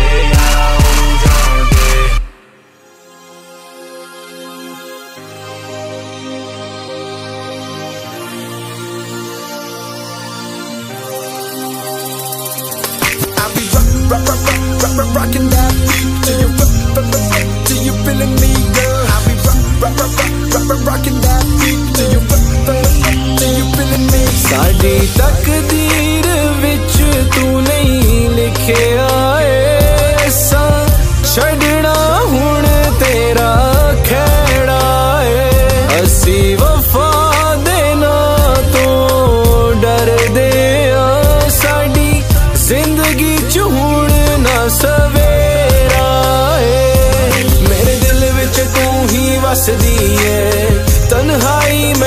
rocking 15.10 15.50
that 15.50 15.74
beat 15.88 16.10
till 16.26 16.40
you, 16.42 16.50
f- 16.62 16.98
f- 16.98 17.16
f- 17.16 17.66
till 17.66 17.82
you 17.84 17.94
feeling 18.06 18.34
me, 18.42 18.52
girl. 18.78 19.06
I'll 19.14 19.24
be 19.26 19.34
rock, 19.46 19.60
rock, 19.82 19.94
rock, 20.00 20.14
rock, 20.18 20.34
rock, 20.54 20.66
rock, 20.70 20.82
rocking 20.90 21.20
that 21.22 21.44
beat 21.60 21.82
till 21.96 22.10
you, 22.14 22.22
f- 22.22 22.34
f- 22.68 22.76
f- 22.76 23.40
till 23.40 23.54
you 23.60 23.66
feeling 23.76 24.06
me. 24.12 24.22
ਸਾਡੀ 24.50 25.00
ਤਕਦੀਰ 25.18 26.28
ਵਿੱਚ 26.62 26.98
ਤੂੰ 27.36 27.62
ਨਹੀਂ 27.64 28.30
ਲਿਖਿਆ 28.30 29.08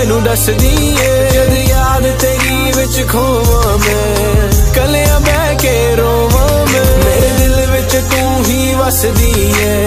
ਮੈਨੂੰ 0.05 0.23
ਦੱਸਦੀ 0.23 0.97
ਏ, 1.03 1.31
ਜਦ 1.31 1.53
ਯਾਦ 1.53 2.19
ਤੇਰੀ 2.19 2.73
ਵਿੱਚ 2.77 3.13
ਖੋਵਾਂ 3.13 3.79
ਮੈਂ। 3.79 4.75
ਕੱਲਿਆਂ 4.75 5.21
ਬਹਿ 5.21 5.57
ਕੇ 5.61 5.97
ਰੋਵਾਂ 5.97 6.67
ਮੈਂ। 6.67 6.99
ਮੇਰੇ 7.05 7.31
ਦਿਲ 7.39 7.71
ਵਿੱਚ 7.71 7.93
ਤੂੰ 7.93 8.45
ਹੀ 8.45 8.75
ਵਸਦੀ 8.75 9.55
ਏ। 9.61 9.87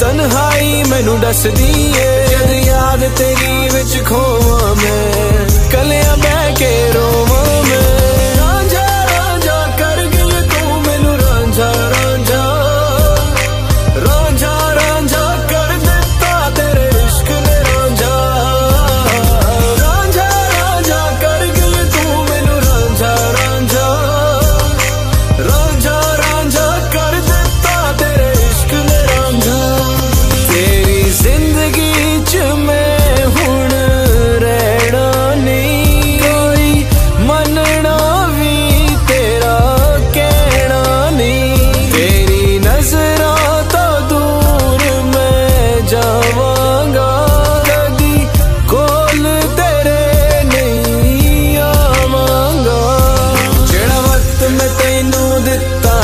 ਤਨਹਾਈ 0.00 0.82
ਮੈਨੂੰ 0.88 1.20
ਦੱਸਦੀ 1.20 1.94
ਏ, 1.98 2.26
ਜਦ 2.26 2.50
ਯਾਦ 2.50 3.10
ਤੇਰੀ 3.16 3.68
ਵਿੱਚ 3.74 4.08
ਖੋਵਾਂ 4.08 4.74
ਮੈਂ। 4.74 5.37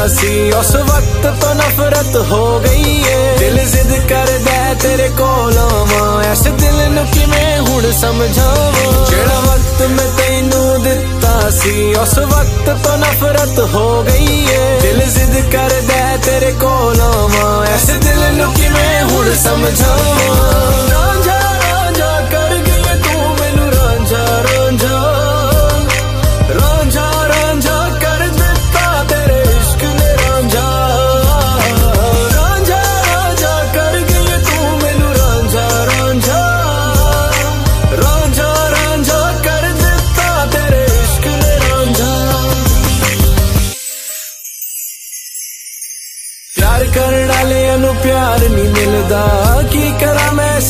ਸੀ, 0.08 0.52
ਉਸ 0.52 0.76
ਵਕਤ 0.76 1.34
ਤੋਂ 1.40 1.54
ਨਫ਼ਰਤ 1.54 2.16
ਹੋ 2.16 2.60
ਗਈ 2.60 3.04
ਏ। 3.08 3.36
ਦਿਲ 3.38 3.64
ਜ਼ਿੱਦ 3.64 4.08
ਕਰਦਾ 4.08 4.52
ਹੈ 4.52 4.74
ਤੇਰੇ 4.74 5.08
ਕੋਲ 5.08 5.58
ਆਵਾਂ, 5.58 6.32
ਇਸ 6.32 6.40
ਦਿਲ 6.40 6.90
ਨੂੰ 6.90 7.06
ਕਿਵੇਂ 7.06 7.58
ਹੁਣ 7.58 7.92
ਸਮਝਾਵਾਂ? 7.92 9.06
ਜਿਹੜਾ 9.06 9.40
ਵਕਤ 9.40 9.82
ਮੈਂ 9.82 10.06
ਤੈਨੂੰ 10.18 10.82
ਦਿੱਤਾ 10.82 11.50
ਸੀ, 11.50 11.94
ਉਸ 11.94 12.18
ਵਕਤ 12.18 12.76
ਤੋਂ 12.84 12.98
ਨਫ਼ਰਤ 12.98 13.58
ਹੋ 13.58 14.02
ਗਈ 14.02 14.46
ਏ। 14.50 14.80
ਦਿਲ 14.80 15.02
ਜ਼ਿੱਦ 15.02 15.52
ਕਰਦਾ 15.52 15.94
ਹੈ 15.94 16.16
ਤੇਰੇ 16.16 16.52
ਕੋਲ 16.52 17.00
ਆਵਾਂ, 17.00 17.66
ਇਸ 17.74 17.84
ਦਿਲ 17.84 18.34
ਨੂੰ 18.34 18.52
ਕਿਵੇਂ 18.52 19.02
ਹੁਣ 19.02 19.34
ਸਮਝਾਵਾਂ? 19.44 20.88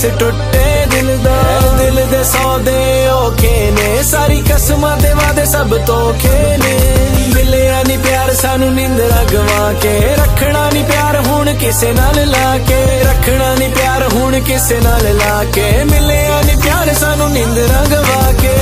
ਇਸ 0.05 0.13
ਟੁੱਟੇ 0.19 0.87
ਦਿਲ 0.91 1.19
ਦਾ? 1.19 1.61
ਦਿਲ 1.79 2.07
ਦੇ 2.11 2.25
ਸੌਦੇ 2.25 3.07
ਔਖੇ 3.07 3.71
ਨੇ। 3.71 4.03
ਸਾਰੀ 4.03 4.43
ਕਸਮਾਂ 4.53 4.97
ਤੇ 4.97 5.13
ਵਾਦੇ 5.15 5.45
ਸਭ 5.45 5.79
ਤੋਂ 5.87 6.15
ਖੇਲੇ 6.15 6.79
ਮਿਲਿਆ 7.35 7.83
ਨਹੀਂ 7.83 7.99
ਪਿਆਰ, 7.99 8.35
ਸਾਨੂੰ 8.35 8.75
ਨਿੰਦਰਾ 8.75 9.25
ਗਵਾ 9.33 9.73
ਕੇ। 9.73 10.01
ਰੱਖਣਾ 10.17 10.71
ਨਹੀਂ 10.71 10.85
ਪਿਆਰ, 10.85 11.21
ਹੁਣ 11.27 11.55
ਕਿਸੇ 11.55 11.93
ਨਾਲ 11.93 12.31
ਲਾ 12.31 12.59
ਕੇ। 12.59 13.03
ਰੱਖਣਾ 13.03 13.55
ਨਹੀਂ 13.55 13.71
ਪਿਆਰ, 13.71 14.09
ਹੁਣ 14.15 14.41
ਕਿਸੇ 14.41 14.81
ਨਾਲ 14.81 15.17
ਲਾ 15.17 15.45
ਕੇ। 15.45 15.85
ਮਿਲਿਆ 15.85 16.43
ਨਹੀਂ 16.43 16.57
ਪਿਆਰ, 16.57 16.95
ਸਾਨੂੰ 16.95 17.31
ਨਿੰਦਰਾ 17.31 17.85
ਗਵਾ 17.91 18.33
ਕੇ। 18.33 18.59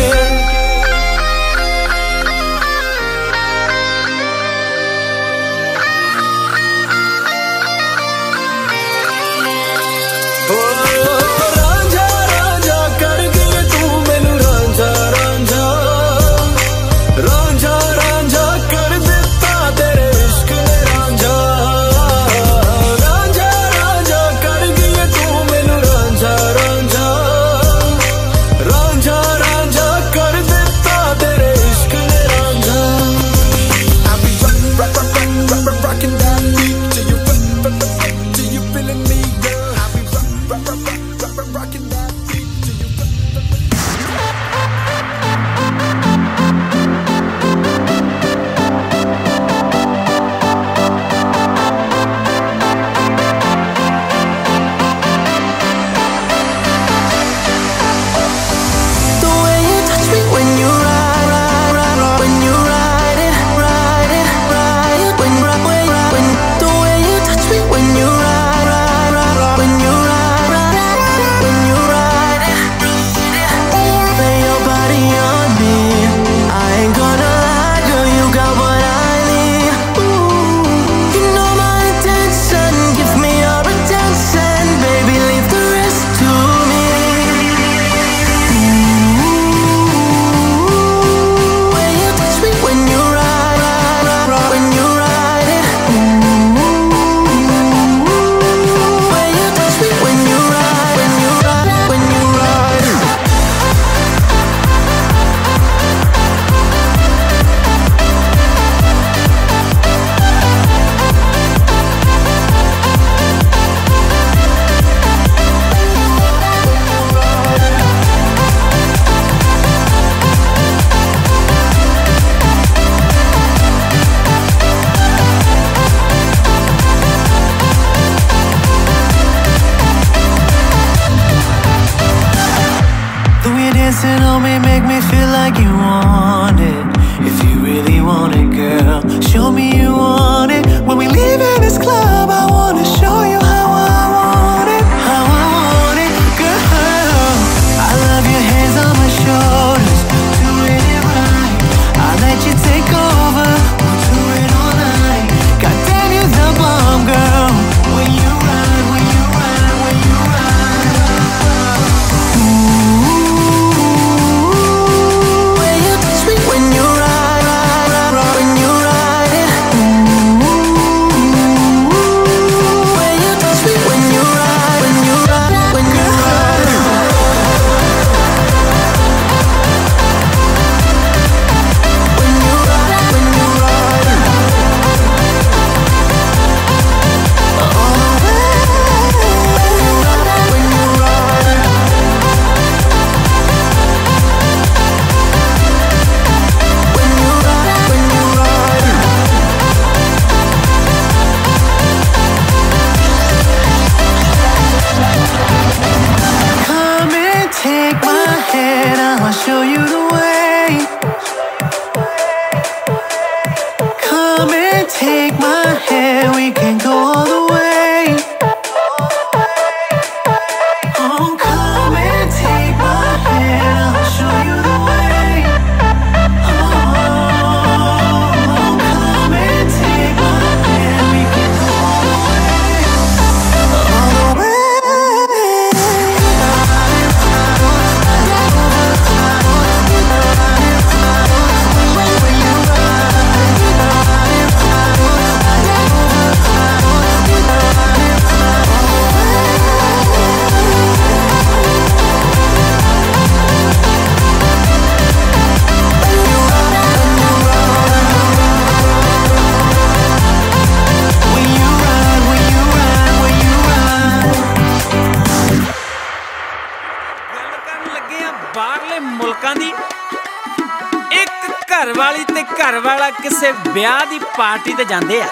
ਪਾਰਟੀ 274.43 274.73
ਤੇ 274.75 274.85
ਜਾਂਦੇ 274.85 275.21
ਆ। 275.23 275.27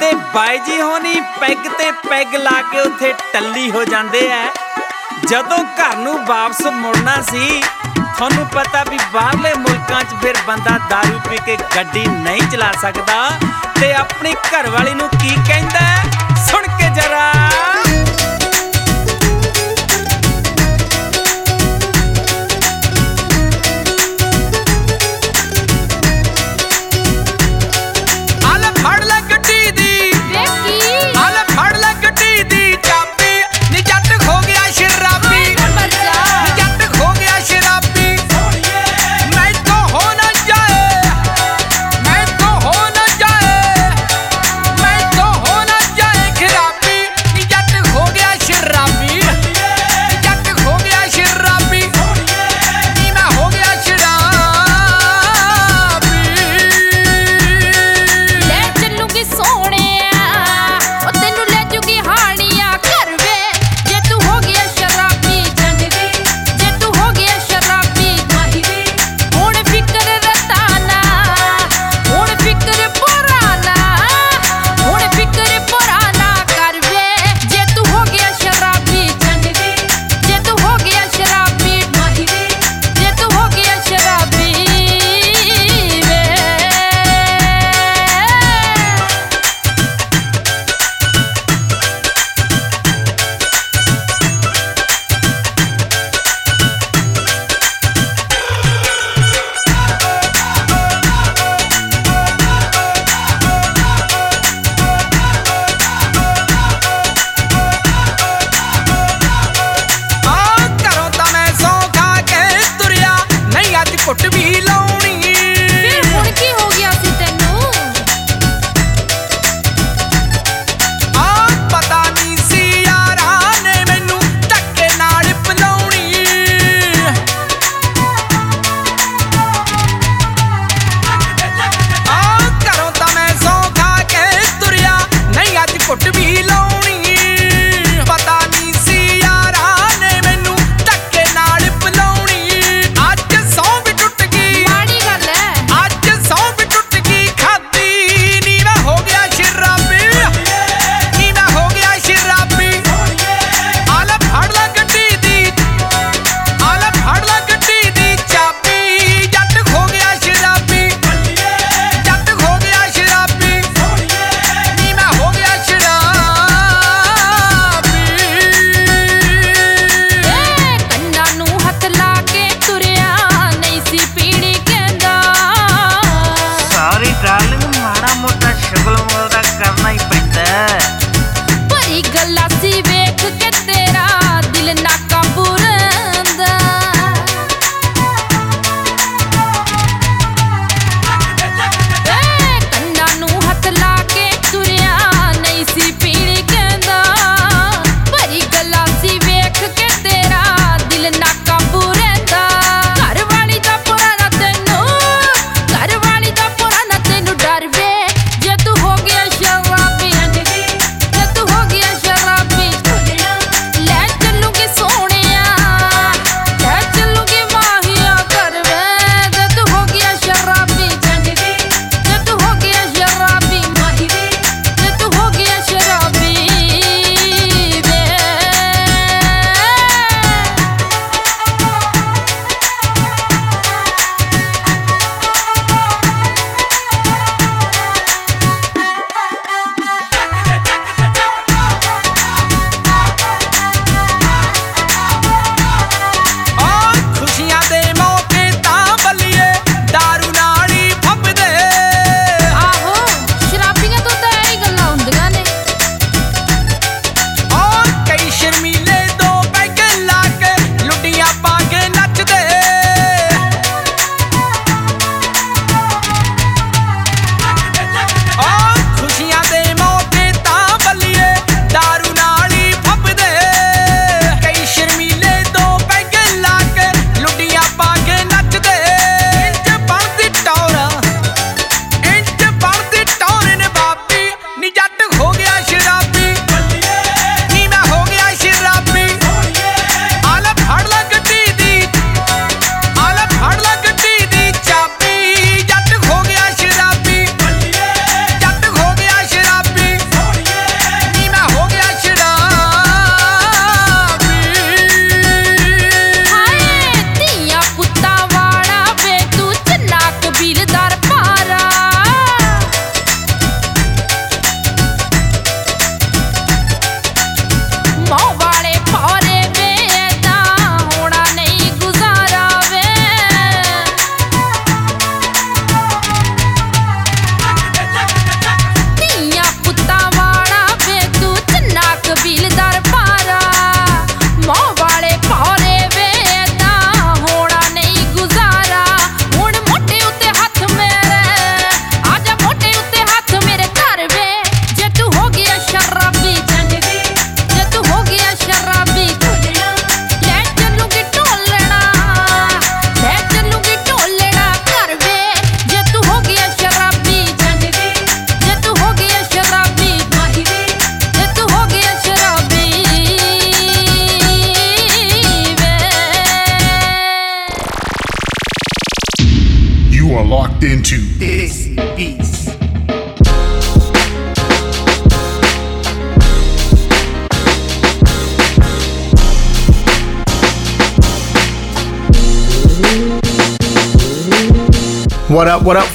ਤੇ 0.00 0.10
ਬਾਈ 0.34 0.58
ਜੀ 0.58 0.80
ਹੋਣੀ 0.80 1.20
ਪੈਗ 1.40 1.66
ਤੇ 1.78 1.90
ਪੈਗ 2.08 2.34
ਲਾ 2.34 2.60
ਕੇ 2.62 2.80
ਉੱਥੇ 2.80 3.12
ਟੱਲੀ 3.32 3.70
ਹੋ 3.70 3.82
ਜਾਂਦੇ 3.84 4.20
ਆ। 4.32 4.38
ਜਦੋਂ 5.28 5.58
ਘਰ 5.78 5.96
ਨੂੰ 5.96 6.14
ਵਾਪਸ 6.26 6.62
ਮੁੜਨਾ 6.66 7.16
ਸੀ, 7.22 7.60
ਤੁਹਾਨੂੰ 8.16 8.46
ਪਤਾ 8.46 8.84
ਵੀ 8.90 8.98
ਬਾਹਰਲੇ 9.12 9.52
ਮੁਲਕਾਂ 9.54 10.02
'ਚ 10.04 10.14
ਫਿਰ 10.22 10.36
ਬੰਦਾ 10.46 10.78
दारू 10.92 11.18
ਪੀ 11.28 11.38
ਕੇ 11.46 11.56
ਗੱਡੀ 11.76 12.06
ਨਹੀਂ 12.06 12.42
ਚਲਾ 12.42 12.72
ਸਕਦਾ 12.82 13.28
ਤੇ 13.80 13.92
ਆਪਣੀ 13.94 14.34
ਘਰ 14.48 14.70
ਵਾਲੀ 14.70 14.94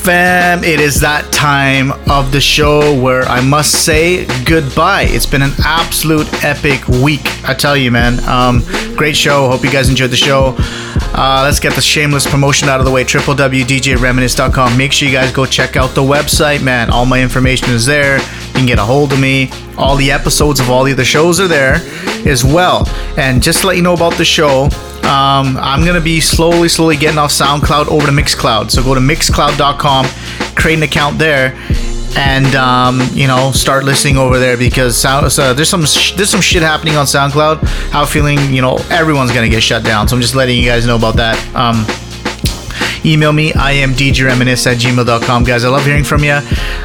fam? 0.02 0.64
It 0.64 0.80
is 0.80 1.00
that 1.02 1.32
time 1.32 1.92
of 2.10 2.32
the 2.32 2.42
show 2.42 3.00
where 3.00 3.22
I 3.24 3.40
must 3.40 3.86
say 3.86 4.26
goodbye. 4.46 5.04
It's 5.04 5.28
been 5.28 5.44
an 5.44 5.52
absolute 5.64 6.28
epic 6.44 6.88
week, 6.88 7.22
I 7.48 7.54
tell 7.54 7.78
you, 7.78 7.92
man. 7.92 8.20
Um, 8.28 8.64
great 8.96 9.16
show. 9.16 9.48
Hope 9.48 9.64
you 9.64 9.72
guys 9.72 9.90
enjoyed 9.90 10.10
the 10.10 10.16
show. 10.16 10.56
Uh, 11.14 11.42
let's 11.44 11.60
get 11.60 11.74
the 11.74 11.82
shameless 11.82 12.26
promotion 12.26 12.68
out 12.68 12.80
of 12.80 12.86
the 12.86 12.92
way. 12.92 13.04
www.djreminisce.com. 13.04 14.78
Make 14.78 14.92
sure 14.92 15.08
you 15.08 15.14
guys 15.14 15.32
go 15.32 15.46
check 15.46 15.76
out 15.76 15.94
the 15.94 16.02
website, 16.02 16.64
man. 16.64 16.90
All 16.90 17.06
my 17.06 17.22
information 17.22 17.70
is 17.70 17.86
there. 17.86 18.18
You 18.18 18.54
can 18.54 18.66
get 18.66 18.80
a 18.80 18.84
hold 18.84 19.14
of 19.14 19.20
me. 19.20 19.52
All 19.78 19.96
the 19.96 20.12
episodes 20.12 20.60
of 20.60 20.70
all 20.70 20.84
the 20.84 20.94
other 20.94 21.06
shows 21.06 21.40
are 21.40 21.48
there 21.48 21.76
as 22.26 22.44
well. 22.44 22.88
And 23.18 23.42
just 23.44 23.62
to 23.62 23.68
let 23.68 23.78
you 23.78 23.84
know 23.84 23.94
about 23.94 24.14
the 24.14 24.26
show, 24.26 24.70
um, 25.06 25.58
I'm 25.58 25.86
gonna 25.86 26.02
be 26.02 26.20
slowly, 26.20 26.70
slowly 26.70 26.98
getting 26.98 27.18
off 27.18 27.32
SoundCloud 27.32 27.88
over 27.88 28.06
to 28.06 28.12
Mixcloud. 28.12 28.72
So 28.72 28.84
go 28.84 28.94
to 28.94 29.02
mixcloud.com, 29.02 30.06
create 30.56 30.76
an 30.76 30.84
account 30.84 31.18
there, 31.18 31.54
and 32.18 32.56
um, 32.56 33.02
you 33.14 33.28
know 33.28 33.52
start 33.52 33.84
listening 33.84 34.18
over 34.18 34.40
there 34.40 34.58
because 34.58 34.98
sound, 34.98 35.32
so 35.32 35.54
there's 35.54 35.70
some 35.70 35.86
sh- 35.86 36.14
there's 36.14 36.30
some 36.30 36.42
shit 36.42 36.62
happening 36.62 36.96
on 36.96 37.06
SoundCloud. 37.06 37.64
How 37.92 38.06
feeling 38.06 38.54
you 38.54 38.62
know 38.62 38.78
everyone's 38.90 39.32
gonna 39.32 39.50
get 39.50 39.64
shut 39.64 39.84
down. 39.84 40.08
So 40.08 40.16
I'm 40.16 40.22
just 40.22 40.36
letting 40.36 40.58
you 40.58 40.66
guys 40.66 40.86
know 40.86 40.96
about 40.96 41.16
that. 41.18 41.38
Um, 41.56 41.86
email 43.04 43.34
me 43.34 43.52
i 43.54 43.72
am 43.72 43.92
djreminisce 43.94 44.68
at 44.68 44.78
gmail.com 44.78 45.44
guys 45.44 45.64
i 45.64 45.70
love 45.70 45.84
hearing 45.84 46.04
from 46.04 46.24
you 46.24 46.38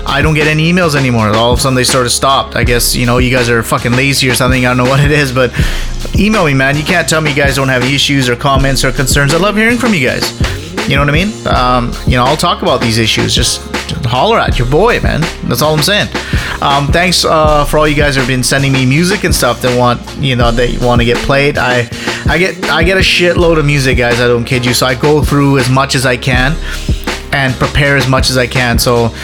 i 0.07 0.21
don't 0.23 0.35
get 0.35 0.47
any 0.47 0.73
emails 0.73 0.95
anymore 0.95 1.29
all 1.37 1.53
of 1.53 1.59
a 1.59 1.63
sudden 1.63 1.77
they 1.77 1.85
sort 1.85 2.07
of 2.07 2.13
stopped 2.13 2.57
i 2.57 2.65
guess 2.65 2.97
you 2.97 3.05
know 3.05 3.19
you 3.19 3.31
guys 3.31 3.51
are 3.51 3.63
fucking 3.63 3.93
lazy 3.93 4.29
or 4.29 4.35
something 4.35 4.65
i 4.65 4.69
don't 4.69 4.79
know 4.79 4.85
what 4.91 5.01
it 5.01 5.11
is 5.11 5.31
but 5.31 5.51
email 6.19 6.45
me 6.45 6.55
man. 6.55 6.77
You 6.77 6.85
can't 6.85 7.09
tell 7.09 7.21
me 7.21 7.31
you 7.31 7.37
guys 7.37 7.57
don't 7.57 7.69
have 7.69 7.85
issues 7.85 8.29
or 8.29 8.37
comments 8.37 8.85
or 8.85 8.93
concerns. 8.93 9.35
I 9.35 9.39
love 9.39 9.57
hearing 9.57 9.79
from 9.79 9.95
you 9.95 10.07
guys. 10.07 10.39
You 10.89 10.95
know 10.95 11.01
what 11.01 11.09
i 11.09 11.13
mean? 11.13 11.47
Um, 11.49 11.93
you 12.07 12.17
know 12.17 12.25
i'll 12.25 12.37
talk 12.37 12.63
about 12.63 12.81
these 12.81 12.99
issues. 12.99 13.35
Just, 13.35 13.61
holler 14.07 14.39
at 14.39 14.57
your 14.57 14.71
boy 14.71 15.01
man. 15.01 15.21
That's 15.49 15.63
all 15.63 15.75
i'm 15.75 15.83
saying. 15.83 16.07
Um, 16.63 16.87
thanks 16.89 17.25
uh, 17.25 17.65
for 17.65 17.79
all 17.79 17.89
you 17.89 17.97
guys 17.97 18.15
have 18.15 18.29
been 18.29 18.43
sending 18.45 18.73
me 18.73 18.87
music 18.87 19.25
and 19.25 19.35
stuff 19.35 19.61
that 19.63 19.77
want 19.77 20.01
you 20.19 20.37
know 20.37 20.53
that 20.53 20.81
want 20.81 21.01
to 21.01 21.05
get 21.05 21.17
played. 21.19 21.59
I 21.59 21.89
i 22.29 22.39
get 22.39 22.71
i 22.71 22.85
get 22.85 22.97
a 22.97 23.01
shitload 23.01 23.59
of 23.59 23.67
music 23.67 23.99
guys. 23.99 24.21
I 24.21 24.29
don't 24.29 24.45
kid 24.45 24.65
you. 24.65 24.75
So 24.75 24.87
i 24.87 24.95
go 24.95 25.23
through 25.23 25.59
as 25.59 25.69
much 25.69 25.97
as 25.97 26.07
i 26.07 26.17
can 26.17 26.57
and 27.37 27.55
prepare 27.55 27.97
as 27.97 28.09
much 28.09 28.31
as 28.31 28.37
I 28.37 28.47
can. 28.47 28.79
So, 28.79 29.15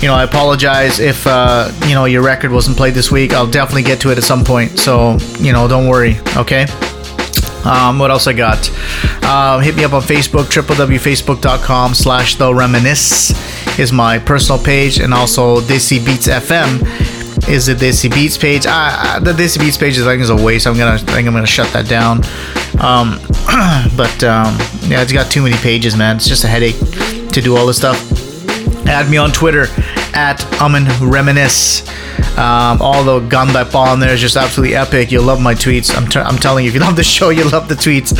you 0.00 0.08
know, 0.08 0.14
I 0.14 0.24
apologize 0.24 0.98
if 1.00 1.26
uh, 1.26 1.70
you 1.86 1.94
know 1.94 2.04
your 2.04 2.22
record 2.22 2.52
wasn't 2.52 2.76
played 2.76 2.94
this 2.94 3.10
week. 3.10 3.32
I'll 3.32 3.50
definitely 3.50 3.82
get 3.82 4.00
to 4.02 4.10
it 4.10 4.18
at 4.18 4.24
some 4.24 4.44
point. 4.44 4.78
So, 4.78 5.16
you 5.38 5.52
know, 5.52 5.66
don't 5.66 5.88
worry. 5.88 6.18
Okay. 6.36 6.66
Um, 7.64 7.98
what 7.98 8.10
else 8.12 8.28
I 8.28 8.32
got? 8.32 8.70
Uh, 9.24 9.58
hit 9.58 9.74
me 9.74 9.82
up 9.82 9.92
on 9.92 10.02
Facebook, 10.02 10.44
www.facebook.com 10.44 11.94
slash 11.94 12.36
the 12.36 12.54
reminisce 12.54 13.78
is 13.78 13.92
my 13.92 14.18
personal 14.18 14.62
page, 14.62 15.00
and 15.00 15.12
also 15.12 15.60
Desi 15.62 16.04
Beats 16.04 16.28
FM 16.28 17.48
is 17.48 17.66
the 17.66 17.74
Desi 17.74 18.12
Beats 18.12 18.38
page. 18.38 18.66
Uh, 18.68 19.18
the 19.18 19.32
Desi 19.32 19.58
Beats 19.58 19.76
page 19.76 19.98
is 19.98 20.06
I 20.06 20.12
think 20.12 20.22
is 20.22 20.30
a 20.30 20.36
waste. 20.36 20.66
I'm 20.66 20.76
gonna 20.76 20.94
I 20.94 20.98
think 20.98 21.26
I'm 21.26 21.34
gonna 21.34 21.46
shut 21.46 21.72
that 21.72 21.88
down. 21.88 22.18
Um, 22.80 23.18
but 23.96 24.22
um, 24.22 24.56
yeah, 24.88 25.02
it's 25.02 25.12
got 25.12 25.30
too 25.30 25.42
many 25.42 25.56
pages, 25.56 25.96
man. 25.96 26.16
It's 26.16 26.28
just 26.28 26.44
a 26.44 26.48
headache 26.48 26.78
to 27.32 27.40
do 27.40 27.56
all 27.56 27.66
this 27.66 27.78
stuff. 27.78 27.98
Add 28.86 29.10
me 29.10 29.16
on 29.16 29.32
Twitter 29.32 29.66
at 30.16 30.42
Amin 30.62 30.86
Reminisce. 30.98 31.86
Um, 32.38 32.80
all 32.80 33.04
the 33.04 33.20
gun 33.28 33.52
that 33.52 33.70
ball 33.70 33.88
on 33.88 34.00
there 34.00 34.14
is 34.14 34.20
just 34.20 34.36
absolutely 34.36 34.74
epic. 34.74 35.12
You'll 35.12 35.24
love 35.24 35.40
my 35.40 35.54
tweets. 35.54 35.94
I'm, 35.94 36.04
I'm 36.26 36.38
telling 36.38 36.64
you, 36.64 36.70
if 36.70 36.74
you 36.74 36.80
love 36.88 36.96
the 36.96 37.04
show, 37.04 37.28
you'll 37.28 37.50
love 37.50 37.68
the 37.68 37.74
tweets. 37.74 38.18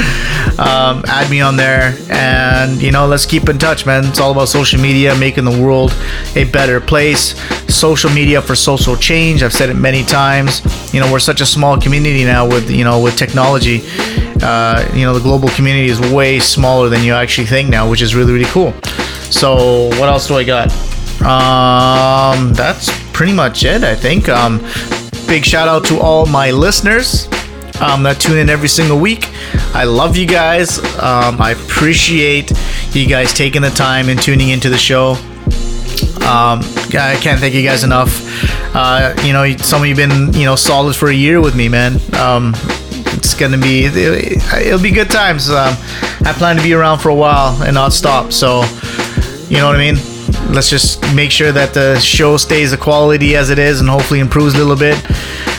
Um, 0.59 1.03
add 1.07 1.31
me 1.31 1.41
on 1.41 1.57
there, 1.57 1.97
and 2.11 2.81
you 2.83 2.93
know, 2.93 3.07
let's 3.07 3.25
keep 3.25 3.49
in 3.49 3.59
touch, 3.59 3.87
man. 3.87 4.05
It's 4.05 4.21
all 4.21 4.33
about 4.33 4.49
social 4.49 4.79
media, 4.81 5.15
making 5.17 5.47
the 5.47 5.63
world 5.63 5.95
a 6.35 6.45
better 6.45 6.81
place. 6.81 7.35
Social 7.75 8.11
media 8.11 8.43
for 8.43 8.55
social 8.55 8.95
change. 8.95 9.43
I've 9.43 9.55
said 9.55 9.71
it 9.71 9.75
many 9.75 10.05
times. 10.05 10.63
You 10.93 11.01
know, 11.01 11.11
we're 11.11 11.19
such 11.19 11.41
a 11.41 11.47
small 11.47 11.81
community 11.81 12.25
now 12.25 12.47
with 12.47 12.71
you 12.71 12.85
know 12.85 13.03
with 13.03 13.17
technology. 13.17 13.81
Uh, 14.43 14.87
you 14.95 15.07
know, 15.07 15.15
the 15.15 15.23
global 15.23 15.49
community 15.49 15.87
is 15.87 15.99
way 16.13 16.41
smaller 16.41 16.91
than 16.91 17.03
you 17.03 17.15
actually 17.15 17.47
think 17.47 17.71
now, 17.71 17.89
which 17.89 18.03
is 18.03 18.15
really 18.15 18.33
really 18.35 18.51
cool. 18.51 18.75
So, 19.31 19.89
what 19.99 20.11
else 20.11 20.29
do 20.29 20.37
I 20.37 20.45
got? 20.45 20.96
Um, 21.27 22.53
that's 22.53 22.89
pretty 23.13 23.33
much 23.33 23.65
it, 23.65 23.83
I 23.83 23.97
think. 23.97 24.29
Um, 24.29 24.59
big 25.27 25.45
shout 25.45 25.67
out 25.67 25.85
to 25.87 25.99
all 25.99 26.25
my 26.27 26.53
listeners 26.53 27.27
um, 27.81 28.05
that 28.05 28.21
tune 28.21 28.39
in 28.39 28.49
every 28.49 28.69
single 28.69 28.99
week. 28.99 29.29
I 29.75 29.85
love 29.85 30.17
you 30.17 30.27
guys. 30.27 30.79
Um, 31.03 31.41
I 31.41 31.57
appreciate 31.65 32.53
you 32.93 33.07
guys 33.09 33.35
taking 33.35 33.63
the 33.63 33.71
time 33.71 34.09
and 34.09 34.23
tuning 34.23 34.51
into 34.51 34.71
the 34.71 34.79
show. 34.79 35.13
Um, 36.23 36.61
I 36.63 37.19
can't 37.21 37.41
thank 37.41 37.55
you 37.55 37.63
guys 37.63 37.85
enough. 37.85 38.23
Uh, 38.75 39.15
you 39.25 39.33
know, 39.33 39.57
some 39.57 39.83
of 39.83 39.89
you've 39.89 39.97
been 39.97 40.33
you 40.33 40.45
know 40.45 40.57
solid 40.57 40.95
for 40.95 41.09
a 41.09 41.15
year 41.15 41.41
with 41.41 41.55
me, 41.55 41.69
man. 41.69 41.95
Um, 42.15 42.53
it's 43.15 43.35
gonna 43.35 43.59
be 43.59 43.87
it'll 43.87 44.83
be 44.83 44.91
good 44.91 45.11
times. 45.11 45.51
Um, 45.51 45.75
I 46.25 46.33
plan 46.37 46.57
to 46.57 46.63
be 46.63 46.73
around 46.73 46.99
for 46.99 47.09
a 47.09 47.15
while 47.15 47.63
and 47.63 47.75
not 47.75 47.93
stop. 47.93 48.33
So, 48.33 48.63
you 49.49 49.59
know 49.59 49.67
what 49.67 49.77
I 49.77 49.93
mean. 49.93 50.16
Let's 50.51 50.71
just 50.71 51.03
make 51.15 51.31
sure 51.31 51.53
that 51.53 51.75
the 51.75 51.99
show 51.99 52.37
stays 52.37 52.71
the 52.71 52.77
quality 52.77 53.37
as 53.37 53.51
it 53.51 53.59
is 53.59 53.81
and 53.81 53.89
hopefully 53.89 54.21
improves 54.21 54.55
a 54.55 54.59
little 54.59 54.77
bit. 54.77 55.03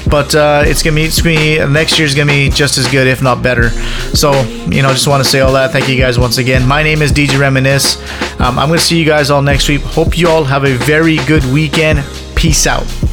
But 0.10 0.34
uh, 0.36 0.64
it's 0.66 0.84
gonna 0.84 0.96
be, 0.96 1.04
it's 1.04 1.22
gonna 1.22 1.36
be 1.36 1.66
next 1.74 2.00
year's 2.00 2.16
gonna 2.16 2.32
be 2.32 2.50
just 2.50 2.78
as 2.78 2.88
good, 2.88 3.08
if 3.08 3.22
not 3.22 3.44
better. 3.44 3.70
So 4.16 4.32
you 4.70 4.82
know, 4.82 4.92
just 4.92 5.08
want 5.08 5.24
to 5.24 5.30
say 5.30 5.42
all 5.42 5.54
that. 5.54 5.72
Thank 5.72 5.90
you 5.90 5.98
guys 5.98 6.18
once 6.18 6.38
again. 6.38 6.68
My 6.68 6.82
name 6.84 7.02
is 7.02 7.12
DJ 7.12 7.40
Reminisce. 7.40 7.98
Um, 8.40 8.58
I'm 8.58 8.70
gonna 8.70 8.80
see 8.80 8.98
you 8.98 9.06
guys 9.06 9.30
all 9.30 9.42
next 9.42 9.68
week. 9.68 9.82
Hope 9.82 10.18
you 10.18 10.30
all 10.30 10.44
have 10.44 10.64
a 10.64 10.74
very 10.74 11.18
good 11.26 11.44
weekend. 11.46 12.04
Peace 12.36 12.66
out. 12.68 13.07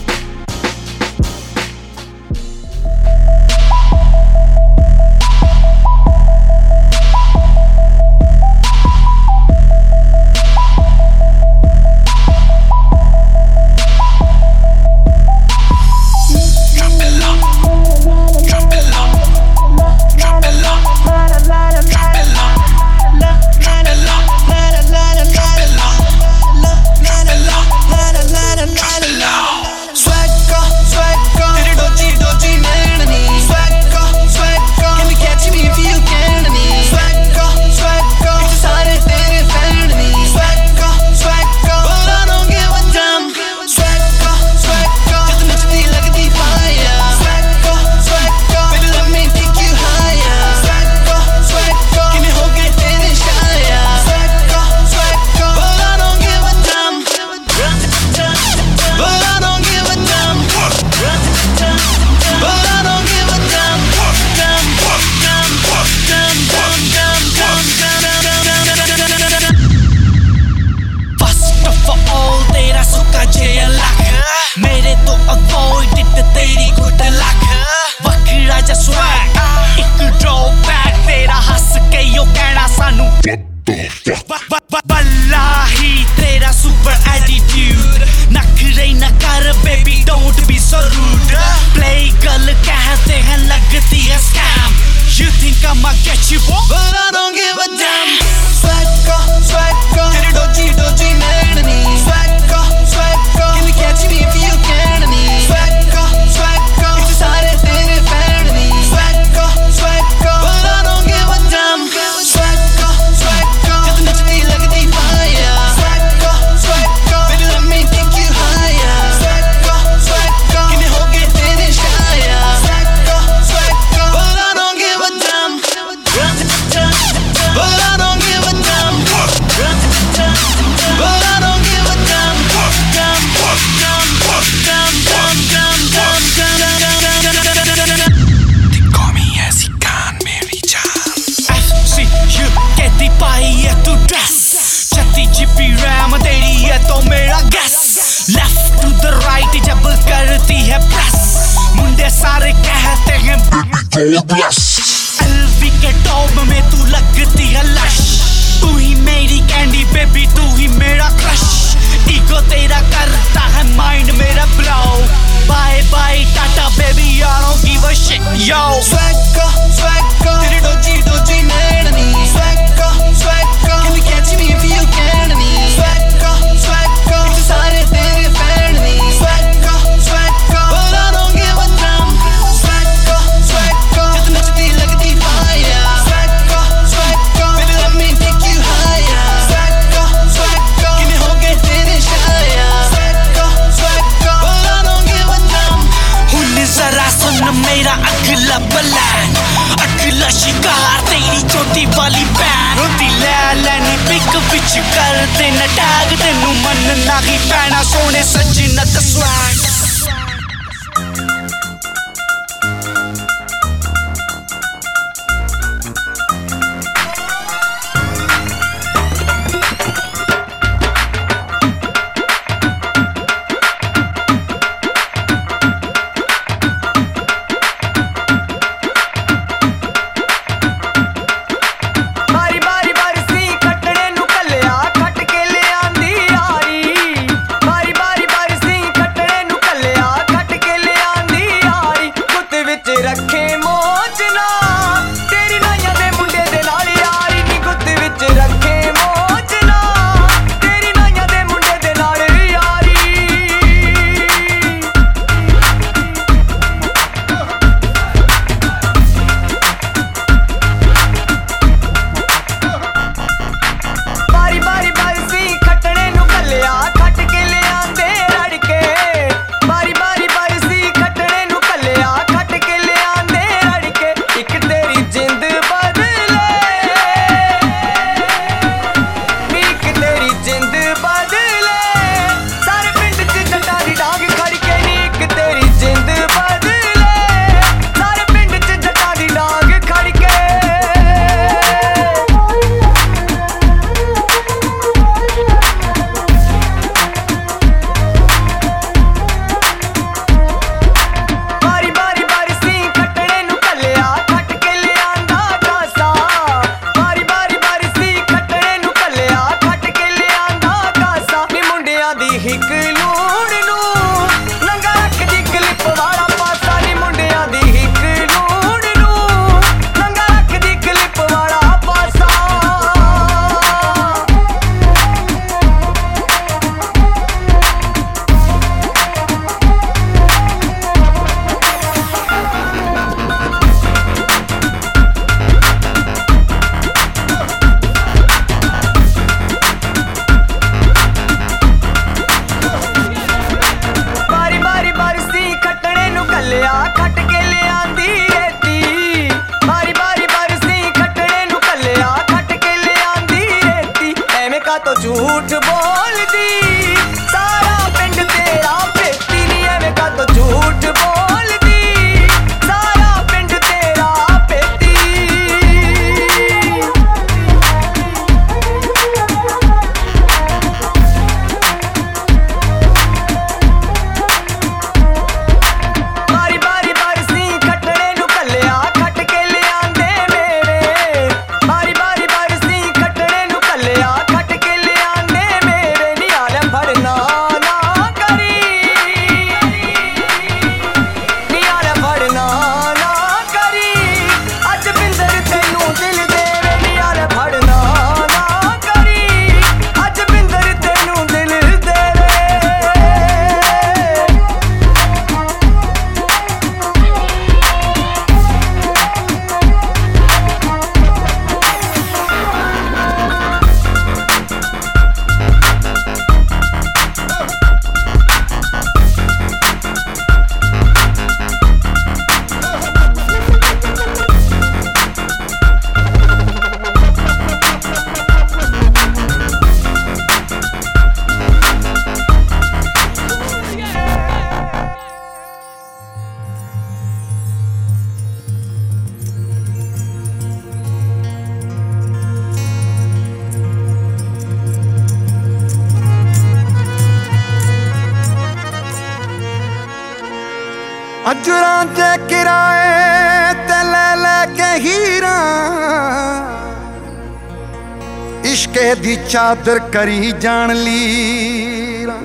ਚਾਦਰ 459.34 459.78
ਕਰੀ 459.78 460.32
ਜਾਣ 460.40 460.74
ਲੀਰਾਂ। 460.76 462.22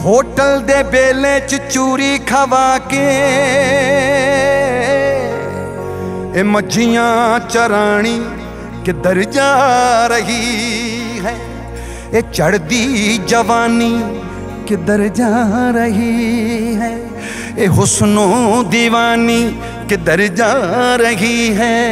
hotel 0.00 0.60
ਦੇ 0.60 0.82
ਬੇਲੇ 0.82 1.40
ਚ 1.40 1.60
ਚੂਰੀ 1.72 2.18
ਖਵਾ 2.18 2.78
ਕੇ 2.78 3.06
ਇਹ 6.34 6.44
ਮੱਝੀਆਂ 6.44 7.40
ਚਰਾਣੀ 7.40 8.24
ਕਿੱਧਰ 8.84 9.22
ਜਾ 9.22 9.56
ਰਹੀ 10.06 11.20
ਹੈ? 11.24 11.34
ਇਹ 12.12 12.22
ਚੜਦੀ 12.22 13.20
ਜਵਾਨੀ 13.26 14.20
ਕਿੱਧਰ 14.66 15.08
ਜਾ 15.08 15.46
ਰਹੀ 15.70 16.76
ਹੈ? 16.76 16.98
ਇਹ 17.58 17.68
ਹੁਸਨੋ 17.68 18.60
دیਵਾਨੀ 18.60 19.52
ਕਿੱਧਰ 19.88 20.20
ਜਾ 20.20 20.52
ਰਹੀ 20.96 21.56
ਹੈ? 21.56 21.88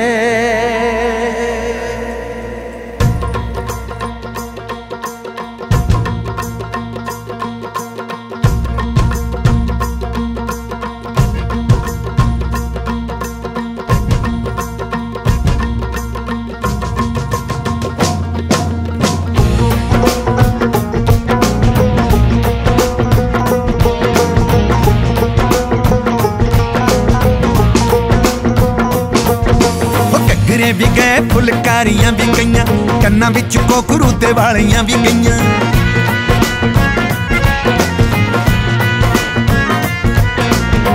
ਵੀ 30.77 30.87
ਗਏ, 30.97 31.21
ਫੁਲਕਾਰੀਆਂ 31.33 32.11
ਵੀ 32.13 32.27
ਗਈਆਂ, 32.37 32.65
ਕੰਨਾਂ 33.03 33.31
ਵਿੱਚ 33.31 33.57
ਕੋਕਰੂ 33.59 34.11
ਤੇ 34.13 34.33
ਵਾਲੀਆਂ 34.33 34.83
ਵੀ 34.83 34.95
ਗਈਆਂ। 34.95 35.39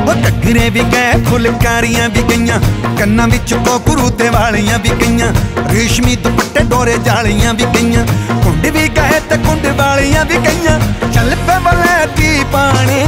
ਉਹ 0.02 0.14
ਘੱਗਰੇ 0.28 0.70
ਵੀ 0.70 0.84
ਗਏ, 0.94 1.12
ਫੁਲਕਾਰੀਆਂ 1.30 2.10
ਵੀ 2.10 2.24
ਗਈਆਂ, 2.30 2.60
ਕੰਨਾਂ 3.00 3.28
ਵਿੱਚ 3.28 3.54
ਕੋਕਰੂ 3.56 4.10
ਤੇ 4.10 4.30
ਵਾਲੀਆਂ 4.30 4.80
ਵੀ 4.80 4.90
ਗਈਆਂ, 5.02 5.34
ਰੇਸ਼ਮੀ 5.72 6.16
ਦੁਪੱਟੇ 6.16 6.64
ਡੋਰੇ 6.66 6.98
ਜਾਲੀਆਂ 7.06 7.54
ਵੀ 7.54 7.66
ਗਈਆਂ, 7.76 8.06
ਕੁੰਡ 8.44 8.66
ਵੀ 8.68 8.88
ਗਏ 8.90 9.20
ਤੇ 9.30 9.38
ਕੁੰਡ 9.38 9.68
ਵਾਲੀਆਂ 9.78 10.26
ਵੀ 10.26 10.38
ਗਈਆਂ। 10.38 10.80
ਚੱਲ 11.14 11.36
ਪੇ 11.48 11.60
ਬਲੈਤੀ 11.66 12.44
ਪਾਣੀ, 12.54 13.04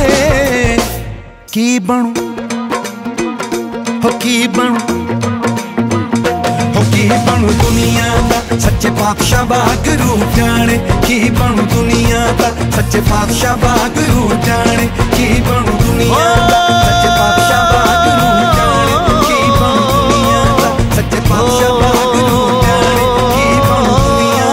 ਕੀ 1.52 1.80
ਬਣੂ? 1.80 2.14
ਹੋ 4.04 4.18
ਕੀ 4.20 4.48
ਬਣੂ? 4.48 5.03
की 6.84 7.04
बणु 7.10 7.50
दुनिया 7.64 8.08
दा? 8.30 8.40
सच्चे 8.60 8.90
पातशाह 8.90 9.44
बाग 9.44 9.86
रू 10.02 10.12
जाने, 10.36 10.78
की 11.08 11.30
बणु 11.30 11.64
दुनिया 11.76 12.22
दा? 12.32 12.50
सच्चे 12.78 13.00
पातशाह 13.02 13.56
बाग 13.56 13.98
रू 14.10 14.24
जाने, 14.46 14.86
की 15.16 15.28
बणु 15.42 15.74
दुनिया 15.84 16.26
दा? 16.50 16.60
सच्चे 16.86 17.10
पातशाह 17.18 17.64
बाग 17.72 18.06
रू 18.20 18.30
जाने, 18.58 18.96
की 19.28 19.40
बणु 19.60 19.84
दुनिया 20.00 20.42
सच्चे 20.96 21.20
पातशाह 21.20 21.74
बाग 21.74 22.16
रू 22.30 22.40
जाने, 22.62 23.06
की 23.36 23.48
बणु 23.68 23.94
दुनिया 23.98 24.50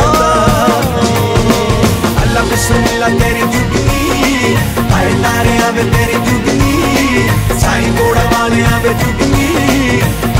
अल्लाह 2.22 2.44
बिस्मिल्लाह, 2.44 3.10
तेरी 3.10 3.44
जुगनी। 3.54 4.02
आए 4.94 5.12
तारे 5.14 5.54
आवे, 5.62 5.84
तेरी 5.84 6.18
जुगनी। 6.30 6.74
साईं 7.60 7.96
बोड़ा 7.96 8.22
वाले 8.22 8.62
आवे, 8.64 8.94
जुगनी। 8.94 9.48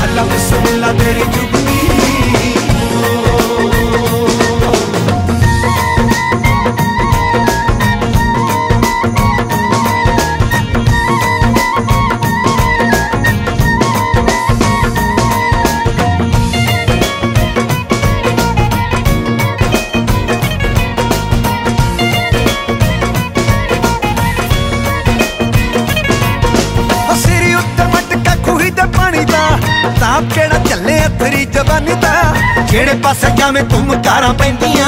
अल्लाह 0.01 0.25
बिस्मिल्लाह, 0.25 0.91
तेरी 0.91 1.25
जुगनी। 1.25 1.70
ਜਿਹੜੇ 32.71 32.93
ਪਾਸੇ 32.93 33.27
ਜਾਵੇਂ 33.37 33.63
ਤੂੰ 33.63 34.03
ਕਾਰਾਂ 34.03 34.33
ਪੈਂਦੀਆਂ? 34.33 34.87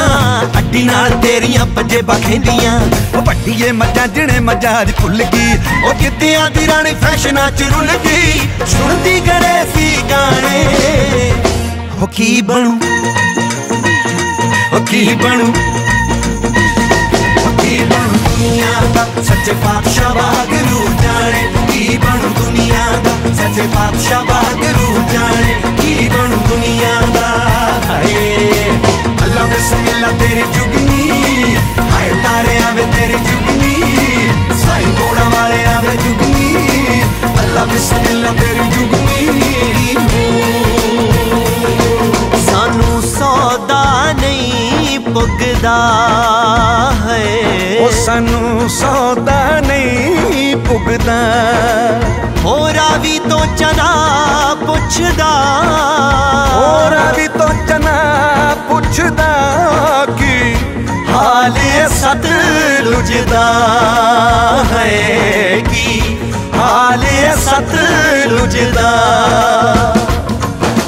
ਅੱਡੀ 0.58 0.84
ਨਾਲ 0.84 1.10
ਤੇਰੀਆਂ 1.10 1.66
ਪੱਜੇ 1.66 2.02
ਬਖੈਂਦੀਆਂ 2.02 2.80
ਉਹ 3.18 3.22
ਵੱਡੀਏ 3.22 3.72
ਮੱਝਾਂ 3.72 4.08
ਜਿਹਨੇ 4.08 4.40
ਮੱਝਾਂ 4.40 4.86
ਭੁੱਲ 5.02 5.24
ਗਈ। 5.24 5.58
ਉਹ 5.86 5.94
ਕਿੱਦਿਆਂ 5.94 6.50
ਦੀ 6.50 6.68
ਰਾਣੀ 6.68 6.92
ਫੈਸ਼ਨਾਂ 6.92 7.52
ਚ 7.52 7.64
ਰੁੱਲ 7.64 7.90
ਗਈ। 8.06 8.40
ਸੁਣਦੀ 8.68 9.20
ਗਰੇ 9.20 9.66
ਸੀ 9.76 9.98
ਗਾਣੇ। 10.10 11.34
ਉਹ 12.02 12.08
ਕੀ 12.08 12.42
ਬਣੂ? 12.42 12.80
ਉਹ 14.74 14.86
ਕੀ 14.86 15.16
ਬਣੂ? 15.24 15.54
ਦੁਨੀਆ 18.18 18.82
ਦਾ? 18.96 19.08
ਸੱਚੇ 19.24 19.52
ਪਾਤਸ਼ਾਹ 19.52 20.10
ਵਾਗਰੂ 20.10 20.90
ਜਾਣੇ। 21.04 21.48
ਕੀ 21.72 21.98
ਬਣੂ 21.98 22.44
ਦੁਨੀਆ 22.44 22.86
ਦਾ? 23.04 23.34
ਸੱਚੇ 23.34 23.62
ਪਾਤਸ਼ਾਹ 23.62 24.24
ਵਾਗਰੂ 24.24 25.04
ਜਾਣੇ। 25.14 25.62
ਕੀ 25.82 26.10
ਬਣੂ 26.10 26.38
ਦੁਨੀਆ 26.50 27.02
ਦਾ? 27.20 27.33
ਹਾਏ 27.93 28.71
ਅੱਲਾ 29.23 29.45
ਬਿਸਮਿਲ੍ਲਾ 29.45 30.11
ਤੇਰੀ 30.21 30.43
ਜੁਗਨੀ 30.55 31.57
ਹਾਏ 31.93 32.11
ਤਾਰੇ 32.25 32.57
ਆਵੇ 32.69 32.87
ਤੇਰੀ 32.97 33.19
ਜੁਗਨੀ 33.27 33.75
ਸਾਈਂ 34.65 34.87
ਕੋੜਾ 34.93 35.29
ਵਾਲੇ 35.29 35.65
ਆਵੇ 35.67 35.97
ਜੁਗਨੀ 36.05 37.03
ਅੱਲਾ 37.39 37.65
ਬਿਸਮਿਲ੍ਲਾ 37.65 38.33
ਤੇਰੀ 38.41 38.69
ਜੁਗਨੀ 38.71 39.19
ਪੁੱਗਦਾ 45.24 45.76
ਹੈ। 47.04 47.20
ਉਹ 47.82 47.92
ਸਾਨੂੰ 48.06 48.70
ਸੌਦਾ 48.70 49.60
ਨਹੀਂ 49.60 50.56
ਪੁੱਗਦਾ 50.58 51.14
ਹੋਰਾ 52.44 52.88
ਵੀ 53.02 53.20
ਤੋਂ 53.20 53.46
ਚਨਾ 53.58 53.86
ਪੁੱਛਦਾ। 54.66 55.30
ਹੋਰਾ 56.54 57.12
ਵੀ 57.18 57.28
ਤੋਂ 57.38 57.48
ਚਨਾ 57.68 57.96
ਪੁੱਛਦਾ 58.70 59.30
ਕੀ 60.20 60.56
ਹਾਲ 61.10 61.58
ਸਤ 61.92 62.28
ਲੁਜਦਾ 62.84 63.46
ਹੈ 64.74 65.60
ਕੀ 65.72 66.02
ਹਾਲ 66.58 67.06
ਸਤ 67.40 67.76
ਲੁਜਦਾ 68.28 68.92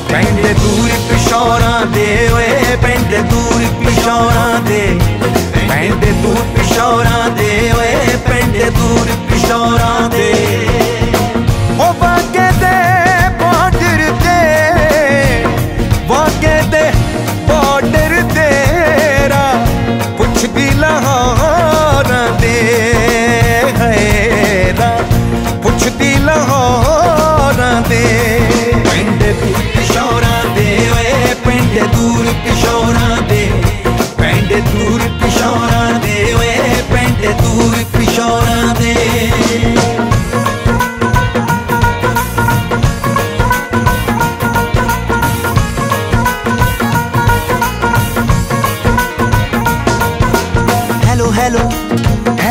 ਪੈਂਦੇ 0.10 0.54
ਦੂਰ 0.54 0.90
ਪਿਸ਼ੌਰਾਂ 1.10 1.86
ਦੇ 1.86 2.08
ਓਏ 2.34 2.76
ਪੈਂਦੇ 2.82 3.22
ਦੂਰ 3.32 3.66
ਪਿਸ਼ੌਰਾਂ 4.06 4.60
ਦੇ। 4.62 5.00
ਪੈਂਦੇ 5.70 6.12
ਦੂਰ 6.12 6.42
ਪਿਸ਼ੌਰਾਂ 6.56 7.30
ਦੇ 7.30 7.72
ਓਏ 7.78 8.18
ਪੈਂਦੇ 8.28 8.70
ਦੂਰ 8.70 9.08
ਪਿਸ਼ੌਰਾਂ 9.30 10.10
ਦੇ। 10.10 10.95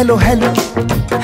Hello 0.04 0.16
hello 0.18 0.48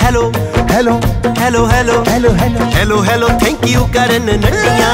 hello 0.02 0.30
hello 0.70 1.00
hello 1.38 1.66
hello 1.68 2.04
hello 2.04 2.32
hello 2.34 2.60
hello 2.74 3.02
hello 3.04 3.28
thank 3.40 3.66
you 3.68 3.84
ਕਰਨ 3.94 4.26
ਨੱਡੀਆਂ 4.40 4.92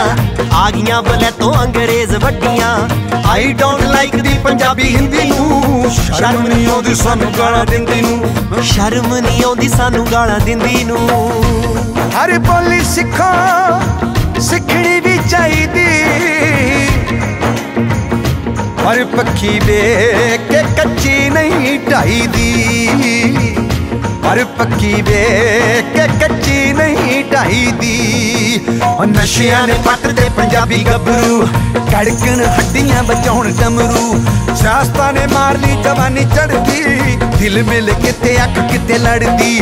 ਆ 0.55 0.71
ਗਈਆਂ 0.71 1.03
ਬਲੇ 1.03 1.31
ਤੋਂ 1.39 1.53
ਅੰਗਰੇਜ਼ 1.63 2.15
ਵੱਡੀਆਂ 2.15 2.71
I 3.31 3.53
don't 3.53 3.83
like 3.85 4.17
the 4.17 4.35
Punjabi 4.45 4.89
Hindi 4.97 5.29
ਨੂੰ 5.29 5.91
ਸ਼ਰਮ 5.93 6.47
ਨਹੀਂ 6.47 6.67
ਆਉਂਦੀ 6.67 6.95
ਸਾਨੂੰ 6.95 7.33
ਗਾਲਾਂ 7.39 7.65
ਦਿੰਦੀ 7.67 8.01
ਨੂੰ 8.01 8.63
ਸ਼ਰਮ 8.65 9.15
ਨਹੀਂ 9.17 9.45
ਆਉਂਦੀ 9.45 9.69
ਸਾਨੂੰ 9.69 10.07
ਗਾਲਾਂ 10.13 10.39
ਦਿੰਦੀ 10.41 10.85
ਨੂੰ 10.85 10.99
ਹਰ 12.17 12.39
ਬੋਲੀ 12.49 12.81
ਸਿੱਖੋ 12.85 14.41
ਸਿੱਖਣੀ 14.41 15.01
ਵੀ 15.01 15.19
ਚਾਹੀਦੀ। 15.31 15.85
ਪਰ 18.85 19.05
ਪੱਖੀ 19.17 19.59
ਵੇਖ 19.67 20.41
ਕੇ 20.51 20.63
ਕੱਚੀ 20.77 21.29
ਨਹੀਂ 21.31 21.79
ਢਾਈਦੀ 21.91 23.57
ਪਰ 24.27 24.45
ਪੱਕੀ 24.59 24.93
ਵੇਖ 25.03 25.93
ਕੇ 25.97 26.07
ਕੱਚੀ 26.21 26.73
ਨਹੀਂ 26.73 27.23
ਢਾਈਦੀ 27.33 28.61
ਉਹ 28.87 29.05
ਨਸ਼ਿਆਂ 29.07 29.67
ਨੇ 29.67 29.75
ਪੱਟ 29.85 30.07
ਦੇ 30.07 30.29
ਪੰਜਾਬੀ 30.37 30.83
ਗੱਭਰੂ, 30.85 31.47
ਕੜਕਣ 31.91 32.43
ਹੱਡੀਆਂ 32.47 33.03
ਬਚਾਉਣ 33.03 33.51
ਡਮਰੂ 33.53 34.25
ਸਿਆਸਤਾਂ 34.57 35.13
ਨੇ 35.13 35.27
ਮਾਰ 35.33 35.59
ਲਈ 35.59 35.77
ਜਵਾਨੀ 35.85 36.25
ਚੜਦੀ 36.35 37.17
ਦਿਲ 37.39 37.63
ਮਿਲ 37.65 37.93
ਕਿਤੇ 37.95 38.37
ਅੱਖ 38.45 38.59
ਕਿਤੇ 38.73 38.99
ਲੜਦੀ। 38.99 39.61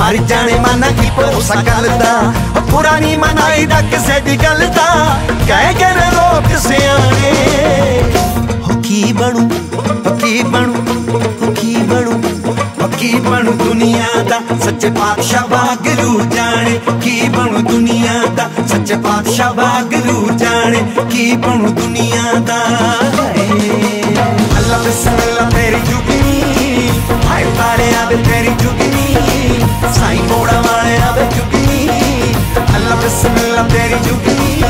ਮਰ 0.00 0.16
ਜਾਣੇ 0.28 0.58
ਮਾਨਾ 0.60 0.90
ਕੀ 1.00 1.10
ਭਰੋਸਾ 1.16 1.62
ਗੱਲ 1.62 1.88
ਦਾ 1.98 2.32
ਪੁਰਾਣੀ 2.70 3.16
ਮਨਾਈ 3.16 3.66
ਦਾ 3.66 3.80
ਕਿਸੇ 3.90 4.20
ਦੀ 4.20 4.36
ਗੱਲ 4.36 4.66
ਦਾ। 4.76 4.88
ਕਹਿ 5.48 5.74
ਕੇ 5.74 5.94
ਲੋਕ 6.12 6.58
ਸਿਆਣੇ 6.58 7.32
ਹੋ 8.62 8.80
ਕੀ 8.82 9.12
ਬਣੂ 9.12 9.48
ਹੋ 9.48 9.50
ਕੀ 9.52 9.52
ਬਣੂ? 9.52 10.04
ਹੋ 10.06 10.16
ਕੀ 10.16 10.42
ਬਣੂ 10.42 10.84
ਹੋ 11.10 11.20
ਕੀ 13.06 13.14
ਬਣੂ 13.14 13.52
ਦੁਨੀਆ 13.52 14.22
ਦਾ? 14.28 14.40
ਸੱਚੇ 14.64 14.90
ਪਾਤਸ਼ਾਹ 14.90 15.42
ਵਾਗਰੂ 15.48 16.20
ਜਾਣੇ। 16.20 16.80
ਕੀ 17.02 17.28
ਬਣੂ 17.28 17.58
ਦੁਨੀਆ 17.58 18.26
ਦਾ? 18.36 18.50
ਸੱਚੇ 18.66 18.94
ਪਾਤਸ਼ਾਹ 18.94 19.54
ਵਾਗਰੂ 19.54 20.30
ਜਾਣੇ। 20.36 20.82
ਕੀ 21.10 21.36
ਬਣੂ 21.36 21.68
ਦੁਨੀਆ 21.68 22.32
ਦਾ? 22.32 22.56
ਅੱਲਾ 24.58 24.78
ਬਿਸਮਿਲ੍ਲਾ 24.78 25.50
ਤੇਰੀ 25.50 25.80
ਜੁਗਨੀ। 25.90 26.42
ਹਾਏ 27.30 27.44
ਤਾਰੇ 27.44 27.94
ਆਵੇ 27.94 28.16
ਤੇਰੀ 28.16 28.48
ਜੁਗਨੀ। 28.48 29.16
ਸਾਈ 29.94 30.18
ਮੋੜਾ 30.18 30.60
ਵਾਲੇ 30.60 30.96
ਆਵੇ 30.96 31.22
ਜੁਗਨੀ। 31.22 31.88
ਅੱਲਾ 32.76 32.96
ਬਿਸਮਿਲ੍ਲਾ 32.96 33.62
ਤੇਰੀ 33.62 34.08
ਜੁਗਨੀ। 34.08 34.62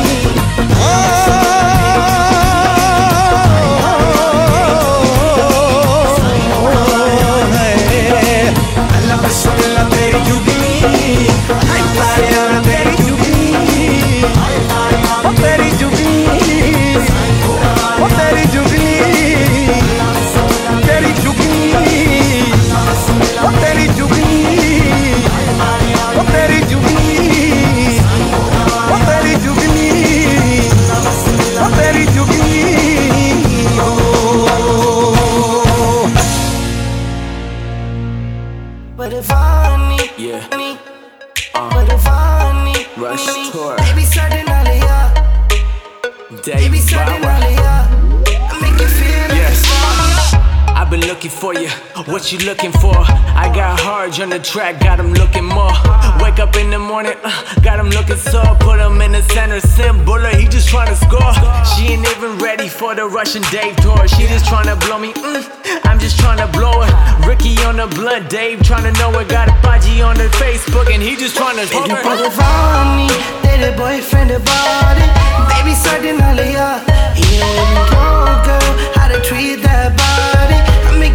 What 52.27 52.43
you 52.43 52.45
looking 52.51 52.73
for? 52.83 52.99
I 53.39 53.47
got 53.55 53.79
hard 53.79 54.19
on 54.19 54.31
the 54.31 54.41
track, 54.41 54.81
got 54.81 54.99
him 54.99 55.15
looking 55.15 55.45
more. 55.47 55.71
Wake 56.19 56.43
up 56.43 56.57
in 56.57 56.71
the 56.75 56.79
morning, 56.81 57.15
uh, 57.23 57.31
got 57.63 57.79
him 57.79 57.87
looking 57.87 58.19
sore. 58.19 58.59
Put 58.59 58.83
him 58.83 59.01
in 59.01 59.13
the 59.13 59.23
center, 59.31 59.61
Sim 59.61 60.05
Buller, 60.05 60.35
he 60.35 60.49
just 60.49 60.67
trying 60.67 60.91
to 60.91 60.99
score. 60.99 61.31
She 61.71 61.95
ain't 61.95 62.03
even 62.03 62.37
ready 62.43 62.67
for 62.67 62.97
the 62.97 63.07
Russian 63.07 63.43
Dave 63.55 63.77
tour. 63.77 64.09
She 64.09 64.27
just 64.27 64.45
trying 64.45 64.67
to 64.67 64.75
blow 64.75 64.99
me, 64.99 65.13
mm, 65.15 65.47
I'm 65.87 66.01
just 66.01 66.19
trying 66.19 66.43
to 66.43 66.51
blow 66.51 66.83
her. 66.83 66.91
Ricky 67.23 67.55
on 67.63 67.77
the 67.77 67.87
blunt, 67.87 68.29
Dave 68.29 68.61
trying 68.65 68.93
to 68.93 68.99
know 68.99 69.15
it. 69.21 69.29
Got 69.29 69.47
a 69.47 69.55
Baji 69.63 70.03
on 70.03 70.17
the 70.19 70.27
Facebook, 70.43 70.93
and 70.93 71.01
he 71.01 71.15
just 71.15 71.37
trying 71.37 71.55
to 71.63 71.67
Baby, 71.71 71.95
but 72.03 72.19
if 72.27 72.35
I 72.43 73.07
need, 73.07 73.15
तेरे 73.47 73.71
boyfriend 73.79 74.33
about 74.33 74.99
it, 74.99 75.11
baby, 75.55 75.79
starting 75.79 76.19
earlier, 76.19 76.83
you 77.15 77.39
don't 77.39 77.55
even 77.63 77.87
know, 77.95 78.43
girl, 78.43 78.71
how 78.99 79.07
to 79.15 79.23
treat 79.23 79.63
that 79.63 79.95
body. 79.95 80.66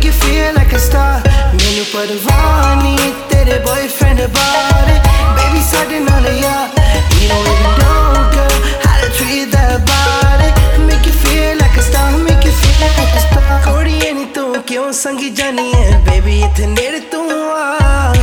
make 0.02 0.06
you 0.06 0.20
feel 0.20 0.54
like 0.56 0.74
a 0.74 0.80
star 0.80 1.22
ਮੈਨੂੰ 1.28 1.86
ਪਰਵਾਹ 1.94 2.76
ਨਹੀਂ 2.82 3.12
ਤੇਰੇ 3.30 3.58
boyfriend 3.66 4.22
ਬਾਰੇ 4.38 4.94
baby 5.36 5.62
ਸਾਡੇ 5.72 6.00
ਨਾਲ 6.00 6.26
ਯਾਰ 6.38 6.70
you 7.14 7.28
don't 7.32 7.50
even 7.52 7.76
know 7.82 8.24
girl 8.36 8.56
how 8.86 8.96
to 9.04 9.10
treat 9.20 9.52
that 9.56 9.86
body 9.92 10.50
make 10.88 11.06
you 11.10 11.16
feel 11.26 11.54
like 11.62 11.78
a 11.82 11.86
star 11.90 12.08
make 12.30 12.48
you 12.50 12.56
feel 12.62 12.82
like 12.86 13.16
a 13.20 13.24
star 13.28 13.62
ਕੋੜੀਏ 13.66 14.12
ਨਹੀਂ 14.12 14.26
ਤੂੰ 14.36 14.62
ਕਿਉਂ 14.72 14.92
ਸੰਗੀ 15.04 15.30
ਜਾਨੀ 15.42 15.72
ਹੈ 15.74 15.98
ਬੇਬੀ 16.10 16.42
ਇੱਥੇ 16.42 16.66
ਨੇੜੇ 16.68 17.00
ਤੂੰ 17.12 17.30
ਆ 17.58 18.14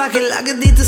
फाके 0.00 0.20
लगदी 0.32 0.70
तू 0.76 0.84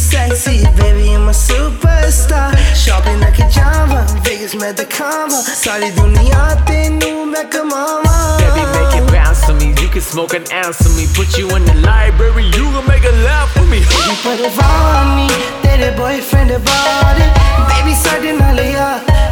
bounce 9.13 9.45
to 9.47 9.55
me 9.61 9.69
you 9.83 9.89
can 9.97 10.01
smoke 10.01 10.33
an 10.33 10.49
ounce 10.63 10.79
to 10.85 10.91
me. 10.97 11.07
Put 11.19 11.37
you 11.37 11.51
in 11.57 11.67
the 11.67 11.77
library. 11.85 12.47
You 12.57 12.65
gonna 12.73 12.89
make 12.89 13.05
a 13.05 13.15
laugh 13.29 13.53
for 13.53 13.67
me. 13.75 13.81
Baby, 13.93 14.17
put 14.25 14.41
it 14.49 14.65
on 14.71 15.17
me. 15.17 15.29
तेरे 15.63 15.91
boyfriend 15.99 16.51
about 16.57 17.21
it 17.27 17.33
baby 17.69 17.95
साढ़े 18.05 18.33
नाल 18.41 18.59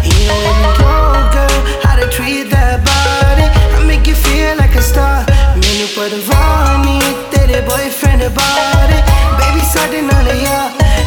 You 0.10 0.20
don't 0.30 0.46
even 0.52 0.72
know, 0.80 1.04
girl, 1.36 1.58
how 1.86 1.96
to 2.00 2.08
treat 2.16 2.46
that 2.56 2.78
body 2.90 3.48
I 3.76 3.80
make 3.90 4.06
you 4.12 4.16
feel 4.26 4.54
like 4.62 4.76
a 4.76 4.84
star 4.92 5.16
ਮੈਨੂੰ 5.62 5.88
ਪਰਵਾਹ 5.96 6.78
ਨਹੀਂ 6.86 7.14
ਤੇਰੇ 7.32 7.60
boyfriend 7.70 8.22
about 8.30 8.90
it 8.98 9.04
Baby, 9.40 9.62
starting 9.72 10.10
earlier 10.18 10.62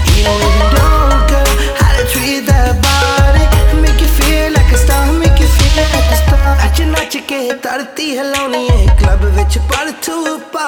You 0.08 0.22
don't 0.26 0.44
even 0.48 0.68
know, 0.76 1.18
girl, 1.32 1.50
how 1.80 1.90
to 1.98 2.04
treat 2.12 2.46
that 2.50 2.70
body 2.86 3.44
I 3.72 3.74
make 3.84 4.00
you 4.04 4.10
feel 4.18 4.48
like 4.58 4.72
a 4.76 4.80
star, 4.84 5.02
make 5.22 5.38
you 5.44 5.50
feel 5.58 5.74
like 5.80 6.12
a 6.16 6.20
star 6.22 6.56
ਅੱਜ 6.66 6.82
ਨੱਚ 6.94 7.16
ਕੇ 7.28 7.40
ਧਰਤੀ 7.64 8.06
ਹਿਲਾਉਣੀ 8.18 8.66
ਏ 8.66 8.86
club 9.00 9.24
ਵਿੱਚ 9.38 9.58
ਪਰ 9.72 9.92
ਤੂੰ 10.06 10.40
ਪਾ 10.54 10.66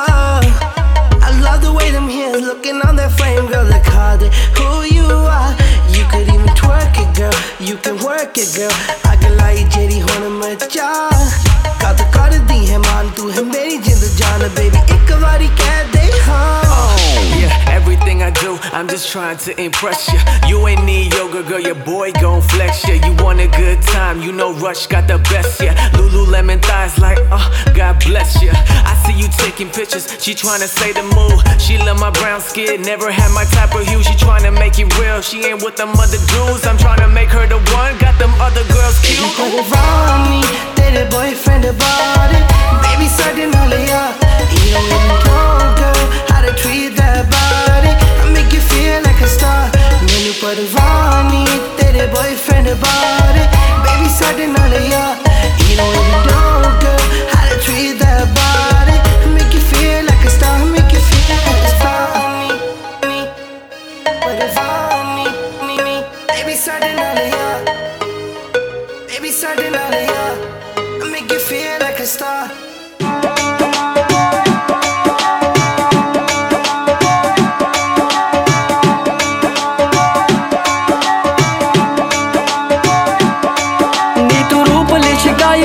I 1.28 1.32
love 1.42 1.58
the 1.64 1.72
way 1.74 1.88
them 1.94 2.06
hands 2.12 2.44
looking 2.46 2.78
on 2.86 2.96
that 3.00 3.12
frame, 3.18 3.46
girl. 3.50 3.66
Look 3.72 3.88
how 3.96 4.06
they 4.22 4.30
who 4.56 4.68
you 4.94 5.18
are. 5.34 5.52
You 5.95 6.03
could 6.11 6.27
even 6.27 6.51
twerk 6.59 6.95
it, 7.03 7.09
girl. 7.17 7.33
You 7.59 7.75
can 7.77 7.97
work 8.03 8.37
it, 8.37 8.49
girl. 8.55 8.71
अगलाई 9.11 9.63
जेरी 9.75 9.99
होने 9.99 10.29
में 10.39 10.55
चा 10.67 10.89
कद 11.83 11.99
कर 12.15 12.37
दी 12.49 12.65
है 12.65 12.77
मान 12.87 13.09
तू 13.17 13.29
है 13.29 13.43
baby. 13.51 13.77
जिंद 13.85 14.03
जान 14.19 14.41
baby. 14.55 14.79
एक 14.95 15.03
can't 15.59 15.91
they 15.93 16.09
हाँ 16.27 16.63
Yeah, 17.39 17.75
everything 17.77 18.23
I 18.23 18.31
do, 18.31 18.57
I'm 18.73 18.87
just 18.87 19.11
trying 19.11 19.37
to 19.45 19.51
impress 19.61 20.07
you. 20.11 20.19
You 20.49 20.67
ain't 20.67 20.83
need 20.83 21.13
yoga, 21.13 21.43
girl, 21.43 21.59
your 21.59 21.75
boy 21.75 22.11
gon' 22.13 22.41
flex 22.41 22.83
you. 22.87 22.95
You 22.95 23.13
want 23.23 23.39
a 23.39 23.47
good 23.47 23.81
time, 23.81 24.21
you 24.21 24.31
know 24.31 24.53
Rush 24.53 24.87
got 24.87 25.07
the 25.07 25.17
best, 25.31 25.61
yeah. 25.61 25.75
Lululemon 25.97 26.61
thighs 26.61 26.97
like, 26.99 27.19
uh, 27.31 27.47
God 27.73 28.03
bless 28.05 28.41
you. 28.41 28.51
I 28.53 28.93
see 29.05 29.13
you 29.21 29.27
taking 29.37 29.69
pictures, 29.69 30.07
she 30.23 30.33
tryna 30.33 30.61
to 30.63 30.67
say 30.67 30.91
the 30.93 31.03
move. 31.17 31.39
She 31.61 31.77
love 31.77 31.99
my 31.99 32.09
brown 32.09 32.41
skin, 32.41 32.81
never 32.81 33.11
had 33.11 33.31
my 33.33 33.45
type 33.57 33.75
of 33.75 33.85
hue. 33.87 34.01
She 34.03 34.13
tryna 34.25 34.51
make 34.57 34.79
it 34.79 34.89
real, 34.99 35.21
she 35.21 35.43
ain't 35.45 35.61
with 35.63 35.75
the 35.75 35.84
them 35.85 35.95
other 36.01 36.17
dudes. 36.33 36.65
I'm 36.65 36.77
tryna 36.77 37.13
make 37.13 37.29
her 37.29 37.45
the 37.45 37.61
one, 37.77 37.93
got 38.01 38.17
them 38.17 38.33
other 38.41 38.65
girls 38.73 38.97
cute. 39.05 39.21
Put 39.37 39.53
it 39.53 39.69
on 39.69 40.29
me, 40.29 40.41
tell 40.73 40.97
boyfriend 41.13 41.65
about 41.65 42.29
it. 42.33 42.43
Baby, 42.81 43.07
starting 43.07 43.53
earlier. 43.53 44.05
You 44.49 44.73
don't 44.73 44.89
even 44.89 45.17
know, 45.29 45.61
girl, 45.77 46.01
how 46.33 46.41
to 46.41 46.51
treat 46.57 46.97
that 46.97 47.29
body. 47.29 47.93
I 47.93 48.25
make 48.33 48.49
you 48.49 48.61
feel 48.61 48.97
like 49.05 49.21
a 49.21 49.29
star. 49.29 49.69
When 50.09 50.21
you 50.25 50.33
put 50.41 50.57
it 50.57 50.73
on 50.73 51.29
me, 51.29 51.45
tell 51.77 51.93
boyfriend 52.09 52.67
about 52.67 53.35
it. 53.37 53.49
Baby, 53.85 54.09
starting 54.09 54.57
earlier. 54.57 55.07
You 55.69 55.77
don't 55.77 55.93
even 55.93 56.21
know, 56.25 56.73
girl, 56.81 57.04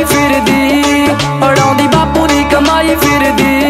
ਫਿਰਦੀ 0.04 1.08
ਉਡਾਉਂਦੀ 1.50 1.86
ਬਾਪੂ 1.86 2.26
ਦੀ 2.26 2.44
ਕਮਾਈ 2.44 2.94
ਫਿਰਦੀ। 2.94 3.69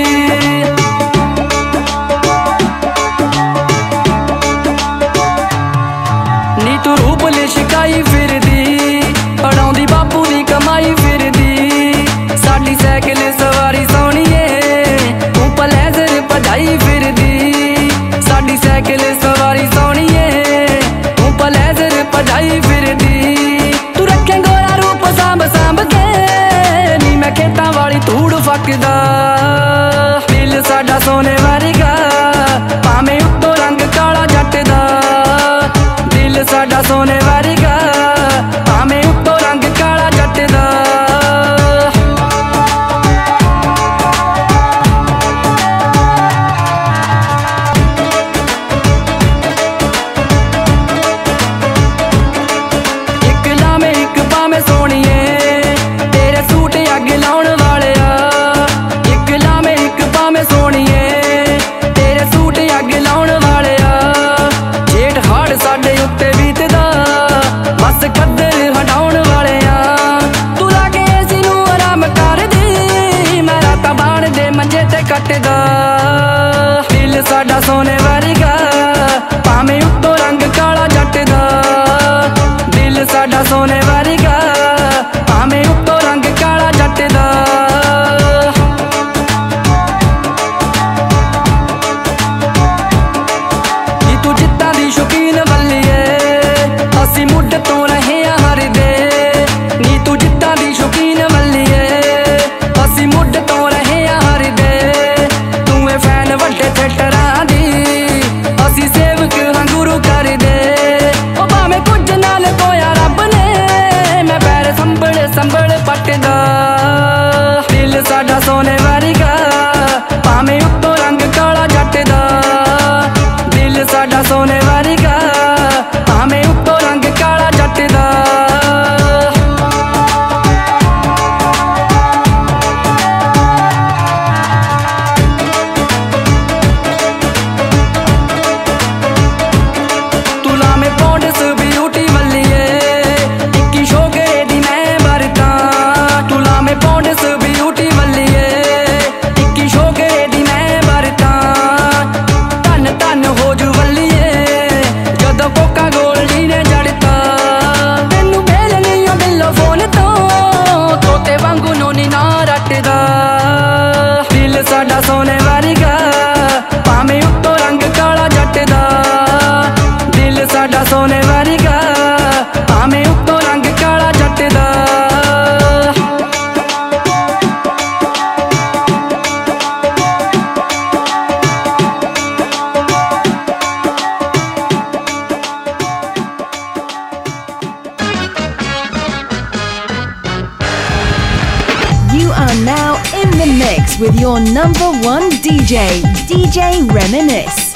Number 194.63 194.91
one 195.09 195.31
DJ, 195.41 196.03
DJ 196.29 196.87
Reminisce. 196.93 197.70